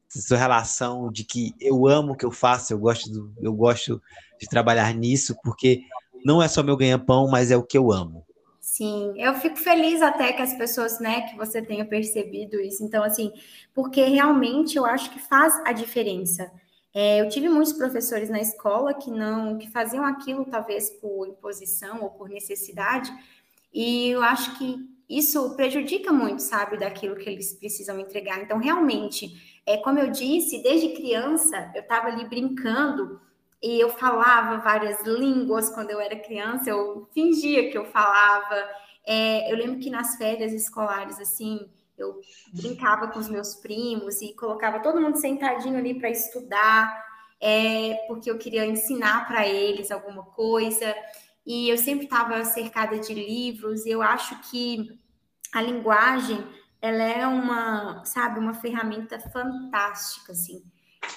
sua 0.09 0.39
relação 0.39 1.11
de 1.11 1.25
que 1.25 1.53
eu 1.61 1.87
amo 1.87 2.13
o 2.13 2.17
que 2.17 2.25
eu 2.25 2.31
faço, 2.31 2.73
eu 2.73 2.79
gosto, 2.79 3.11
do, 3.11 3.35
eu 3.41 3.53
gosto 3.53 4.01
de 4.41 4.47
trabalhar 4.49 4.95
nisso 4.95 5.37
porque 5.43 5.83
não 6.27 6.43
é 6.43 6.49
só 6.49 6.61
meu 6.61 6.77
ganha-pão, 6.77 7.29
mas 7.29 7.53
é 7.53 7.57
o 7.57 7.63
que 7.63 7.79
eu 7.79 7.93
amo. 7.93 8.27
Sim, 8.61 9.15
eu 9.17 9.33
fico 9.35 9.57
feliz 9.57 10.03
até 10.03 10.33
que 10.33 10.43
as 10.43 10.55
pessoas, 10.55 10.99
né, 10.99 11.21
que 11.21 11.37
você 11.37 11.63
tenha 11.63 11.85
percebido 11.85 12.61
isso. 12.61 12.83
Então, 12.83 13.05
assim, 13.05 13.33
porque 13.73 14.03
realmente 14.03 14.77
eu 14.77 14.85
acho 14.85 15.09
que 15.11 15.21
faz 15.21 15.55
a 15.65 15.73
diferença. 15.73 16.51
É, 16.93 17.21
eu 17.21 17.29
tive 17.29 17.49
muitos 17.49 17.73
professores 17.73 18.29
na 18.29 18.41
escola 18.41 18.93
que 18.93 19.09
não, 19.09 19.57
que 19.57 19.71
faziam 19.71 20.05
aquilo 20.05 20.45
talvez 20.45 20.91
por 20.91 21.29
imposição 21.29 22.03
ou 22.03 22.11
por 22.11 22.29
necessidade, 22.29 23.09
e 23.73 24.09
eu 24.09 24.21
acho 24.21 24.59
que 24.59 24.77
isso 25.09 25.55
prejudica 25.55 26.13
muito, 26.13 26.43
sabe, 26.43 26.77
daquilo 26.77 27.15
que 27.15 27.31
eles 27.31 27.53
precisam 27.53 28.01
entregar. 28.01 28.43
Então, 28.43 28.59
realmente, 28.59 29.61
é 29.65 29.77
como 29.77 30.01
eu 30.01 30.11
disse, 30.11 30.61
desde 30.61 30.89
criança 30.89 31.71
eu 31.73 31.83
estava 31.83 32.09
ali 32.09 32.29
brincando 32.29 33.21
e 33.67 33.81
eu 33.81 33.89
falava 33.91 34.59
várias 34.59 35.03
línguas 35.03 35.69
quando 35.71 35.91
eu 35.91 36.01
era 36.01 36.15
criança, 36.15 36.71
eu 36.71 37.09
fingia 37.13 37.69
que 37.69 37.77
eu 37.77 37.85
falava. 37.87 38.55
É, 39.05 39.51
eu 39.51 39.57
lembro 39.57 39.81
que 39.81 39.91
nas 39.91 40.15
férias 40.15 40.53
escolares, 40.53 41.19
assim, 41.19 41.69
eu 41.99 42.21
brincava 42.53 43.09
com 43.09 43.19
os 43.19 43.29
meus 43.29 43.57
primos 43.57 44.23
e 44.23 44.35
colocava 44.35 44.79
todo 44.79 45.01
mundo 45.01 45.17
sentadinho 45.17 45.77
ali 45.77 45.99
para 45.99 46.09
estudar, 46.09 47.05
é, 47.41 47.95
porque 48.07 48.31
eu 48.31 48.39
queria 48.39 48.65
ensinar 48.65 49.27
para 49.27 49.45
eles 49.49 49.91
alguma 49.91 50.23
coisa. 50.23 50.95
E 51.45 51.69
eu 51.69 51.77
sempre 51.77 52.05
estava 52.05 52.45
cercada 52.45 53.01
de 53.01 53.13
livros. 53.13 53.85
E 53.85 53.91
eu 53.91 54.01
acho 54.01 54.41
que 54.49 54.97
a 55.53 55.61
linguagem 55.61 56.47
ela 56.81 57.03
é 57.03 57.27
uma, 57.27 58.05
sabe, 58.05 58.39
uma 58.39 58.55
ferramenta 58.55 59.19
fantástica, 59.19 60.31
assim. 60.31 60.63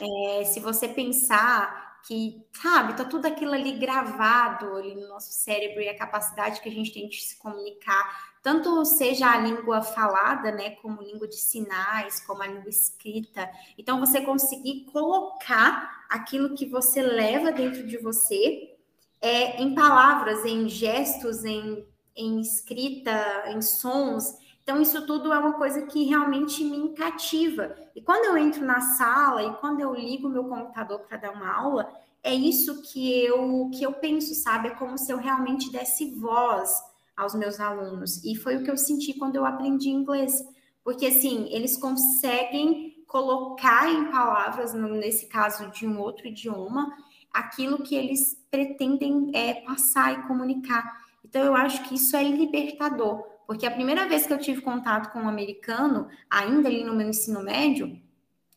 É, 0.02 0.46
se 0.46 0.60
você 0.60 0.88
pensar 0.88 1.89
que, 2.06 2.44
sabe, 2.54 2.96
tá 2.96 3.06
tudo 3.06 3.26
aquilo 3.26 3.54
ali 3.54 3.74
gravado 3.74 4.76
ali 4.76 4.96
no 4.96 5.08
nosso 5.08 5.32
cérebro 5.32 5.82
e 5.82 5.90
a 5.90 5.98
capacidade 5.98 6.62
que 6.62 6.70
a 6.70 6.72
gente 6.72 6.94
tem 6.94 7.08
de 7.08 7.22
se 7.22 7.38
comunicar, 7.38 8.34
tanto 8.42 8.86
seja 8.86 9.30
a 9.30 9.38
língua 9.38 9.82
falada, 9.82 10.52
né, 10.52 10.72
como 10.82 11.02
língua 11.02 11.28
de 11.28 11.36
sinais, 11.36 12.20
como 12.22 12.42
a 12.42 12.48
língua 12.48 12.70
escrita. 12.70 13.50
Então, 13.78 14.00
você 14.00 14.22
conseguir 14.22 14.86
colocar 14.92 16.06
aquilo 16.10 16.56
que 16.56 16.66
você 16.66 17.02
leva 17.02 17.52
dentro 17.52 17.86
de 17.86 17.98
você 17.98 18.76
é, 19.22 19.62
em 19.62 19.76
palavras, 19.76 20.46
em 20.46 20.70
gestos, 20.70 21.44
em, 21.44 21.86
em 22.16 22.40
escrita, 22.40 23.46
em 23.48 23.62
sons. 23.62 24.38
Então, 24.70 24.84
isso 24.84 25.04
tudo 25.04 25.34
é 25.34 25.40
uma 25.40 25.54
coisa 25.54 25.82
que 25.88 26.04
realmente 26.04 26.64
me 26.64 26.90
cativa. 26.90 27.76
E 27.96 28.02
quando 28.04 28.26
eu 28.26 28.38
entro 28.38 28.64
na 28.64 28.80
sala 28.80 29.42
e 29.42 29.52
quando 29.56 29.80
eu 29.80 29.96
ligo 29.96 30.30
meu 30.30 30.44
computador 30.44 31.00
para 31.00 31.18
dar 31.18 31.32
uma 31.32 31.52
aula, 31.52 31.92
é 32.22 32.36
isso 32.36 32.80
que 32.84 33.26
eu, 33.26 33.72
que 33.74 33.82
eu 33.82 33.94
penso, 33.94 34.36
sabe? 34.36 34.68
É 34.68 34.76
como 34.76 34.96
se 34.96 35.12
eu 35.12 35.18
realmente 35.18 35.72
desse 35.72 36.14
voz 36.14 36.72
aos 37.18 37.34
meus 37.34 37.60
alunos. 37.60 38.24
E 38.24 38.36
foi 38.36 38.58
o 38.58 38.64
que 38.64 38.70
eu 38.70 38.78
senti 38.78 39.12
quando 39.16 39.38
eu 39.38 39.44
aprendi 39.44 39.90
inglês. 39.90 40.40
Porque, 40.84 41.08
assim, 41.08 41.48
eles 41.50 41.76
conseguem 41.76 43.04
colocar 43.08 43.92
em 43.92 44.12
palavras, 44.12 44.76
nesse 44.76 45.26
caso 45.26 45.72
de 45.72 45.88
um 45.88 46.00
outro 46.00 46.28
idioma, 46.28 46.96
aquilo 47.34 47.82
que 47.82 47.96
eles 47.96 48.40
pretendem 48.52 49.32
é, 49.34 49.62
passar 49.62 50.14
e 50.14 50.28
comunicar. 50.28 51.08
Então, 51.26 51.44
eu 51.44 51.56
acho 51.56 51.82
que 51.86 51.96
isso 51.96 52.16
é 52.16 52.24
libertador. 52.24 53.39
Porque 53.50 53.66
a 53.66 53.72
primeira 53.72 54.08
vez 54.08 54.28
que 54.28 54.34
eu 54.34 54.38
tive 54.38 54.62
contato 54.62 55.12
com 55.12 55.22
um 55.22 55.28
americano, 55.28 56.08
ainda 56.30 56.70
ali 56.70 56.84
no 56.84 56.94
meu 56.94 57.10
ensino 57.10 57.42
médio, 57.42 58.00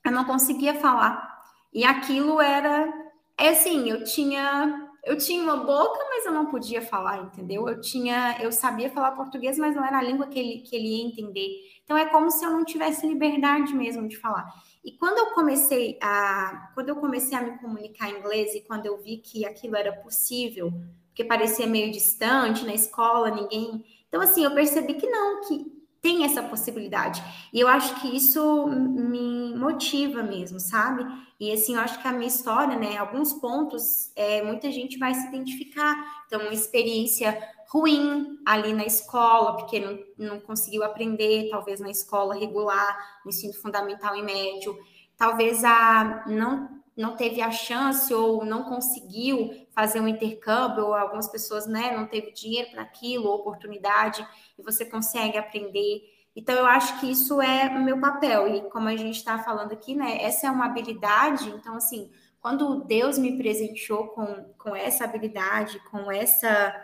eu 0.05 0.13
não 0.13 0.27
conseguia 0.27 0.75
falar. 0.75 1.41
E 1.73 1.83
aquilo 1.83 2.39
era, 2.43 2.93
é 3.39 3.49
assim, 3.49 3.89
eu 3.89 4.05
tinha, 4.05 4.91
eu 5.03 5.17
tinha 5.17 5.43
uma 5.43 5.57
boca, 5.65 5.99
mas 6.11 6.27
eu 6.27 6.33
não 6.33 6.45
podia 6.45 6.83
falar, 6.83 7.23
entendeu? 7.23 7.67
Eu 7.67 7.81
tinha, 7.81 8.37
eu 8.43 8.53
sabia 8.53 8.91
falar 8.91 9.13
português, 9.13 9.57
mas 9.57 9.75
não 9.75 9.83
era 9.83 9.97
a 9.97 10.03
língua 10.03 10.27
que 10.27 10.39
ele, 10.39 10.59
que 10.59 10.77
ele 10.77 10.89
ia 10.89 11.07
entender. 11.07 11.49
Então 11.83 11.97
é 11.97 12.05
como 12.11 12.31
se 12.31 12.45
eu 12.45 12.51
não 12.51 12.63
tivesse 12.63 13.07
liberdade 13.07 13.75
mesmo 13.75 14.07
de 14.07 14.19
falar. 14.19 14.47
E 14.85 14.93
quando 14.99 15.17
eu 15.17 15.33
comecei 15.33 15.99
a, 16.03 16.71
quando 16.75 16.91
eu 16.91 16.97
comecei 16.97 17.39
a 17.39 17.41
me 17.41 17.59
comunicar 17.61 18.11
em 18.11 18.19
inglês 18.19 18.55
e 18.55 18.61
quando 18.61 18.85
eu 18.85 18.99
vi 18.99 19.17
que 19.17 19.47
aquilo 19.47 19.75
era 19.75 19.91
possível, 19.91 20.71
porque 21.09 21.25
parecia 21.25 21.67
meio 21.67 21.91
distante 21.91 22.67
na 22.67 22.75
escola, 22.75 23.31
ninguém 23.31 23.83
então, 24.13 24.21
assim, 24.21 24.45
eu 24.45 24.51
percebi 24.51 24.93
que 24.93 25.07
não, 25.07 25.41
que 25.41 25.73
tem 26.03 26.23
essa 26.27 26.43
possibilidade. 26.43 27.23
E 27.51 27.59
eu 27.59 27.67
acho 27.67 27.99
que 27.99 28.15
isso 28.15 28.67
me 28.67 29.55
motiva 29.57 30.23
mesmo, 30.23 30.61
sabe? 30.61 31.03
E 31.41 31.51
assim, 31.51 31.77
eu 31.77 31.81
acho 31.81 31.99
que 31.99 32.07
a 32.07 32.13
minha 32.13 32.29
história, 32.29 32.77
né, 32.79 32.99
alguns 32.99 33.33
pontos, 33.33 34.13
é, 34.15 34.43
muita 34.43 34.71
gente 34.71 34.99
vai 34.99 35.15
se 35.15 35.29
identificar. 35.29 35.95
Então, 36.27 36.43
uma 36.43 36.53
experiência 36.53 37.39
ruim 37.71 38.39
ali 38.45 38.75
na 38.75 38.85
escola, 38.85 39.57
porque 39.57 39.81
não, 39.81 39.99
não 40.19 40.41
conseguiu 40.41 40.85
aprender, 40.85 41.49
talvez 41.49 41.81
na 41.81 41.89
escola 41.91 42.35
regular, 42.35 43.23
no 43.25 43.31
ensino 43.31 43.55
fundamental 43.55 44.15
e 44.15 44.23
médio. 44.23 44.77
Talvez 45.17 45.65
a 45.65 46.25
não 46.27 46.83
não 46.95 47.17
teve 47.17 47.41
a 47.41 47.51
chance 47.51 48.13
ou 48.13 48.45
não 48.45 48.65
conseguiu 48.65 49.62
fazer 49.75 50.01
um 50.01 50.09
intercâmbio, 50.09 50.87
ou 50.87 50.95
algumas 50.95 51.29
pessoas 51.29 51.67
né, 51.67 51.97
não 51.97 52.07
teve 52.07 52.33
dinheiro 52.33 52.71
para 52.71 52.83
aquilo, 52.83 53.31
oportunidade, 53.31 54.27
e 54.59 54.63
você 54.63 54.85
consegue 54.85 55.39
aprender. 55.39 56.03
Então, 56.35 56.55
eu 56.55 56.67
acho 56.67 56.99
que 57.01 57.11
isso 57.11 57.41
é 57.41 57.69
o 57.69 57.83
meu 57.83 58.01
papel, 58.01 58.49
e 58.49 58.71
como 58.71 58.89
a 58.89 58.97
gente 58.97 59.17
está 59.17 59.39
falando 59.39 59.73
aqui, 59.73 59.95
né, 59.95 60.23
essa 60.23 60.47
é 60.47 60.51
uma 60.51 60.67
habilidade, 60.67 61.49
então, 61.51 61.75
assim, 61.75 62.11
quando 62.41 62.85
Deus 62.85 63.19
me 63.19 63.39
presenteou 63.39 64.09
com, 64.09 64.27
com 64.59 64.75
essa 64.75 65.05
habilidade, 65.05 65.79
com 65.91 66.11
essa 66.11 66.75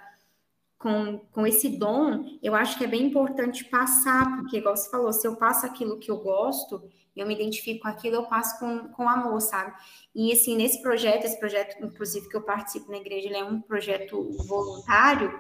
com, 0.79 1.19
com 1.33 1.45
esse 1.45 1.69
dom, 1.77 2.25
eu 2.41 2.55
acho 2.55 2.79
que 2.79 2.85
é 2.85 2.87
bem 2.87 3.03
importante 3.03 3.65
passar, 3.65 4.37
porque, 4.37 4.59
igual 4.59 4.77
você 4.77 4.89
falou, 4.89 5.13
se 5.13 5.27
eu 5.27 5.35
passo 5.35 5.67
aquilo 5.67 5.99
que 5.99 6.09
eu 6.09 6.19
gosto, 6.19 6.89
eu 7.21 7.27
me 7.27 7.35
identifico 7.35 7.83
com 7.83 7.89
aquilo, 7.89 8.17
eu 8.17 8.25
passo 8.25 8.59
com, 8.59 8.89
com 8.89 9.09
amor, 9.09 9.41
sabe? 9.41 9.73
E 10.15 10.33
assim, 10.33 10.57
nesse 10.57 10.81
projeto, 10.83 11.25
esse 11.25 11.39
projeto, 11.39 11.85
inclusive, 11.85 12.29
que 12.29 12.37
eu 12.37 12.43
participo 12.43 12.91
na 12.91 12.99
igreja, 12.99 13.29
ele 13.29 13.37
é 13.37 13.45
um 13.45 13.61
projeto 13.61 14.31
voluntário, 14.47 15.33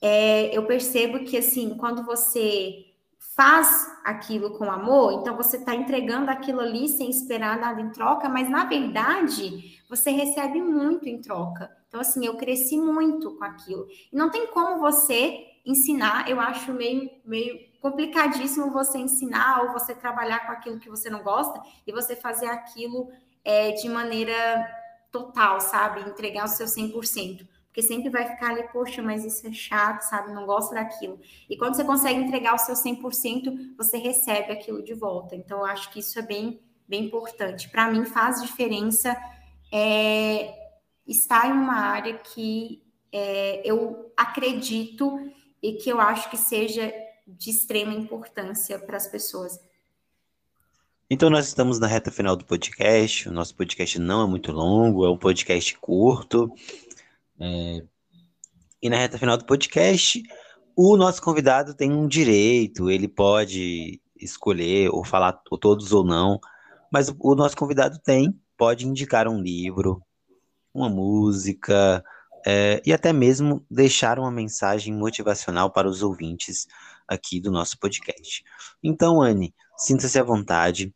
é, 0.00 0.56
eu 0.56 0.66
percebo 0.66 1.20
que 1.24 1.36
assim, 1.36 1.76
quando 1.76 2.04
você 2.04 2.86
faz 3.36 3.86
aquilo 4.04 4.58
com 4.58 4.70
amor, 4.70 5.12
então 5.12 5.36
você 5.36 5.56
está 5.56 5.74
entregando 5.74 6.30
aquilo 6.30 6.60
ali 6.60 6.88
sem 6.88 7.08
esperar 7.08 7.58
nada 7.58 7.80
em 7.80 7.90
troca, 7.90 8.28
mas 8.28 8.50
na 8.50 8.64
verdade 8.64 9.80
você 9.88 10.10
recebe 10.10 10.60
muito 10.60 11.08
em 11.08 11.20
troca. 11.20 11.70
Então, 11.88 12.00
assim, 12.00 12.24
eu 12.24 12.38
cresci 12.38 12.78
muito 12.78 13.36
com 13.36 13.44
aquilo. 13.44 13.86
E 14.10 14.16
não 14.16 14.30
tem 14.30 14.46
como 14.46 14.80
você 14.80 15.44
ensinar, 15.64 16.28
eu 16.28 16.40
acho 16.40 16.72
meio, 16.72 17.10
meio 17.22 17.60
complicadíssimo 17.82 18.70
você 18.70 18.96
ensinar 18.96 19.64
ou 19.64 19.72
você 19.72 19.92
trabalhar 19.92 20.46
com 20.46 20.52
aquilo 20.52 20.78
que 20.78 20.88
você 20.88 21.10
não 21.10 21.22
gosta 21.22 21.60
e 21.84 21.90
você 21.90 22.14
fazer 22.14 22.46
aquilo 22.46 23.10
é, 23.44 23.72
de 23.72 23.88
maneira 23.88 24.64
total, 25.10 25.60
sabe? 25.60 26.08
Entregar 26.08 26.44
o 26.44 26.48
seu 26.48 26.66
100%. 26.66 27.46
Porque 27.66 27.82
sempre 27.82 28.08
vai 28.08 28.28
ficar 28.28 28.50
ali, 28.50 28.62
poxa, 28.68 29.02
mas 29.02 29.24
isso 29.24 29.46
é 29.46 29.52
chato, 29.52 30.02
sabe? 30.02 30.32
Não 30.32 30.46
gosto 30.46 30.74
daquilo. 30.74 31.18
E 31.50 31.56
quando 31.56 31.74
você 31.74 31.82
consegue 31.82 32.20
entregar 32.20 32.54
o 32.54 32.58
seu 32.58 32.74
100%, 32.74 33.74
você 33.76 33.96
recebe 33.96 34.52
aquilo 34.52 34.82
de 34.82 34.94
volta. 34.94 35.34
Então, 35.34 35.58
eu 35.58 35.64
acho 35.64 35.90
que 35.90 35.98
isso 35.98 36.18
é 36.18 36.22
bem, 36.22 36.60
bem 36.86 37.06
importante. 37.06 37.68
Para 37.68 37.90
mim, 37.90 38.04
faz 38.04 38.40
diferença 38.42 39.16
é, 39.72 40.54
estar 41.06 41.48
em 41.48 41.52
uma 41.52 41.80
área 41.80 42.14
que 42.18 42.82
é, 43.10 43.62
eu 43.64 44.12
acredito 44.16 45.18
e 45.62 45.72
que 45.72 45.90
eu 45.90 45.98
acho 45.98 46.30
que 46.30 46.36
seja 46.36 46.92
de 47.38 47.50
extrema 47.50 47.92
importância 47.92 48.78
para 48.78 48.96
as 48.96 49.06
pessoas. 49.06 49.58
Então, 51.10 51.28
nós 51.28 51.46
estamos 51.46 51.78
na 51.78 51.86
reta 51.86 52.10
final 52.10 52.36
do 52.36 52.44
podcast. 52.44 53.28
O 53.28 53.32
nosso 53.32 53.54
podcast 53.54 53.98
não 53.98 54.24
é 54.24 54.26
muito 54.26 54.50
longo, 54.50 55.04
é 55.04 55.10
um 55.10 55.18
podcast 55.18 55.76
curto. 55.78 56.52
É... 57.38 57.84
E 58.80 58.88
na 58.88 58.96
reta 58.96 59.18
final 59.18 59.36
do 59.36 59.44
podcast, 59.44 60.22
o 60.74 60.96
nosso 60.96 61.20
convidado 61.22 61.74
tem 61.74 61.92
um 61.92 62.08
direito, 62.08 62.90
ele 62.90 63.06
pode 63.06 64.00
escolher 64.16 64.88
ou 64.90 65.04
falar 65.04 65.32
todos 65.60 65.92
ou 65.92 66.04
não, 66.04 66.40
mas 66.90 67.14
o 67.20 67.34
nosso 67.34 67.56
convidado 67.56 67.98
tem, 67.98 68.40
pode 68.56 68.86
indicar 68.86 69.28
um 69.28 69.40
livro, 69.40 70.02
uma 70.72 70.88
música, 70.88 72.02
é, 72.46 72.82
e 72.84 72.92
até 72.92 73.12
mesmo 73.12 73.64
deixar 73.70 74.18
uma 74.18 74.30
mensagem 74.30 74.94
motivacional 74.94 75.70
para 75.70 75.88
os 75.88 76.02
ouvintes 76.02 76.66
aqui 77.06 77.40
do 77.40 77.50
nosso 77.50 77.78
podcast. 77.78 78.42
Então, 78.82 79.22
Anne, 79.22 79.54
sinta-se 79.76 80.18
à 80.18 80.22
vontade 80.22 80.92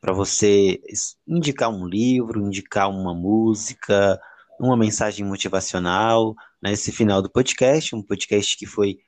para 0.00 0.12
você 0.12 0.80
indicar 1.26 1.70
um 1.70 1.86
livro, 1.86 2.40
indicar 2.40 2.88
uma 2.90 3.14
música, 3.14 4.18
uma 4.58 4.76
mensagem 4.76 5.24
motivacional 5.24 6.34
nesse 6.62 6.92
final 6.92 7.22
do 7.22 7.30
podcast, 7.30 7.94
um 7.94 8.02
podcast 8.02 8.56
que 8.56 8.66
foi 8.66 8.98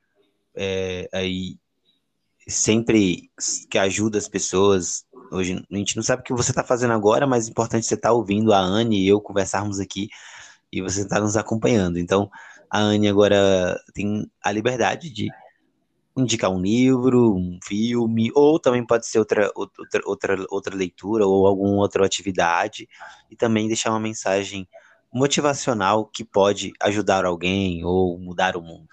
é, 0.54 1.08
aí 1.12 1.56
sempre 2.48 3.30
que 3.70 3.78
ajuda 3.78 4.18
as 4.18 4.28
pessoas. 4.28 5.04
Hoje 5.30 5.64
a 5.70 5.76
gente 5.76 5.96
não 5.96 6.02
sabe 6.02 6.20
o 6.20 6.24
que 6.24 6.32
você 6.32 6.50
está 6.50 6.64
fazendo 6.64 6.92
agora, 6.92 7.26
mas 7.26 7.46
é 7.46 7.50
importante 7.50 7.86
você 7.86 7.94
estar 7.94 8.10
tá 8.10 8.14
ouvindo 8.14 8.52
a 8.52 8.58
Anne 8.58 9.02
e 9.02 9.08
eu 9.08 9.20
conversarmos 9.20 9.80
aqui 9.80 10.08
e 10.72 10.80
você 10.80 11.02
está 11.02 11.20
nos 11.20 11.36
acompanhando. 11.36 11.98
Então, 11.98 12.30
a 12.70 12.80
Anne 12.80 13.08
agora 13.08 13.78
tem 13.92 14.30
a 14.42 14.50
liberdade 14.50 15.10
de 15.10 15.28
indicar 16.16 16.50
um 16.50 16.60
livro, 16.60 17.34
um 17.34 17.58
filme, 17.62 18.30
ou 18.34 18.58
também 18.58 18.84
pode 18.84 19.06
ser 19.06 19.18
outra, 19.18 19.50
outra, 19.54 20.02
outra, 20.04 20.46
outra 20.50 20.76
leitura 20.76 21.26
ou 21.26 21.46
alguma 21.46 21.76
outra 21.76 22.04
atividade, 22.04 22.88
e 23.30 23.36
também 23.36 23.66
deixar 23.66 23.90
uma 23.90 24.00
mensagem 24.00 24.68
motivacional 25.12 26.06
que 26.06 26.24
pode 26.24 26.72
ajudar 26.80 27.24
alguém 27.24 27.84
ou 27.84 28.18
mudar 28.18 28.56
o 28.56 28.62
mundo. 28.62 28.88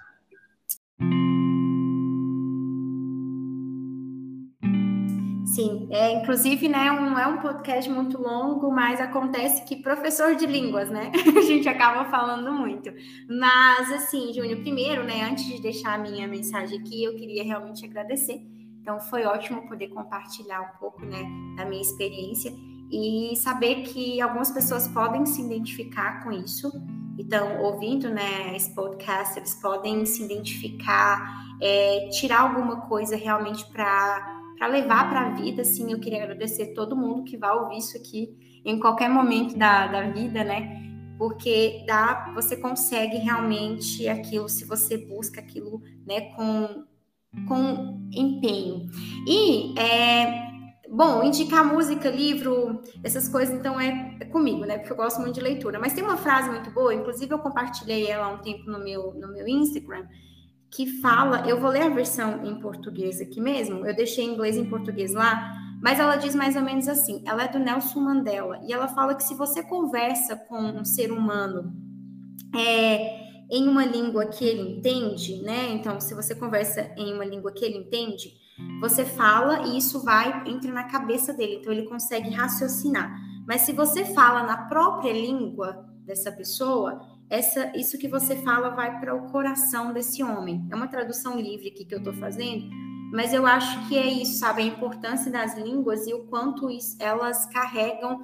Sim, 5.60 5.89
é, 5.91 6.14
inclusive, 6.14 6.70
né, 6.70 6.89
um, 6.89 7.20
é 7.20 7.28
um 7.28 7.41
podcast 7.41 7.91
muito 7.91 8.18
longo, 8.18 8.72
mas 8.72 9.01
acontece 9.01 9.66
que 9.66 9.76
professor 9.76 10.34
de 10.34 10.45
línguas, 10.45 10.89
né, 10.89 11.12
a 11.38 11.41
gente 11.41 11.68
acaba 11.68 12.10
falando 12.10 12.49
muito. 12.53 12.89
Mas, 13.28 13.91
assim, 13.91 14.32
Júnior, 14.34 14.62
primeiro, 14.62 15.03
né, 15.03 15.30
antes 15.30 15.43
de 15.43 15.62
deixar 15.62 15.95
a 15.95 15.97
minha 15.97 16.26
mensagem 16.30 16.80
aqui, 16.80 17.03
eu 17.03 17.14
queria 17.14 17.43
realmente 17.43 17.86
agradecer. 17.86 18.41
Então, 18.82 19.01
foi 19.01 19.26
ótimo 19.26 19.68
poder 19.68 19.89
compartilhar 19.89 20.62
um 20.62 20.80
pouco, 20.80 21.05
né, 21.05 21.24
da 21.57 21.66
minha 21.66 21.82
experiência 21.82 22.53
e 22.89 23.36
saber 23.36 23.82
que 23.82 24.22
algumas 24.22 24.51
pessoas 24.51 24.88
podem 24.88 25.26
se 25.26 25.41
identificar 25.41 26.24
com 26.24 26.32
isso. 26.32 26.72
Então, 27.18 27.62
ouvindo, 27.64 28.10
né, 28.10 28.55
esse 28.55 28.74
podcast, 28.74 29.38
eles 29.38 29.55
podem 29.55 30.05
se 30.05 30.24
identificar, 30.24 31.20
é, 31.62 32.07
tirar 32.14 32.43
alguma 32.43 32.88
coisa 32.88 33.18
realmente 33.18 33.66
para 33.66 34.39
para 34.60 34.68
levar 34.68 35.10
para 35.10 35.22
a 35.22 35.30
vida, 35.30 35.62
assim, 35.62 35.91
eu 35.91 35.99
queria 35.99 36.22
agradecer 36.22 36.74
todo 36.74 36.95
mundo 36.95 37.24
que 37.24 37.38
vai 37.38 37.55
ouvir 37.55 37.78
isso 37.78 37.95
aqui 37.95 38.62
em 38.66 38.78
qualquer 38.78 39.10
momento 39.10 39.57
da, 39.57 39.88
da 39.88 40.10
vida, 40.12 40.43
né? 40.43 40.84
Porque 41.18 41.84
dá, 41.88 42.32
você 42.36 42.57
consegue 42.57 43.18
realmente 43.18 44.07
aquilo 44.07 44.49
se 44.49 44.66
você 44.66 44.97
busca 44.97 45.39
aquilo, 45.39 45.82
né, 46.05 46.34
com, 46.36 46.84
com 47.47 48.10
empenho. 48.14 48.88
E 49.26 49.80
é, 49.80 50.49
Bom, 50.91 51.24
indicar 51.24 51.64
música, 51.64 52.10
livro, 52.10 52.82
essas 53.03 53.30
coisas, 53.30 53.53
então 53.53 53.80
é, 53.80 54.18
é, 54.20 54.26
comigo, 54.26 54.66
né? 54.66 54.80
Porque 54.80 54.91
eu 54.91 54.97
gosto 54.97 55.22
muito 55.22 55.36
de 55.36 55.41
leitura. 55.41 55.78
Mas 55.78 55.93
tem 55.93 56.03
uma 56.03 56.18
frase 56.18 56.49
muito 56.49 56.72
boa, 56.72 56.91
inclusive 56.91 57.32
eu 57.32 57.38
compartilhei 57.38 58.07
ela 58.07 58.26
há 58.26 58.30
um 58.34 58.39
tempo 58.39 58.70
no 58.72 58.80
meu, 58.80 59.14
no 59.14 59.32
meu 59.32 59.47
Instagram, 59.47 60.07
que 60.72 61.00
fala, 61.02 61.48
eu 61.48 61.60
vou 61.60 61.72
ler 61.72 61.84
a 61.84 61.90
versão 61.90 62.46
em 62.46 62.60
português 62.60 63.20
aqui 63.20 63.42
mesmo, 63.42 63.86
eu 63.86 63.96
deixei 63.96 64.26
em 64.26 64.34
inglês 64.34 64.56
e 64.56 64.60
em 64.60 64.70
português 64.70 65.14
lá, 65.14 65.54
mas 65.82 66.00
ela 66.00 66.16
diz 66.16 66.36
mais 66.36 66.56
ou 66.56 66.62
menos 66.62 66.88
assim, 66.88 67.24
ela 67.26 67.44
é 67.44 67.48
do 67.48 67.58
Nelson 67.58 68.00
Mandela, 68.02 68.60
e 68.68 68.74
ela 68.74 68.88
fala 68.88 69.16
que 69.16 69.24
se 69.24 69.34
você 69.34 69.64
conversa 69.64 70.36
com 70.36 70.60
um 70.60 70.86
ser 70.86 71.12
humano 71.12 71.74
é, 72.56 73.30
em 73.50 73.68
uma 73.68 73.86
língua 73.86 74.28
que 74.28 74.46
ele 74.46 74.78
entende, 74.78 75.42
né? 75.42 75.72
Então, 75.72 76.00
se 76.00 76.14
você 76.14 76.36
conversa 76.36 76.92
em 76.96 77.14
uma 77.14 77.26
língua 77.26 77.52
que 77.52 77.66
ele 77.66 77.78
entende, 77.78 78.34
você 78.80 79.04
fala 79.06 79.68
e 79.68 79.78
isso 79.78 80.04
vai, 80.04 80.48
entra 80.48 80.72
na 80.72 80.84
cabeça 80.84 81.34
dele, 81.34 81.58
então 81.60 81.72
ele 81.72 81.88
consegue 81.88 82.30
raciocinar. 82.30 83.12
Mas 83.48 83.62
se 83.62 83.72
você 83.72 84.06
fala 84.06 84.44
na 84.44 84.66
própria 84.68 85.12
língua 85.12 85.86
dessa 86.06 86.32
pessoa, 86.32 87.00
essa, 87.30 87.72
isso 87.76 87.98
que 87.98 88.08
você 88.08 88.36
fala 88.38 88.70
vai 88.70 89.00
para 89.00 89.16
o 89.16 89.32
coração 89.32 89.94
desse 89.94 90.24
homem. 90.24 90.68
É 90.72 90.76
uma 90.76 90.88
tradução 90.88 91.40
livre 91.40 91.68
aqui 91.68 91.86
que 91.86 91.94
eu 91.94 92.00
estou 92.00 92.14
fazendo, 92.14 92.70
mas 93.12 93.34
eu 93.34 93.46
acho 93.46 93.88
que 93.88 93.98
é 93.98 94.08
isso, 94.08 94.40
sabe? 94.40 94.64
A 94.64 94.66
importância 94.66 95.32
das 95.32 95.58
línguas 95.58 96.08
e 96.08 96.14
o 96.14 96.26
quanto 96.26 96.70
isso, 96.70 96.96
elas 97.00 97.46
carregam 97.48 98.20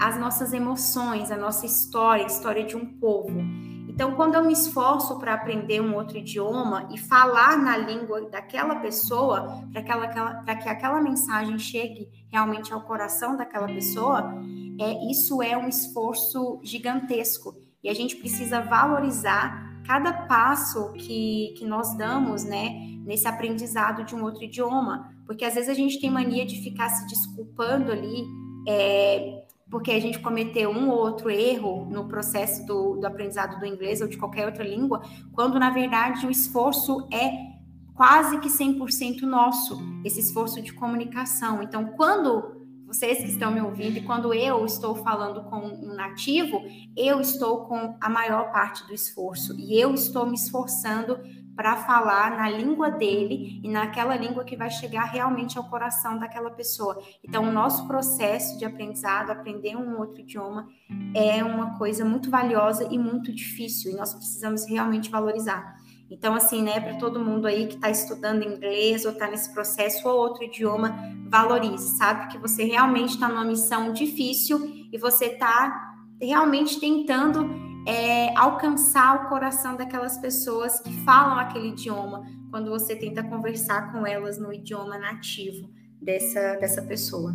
as 0.00 0.18
nossas 0.18 0.52
emoções, 0.52 1.30
a 1.30 1.36
nossa 1.36 1.66
história, 1.66 2.24
a 2.24 2.26
história 2.26 2.64
de 2.64 2.76
um 2.76 2.98
povo. 2.98 3.38
Então, 3.86 4.14
quando 4.14 4.34
eu 4.34 4.44
me 4.44 4.54
esforço 4.54 5.18
para 5.18 5.34
aprender 5.34 5.82
um 5.82 5.94
outro 5.94 6.16
idioma 6.16 6.88
e 6.90 6.96
falar 6.96 7.58
na 7.58 7.76
língua 7.76 8.30
daquela 8.30 8.76
pessoa, 8.76 9.62
para 9.70 9.82
que, 9.82 10.62
que 10.62 10.68
aquela 10.70 11.02
mensagem 11.02 11.58
chegue 11.58 12.08
realmente 12.32 12.72
ao 12.72 12.80
coração 12.80 13.36
daquela 13.36 13.66
pessoa, 13.66 14.32
é, 14.80 15.10
isso 15.10 15.42
é 15.42 15.54
um 15.54 15.68
esforço 15.68 16.58
gigantesco. 16.62 17.54
E 17.82 17.88
a 17.88 17.94
gente 17.94 18.16
precisa 18.16 18.60
valorizar 18.60 19.82
cada 19.86 20.12
passo 20.12 20.92
que, 20.92 21.54
que 21.58 21.64
nós 21.64 21.96
damos, 21.96 22.44
né, 22.44 22.98
nesse 23.04 23.26
aprendizado 23.26 24.04
de 24.04 24.14
um 24.14 24.22
outro 24.22 24.44
idioma, 24.44 25.12
porque 25.26 25.44
às 25.44 25.54
vezes 25.54 25.68
a 25.68 25.74
gente 25.74 26.00
tem 26.00 26.10
mania 26.10 26.44
de 26.44 26.62
ficar 26.62 26.88
se 26.90 27.06
desculpando 27.06 27.90
ali, 27.90 28.24
é, 28.68 29.44
porque 29.70 29.90
a 29.92 30.00
gente 30.00 30.18
cometeu 30.18 30.70
um 30.70 30.90
ou 30.90 30.98
outro 30.98 31.30
erro 31.30 31.86
no 31.90 32.06
processo 32.06 32.66
do, 32.66 32.96
do 32.96 33.06
aprendizado 33.06 33.58
do 33.58 33.66
inglês 33.66 34.00
ou 34.00 34.08
de 34.08 34.18
qualquer 34.18 34.46
outra 34.46 34.64
língua, 34.64 35.02
quando 35.32 35.58
na 35.58 35.70
verdade 35.70 36.26
o 36.26 36.30
esforço 36.30 37.08
é 37.12 37.50
quase 37.94 38.38
que 38.38 38.48
100% 38.48 39.22
nosso, 39.22 39.78
esse 40.04 40.20
esforço 40.20 40.60
de 40.62 40.72
comunicação. 40.72 41.62
Então, 41.62 41.86
quando 41.96 42.59
vocês 42.90 43.18
que 43.18 43.30
estão 43.30 43.52
me 43.52 43.60
ouvindo, 43.60 43.98
e 43.98 44.02
quando 44.02 44.34
eu 44.34 44.64
estou 44.64 44.96
falando 44.96 45.44
com 45.44 45.60
um 45.60 45.94
nativo, 45.94 46.60
eu 46.96 47.20
estou 47.20 47.64
com 47.66 47.96
a 48.00 48.08
maior 48.08 48.50
parte 48.50 48.84
do 48.84 48.92
esforço 48.92 49.54
e 49.56 49.80
eu 49.80 49.94
estou 49.94 50.26
me 50.26 50.34
esforçando 50.34 51.20
para 51.54 51.76
falar 51.76 52.36
na 52.36 52.50
língua 52.50 52.90
dele 52.90 53.60
e 53.62 53.68
naquela 53.68 54.16
língua 54.16 54.44
que 54.44 54.56
vai 54.56 54.70
chegar 54.70 55.04
realmente 55.04 55.56
ao 55.56 55.70
coração 55.70 56.18
daquela 56.18 56.50
pessoa. 56.50 57.00
Então, 57.22 57.44
o 57.48 57.52
nosso 57.52 57.86
processo 57.86 58.58
de 58.58 58.64
aprendizado, 58.64 59.30
aprender 59.30 59.76
um 59.76 59.96
outro 59.98 60.20
idioma, 60.20 60.66
é 61.14 61.44
uma 61.44 61.78
coisa 61.78 62.04
muito 62.04 62.28
valiosa 62.28 62.88
e 62.90 62.98
muito 62.98 63.32
difícil 63.32 63.92
e 63.92 63.94
nós 63.94 64.12
precisamos 64.12 64.68
realmente 64.68 65.10
valorizar. 65.10 65.79
Então, 66.10 66.34
assim, 66.34 66.60
né, 66.62 66.80
para 66.80 66.96
todo 66.96 67.24
mundo 67.24 67.46
aí 67.46 67.68
que 67.68 67.74
está 67.74 67.88
estudando 67.88 68.42
inglês 68.42 69.04
ou 69.04 69.12
está 69.12 69.28
nesse 69.28 69.52
processo 69.54 70.08
ou 70.08 70.18
outro 70.18 70.42
idioma, 70.42 70.92
valorize, 71.28 71.96
sabe? 71.96 72.26
Que 72.32 72.38
você 72.38 72.64
realmente 72.64 73.10
está 73.10 73.28
numa 73.28 73.44
missão 73.44 73.92
difícil 73.92 74.88
e 74.92 74.98
você 74.98 75.26
está 75.26 75.94
realmente 76.20 76.80
tentando 76.80 77.48
é, 77.86 78.36
alcançar 78.36 79.24
o 79.24 79.28
coração 79.28 79.76
daquelas 79.76 80.18
pessoas 80.18 80.80
que 80.80 80.92
falam 81.04 81.38
aquele 81.38 81.68
idioma, 81.68 82.26
quando 82.50 82.70
você 82.70 82.96
tenta 82.96 83.22
conversar 83.22 83.92
com 83.92 84.04
elas 84.04 84.36
no 84.36 84.52
idioma 84.52 84.98
nativo 84.98 85.70
dessa, 86.02 86.56
dessa 86.56 86.82
pessoa. 86.82 87.32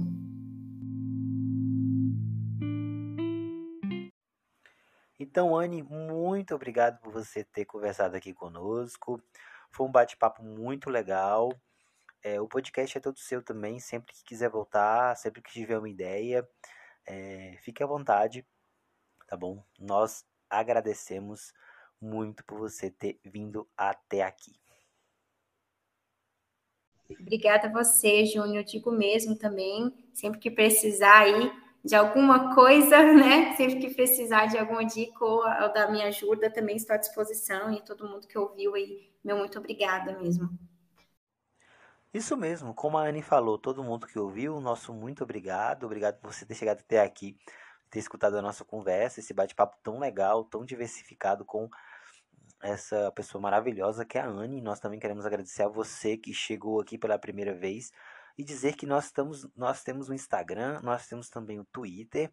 Então, 5.35 5.53
Anne, 5.53 5.83
muito 5.83 6.55
obrigado 6.55 6.97
por 7.01 7.11
você 7.11 7.43
ter 7.43 7.65
conversado 7.65 8.15
aqui 8.15 8.33
conosco. 8.33 9.21
Foi 9.69 9.85
um 9.85 9.91
bate-papo 9.91 10.41
muito 10.41 10.89
legal. 10.89 11.51
É, 12.23 12.39
o 12.39 12.47
podcast 12.47 12.97
é 12.97 13.01
todo 13.01 13.19
seu 13.19 13.43
também. 13.43 13.77
Sempre 13.77 14.13
que 14.13 14.23
quiser 14.23 14.49
voltar, 14.49 15.13
sempre 15.17 15.41
que 15.41 15.51
tiver 15.51 15.77
uma 15.77 15.89
ideia, 15.89 16.47
é, 17.05 17.57
fique 17.59 17.83
à 17.83 17.85
vontade, 17.85 18.47
tá 19.27 19.35
bom? 19.35 19.61
Nós 19.77 20.25
agradecemos 20.49 21.51
muito 21.99 22.45
por 22.45 22.57
você 22.57 22.89
ter 22.89 23.19
vindo 23.21 23.67
até 23.75 24.21
aqui. 24.21 24.55
Obrigada 27.19 27.67
a 27.67 27.73
você, 27.73 28.25
Júnior. 28.25 28.63
Digo 28.63 28.89
mesmo 28.89 29.35
também. 29.35 29.93
Sempre 30.13 30.39
que 30.39 30.49
precisar 30.49 31.23
aí, 31.23 31.51
de 31.85 31.95
alguma 31.95 32.55
coisa, 32.55 32.97
né? 33.13 33.55
Sempre 33.55 33.79
que 33.79 33.93
precisar 33.93 34.47
de 34.47 34.57
alguma 34.57 34.83
dica 34.83 35.23
ou, 35.23 35.37
ou 35.37 35.71
da 35.71 35.87
minha 35.89 36.07
ajuda, 36.07 36.49
também 36.49 36.75
estou 36.75 36.95
à 36.95 36.97
disposição. 36.97 37.71
E 37.71 37.81
todo 37.81 38.07
mundo 38.07 38.27
que 38.27 38.37
ouviu 38.37 38.73
aí, 38.73 39.11
meu 39.23 39.37
muito 39.37 39.59
obrigada 39.59 40.17
mesmo. 40.17 40.49
Isso 42.11 42.35
mesmo, 42.35 42.73
como 42.73 42.97
a 42.97 43.03
Anne 43.03 43.21
falou, 43.21 43.57
todo 43.57 43.83
mundo 43.83 44.07
que 44.07 44.17
ouviu, 44.17 44.59
nosso 44.59 44.93
muito 44.93 45.23
obrigado. 45.23 45.85
Obrigado 45.85 46.19
por 46.19 46.33
você 46.33 46.45
ter 46.45 46.55
chegado 46.55 46.79
até 46.79 47.01
aqui, 47.01 47.37
ter 47.91 47.99
escutado 47.99 48.37
a 48.37 48.41
nossa 48.41 48.63
conversa, 48.63 49.19
esse 49.19 49.33
bate-papo 49.33 49.77
tão 49.83 49.99
legal, 49.99 50.45
tão 50.45 50.65
diversificado 50.65 51.45
com 51.45 51.69
essa 52.63 53.11
pessoa 53.11 53.41
maravilhosa 53.41 54.05
que 54.05 54.17
é 54.17 54.21
a 54.21 54.27
Anne. 54.27 54.61
Nós 54.61 54.79
também 54.79 54.97
queremos 54.97 55.25
agradecer 55.25 55.63
a 55.63 55.67
você 55.67 56.17
que 56.17 56.33
chegou 56.33 56.79
aqui 56.79 56.97
pela 56.97 57.19
primeira 57.19 57.53
vez 57.53 57.91
e 58.37 58.43
dizer 58.43 58.75
que 58.75 58.85
nós, 58.85 59.05
estamos, 59.05 59.47
nós 59.55 59.83
temos 59.83 60.09
o 60.09 60.13
Instagram, 60.13 60.81
nós 60.81 61.07
temos 61.07 61.29
também 61.29 61.59
o 61.59 61.65
Twitter 61.65 62.31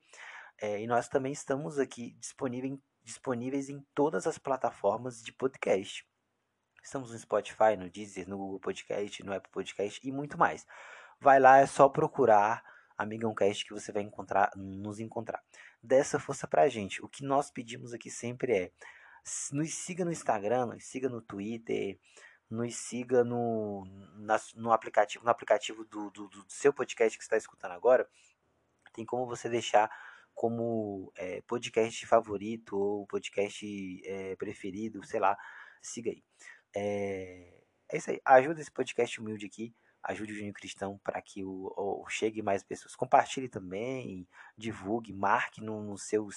é, 0.61 0.81
e 0.81 0.87
nós 0.87 1.09
também 1.09 1.33
estamos 1.33 1.79
aqui 1.79 2.13
disponíveis, 2.19 2.79
disponíveis 3.03 3.69
em 3.69 3.85
todas 3.95 4.27
as 4.27 4.39
plataformas 4.39 5.23
de 5.23 5.33
podcast. 5.33 6.07
Estamos 6.83 7.13
no 7.13 7.19
Spotify, 7.19 7.77
no 7.79 7.89
Deezer, 7.89 8.29
no 8.29 8.37
Google 8.37 8.61
Podcast, 8.61 9.25
no 9.25 9.33
Apple 9.33 9.53
Podcast 9.53 10.01
e 10.07 10.11
muito 10.11 10.37
mais. 10.37 10.67
Vai 11.21 11.39
lá, 11.39 11.59
é 11.59 11.67
só 11.67 11.89
procurar 11.89 12.65
Amigão 12.99 13.35
Cast 13.35 13.65
que 13.65 13.73
você 13.73 13.93
vai 13.93 14.03
encontrar, 14.03 14.51
nos 14.57 14.99
encontrar. 14.99 15.43
Dessa 15.83 16.19
força 16.19 16.47
pra 16.47 16.69
gente. 16.69 17.03
O 17.05 17.09
que 17.09 17.25
nós 17.25 17.51
pedimos 17.51 17.93
aqui 17.93 18.11
sempre 18.11 18.53
é 18.53 18.73
nos 19.53 19.75
siga 19.75 20.05
no 20.05 20.11
Instagram, 20.11 20.67
nos 20.67 20.85
siga 20.85 21.09
no 21.09 21.23
Twitter, 21.23 21.99
nos 22.53 22.77
siga 22.77 23.25
no, 23.25 23.85
na, 24.17 24.39
no 24.55 24.73
aplicativo, 24.73 25.25
no 25.25 25.31
aplicativo 25.31 25.85
do, 25.85 26.11
do, 26.11 26.29
do, 26.29 26.45
seu 26.49 26.73
podcast 26.73 27.17
que 27.17 27.25
está 27.25 27.37
escutando 27.37 27.73
agora. 27.73 28.07
Tem 28.93 29.07
como 29.07 29.27
você 29.27 29.49
deixar 29.49 29.91
como 30.35 31.11
é, 31.17 31.41
podcast 31.43 32.07
favorito 32.07 32.77
ou 32.77 33.07
podcast 33.07 33.67
é, 34.05 34.37
preferido, 34.37 35.05
sei 35.07 35.19
lá, 35.19 35.37
siga 35.81 36.11
aí. 36.11 36.23
É, 36.77 37.63
é 37.91 37.97
isso 37.97 38.11
aí, 38.11 38.21
ajuda 38.25 38.61
esse 38.61 38.71
podcast 38.71 39.19
humilde 39.19 39.47
aqui, 39.47 39.75
ajude 40.03 40.33
o 40.33 40.37
Júnior 40.37 40.55
Cristão 40.55 41.01
para 41.03 41.23
que 41.23 41.43
o, 41.43 41.73
o, 41.75 42.07
chegue 42.11 42.43
mais 42.43 42.63
pessoas. 42.63 42.95
Compartilhe 42.95 43.49
também, 43.49 44.29
divulgue, 44.59 45.13
marque 45.13 45.63
no, 45.63 45.83
no 45.83 45.97
seu 45.97 46.29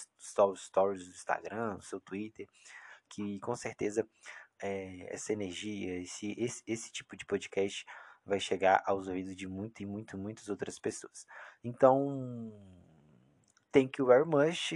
stories 0.55 1.03
do 1.03 1.11
Instagram, 1.11 1.75
no 1.75 1.81
seu 1.81 1.99
Twitter, 1.99 2.47
que 3.09 3.37
com 3.41 3.55
certeza 3.55 4.07
é, 4.61 5.13
essa 5.13 5.33
energia, 5.33 5.99
esse, 5.99 6.35
esse, 6.37 6.63
esse 6.67 6.91
tipo 6.91 7.15
de 7.15 7.25
podcast 7.25 7.85
vai 8.25 8.39
chegar 8.39 8.81
aos 8.85 9.07
ouvidos 9.07 9.35
de 9.35 9.47
muito 9.47 9.83
e 9.83 9.85
muito, 9.85 10.17
muitas 10.17 10.49
outras 10.49 10.79
pessoas. 10.79 11.25
Então, 11.63 12.51
thank 13.71 13.99
you 13.99 14.07
very 14.07 14.25
much. 14.25 14.73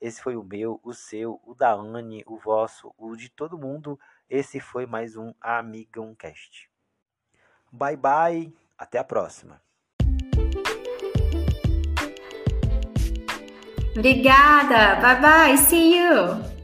Esse 0.00 0.20
foi 0.20 0.36
o 0.36 0.42
meu, 0.42 0.80
o 0.82 0.92
seu, 0.92 1.40
o 1.44 1.54
da 1.54 1.72
Anne, 1.72 2.22
o 2.26 2.36
vosso, 2.36 2.92
o 2.98 3.16
de 3.16 3.30
todo 3.30 3.58
mundo. 3.58 3.98
Esse 4.28 4.60
foi 4.60 4.84
mais 4.84 5.16
um 5.16 5.32
Amigão 5.40 6.14
Cast. 6.14 6.68
Bye 7.70 7.96
bye, 7.96 8.54
até 8.76 8.98
a 8.98 9.04
próxima. 9.04 9.62
Obrigada, 13.96 15.00
bye 15.00 15.20
bye, 15.20 15.56
see 15.56 15.96
you. 15.96 16.61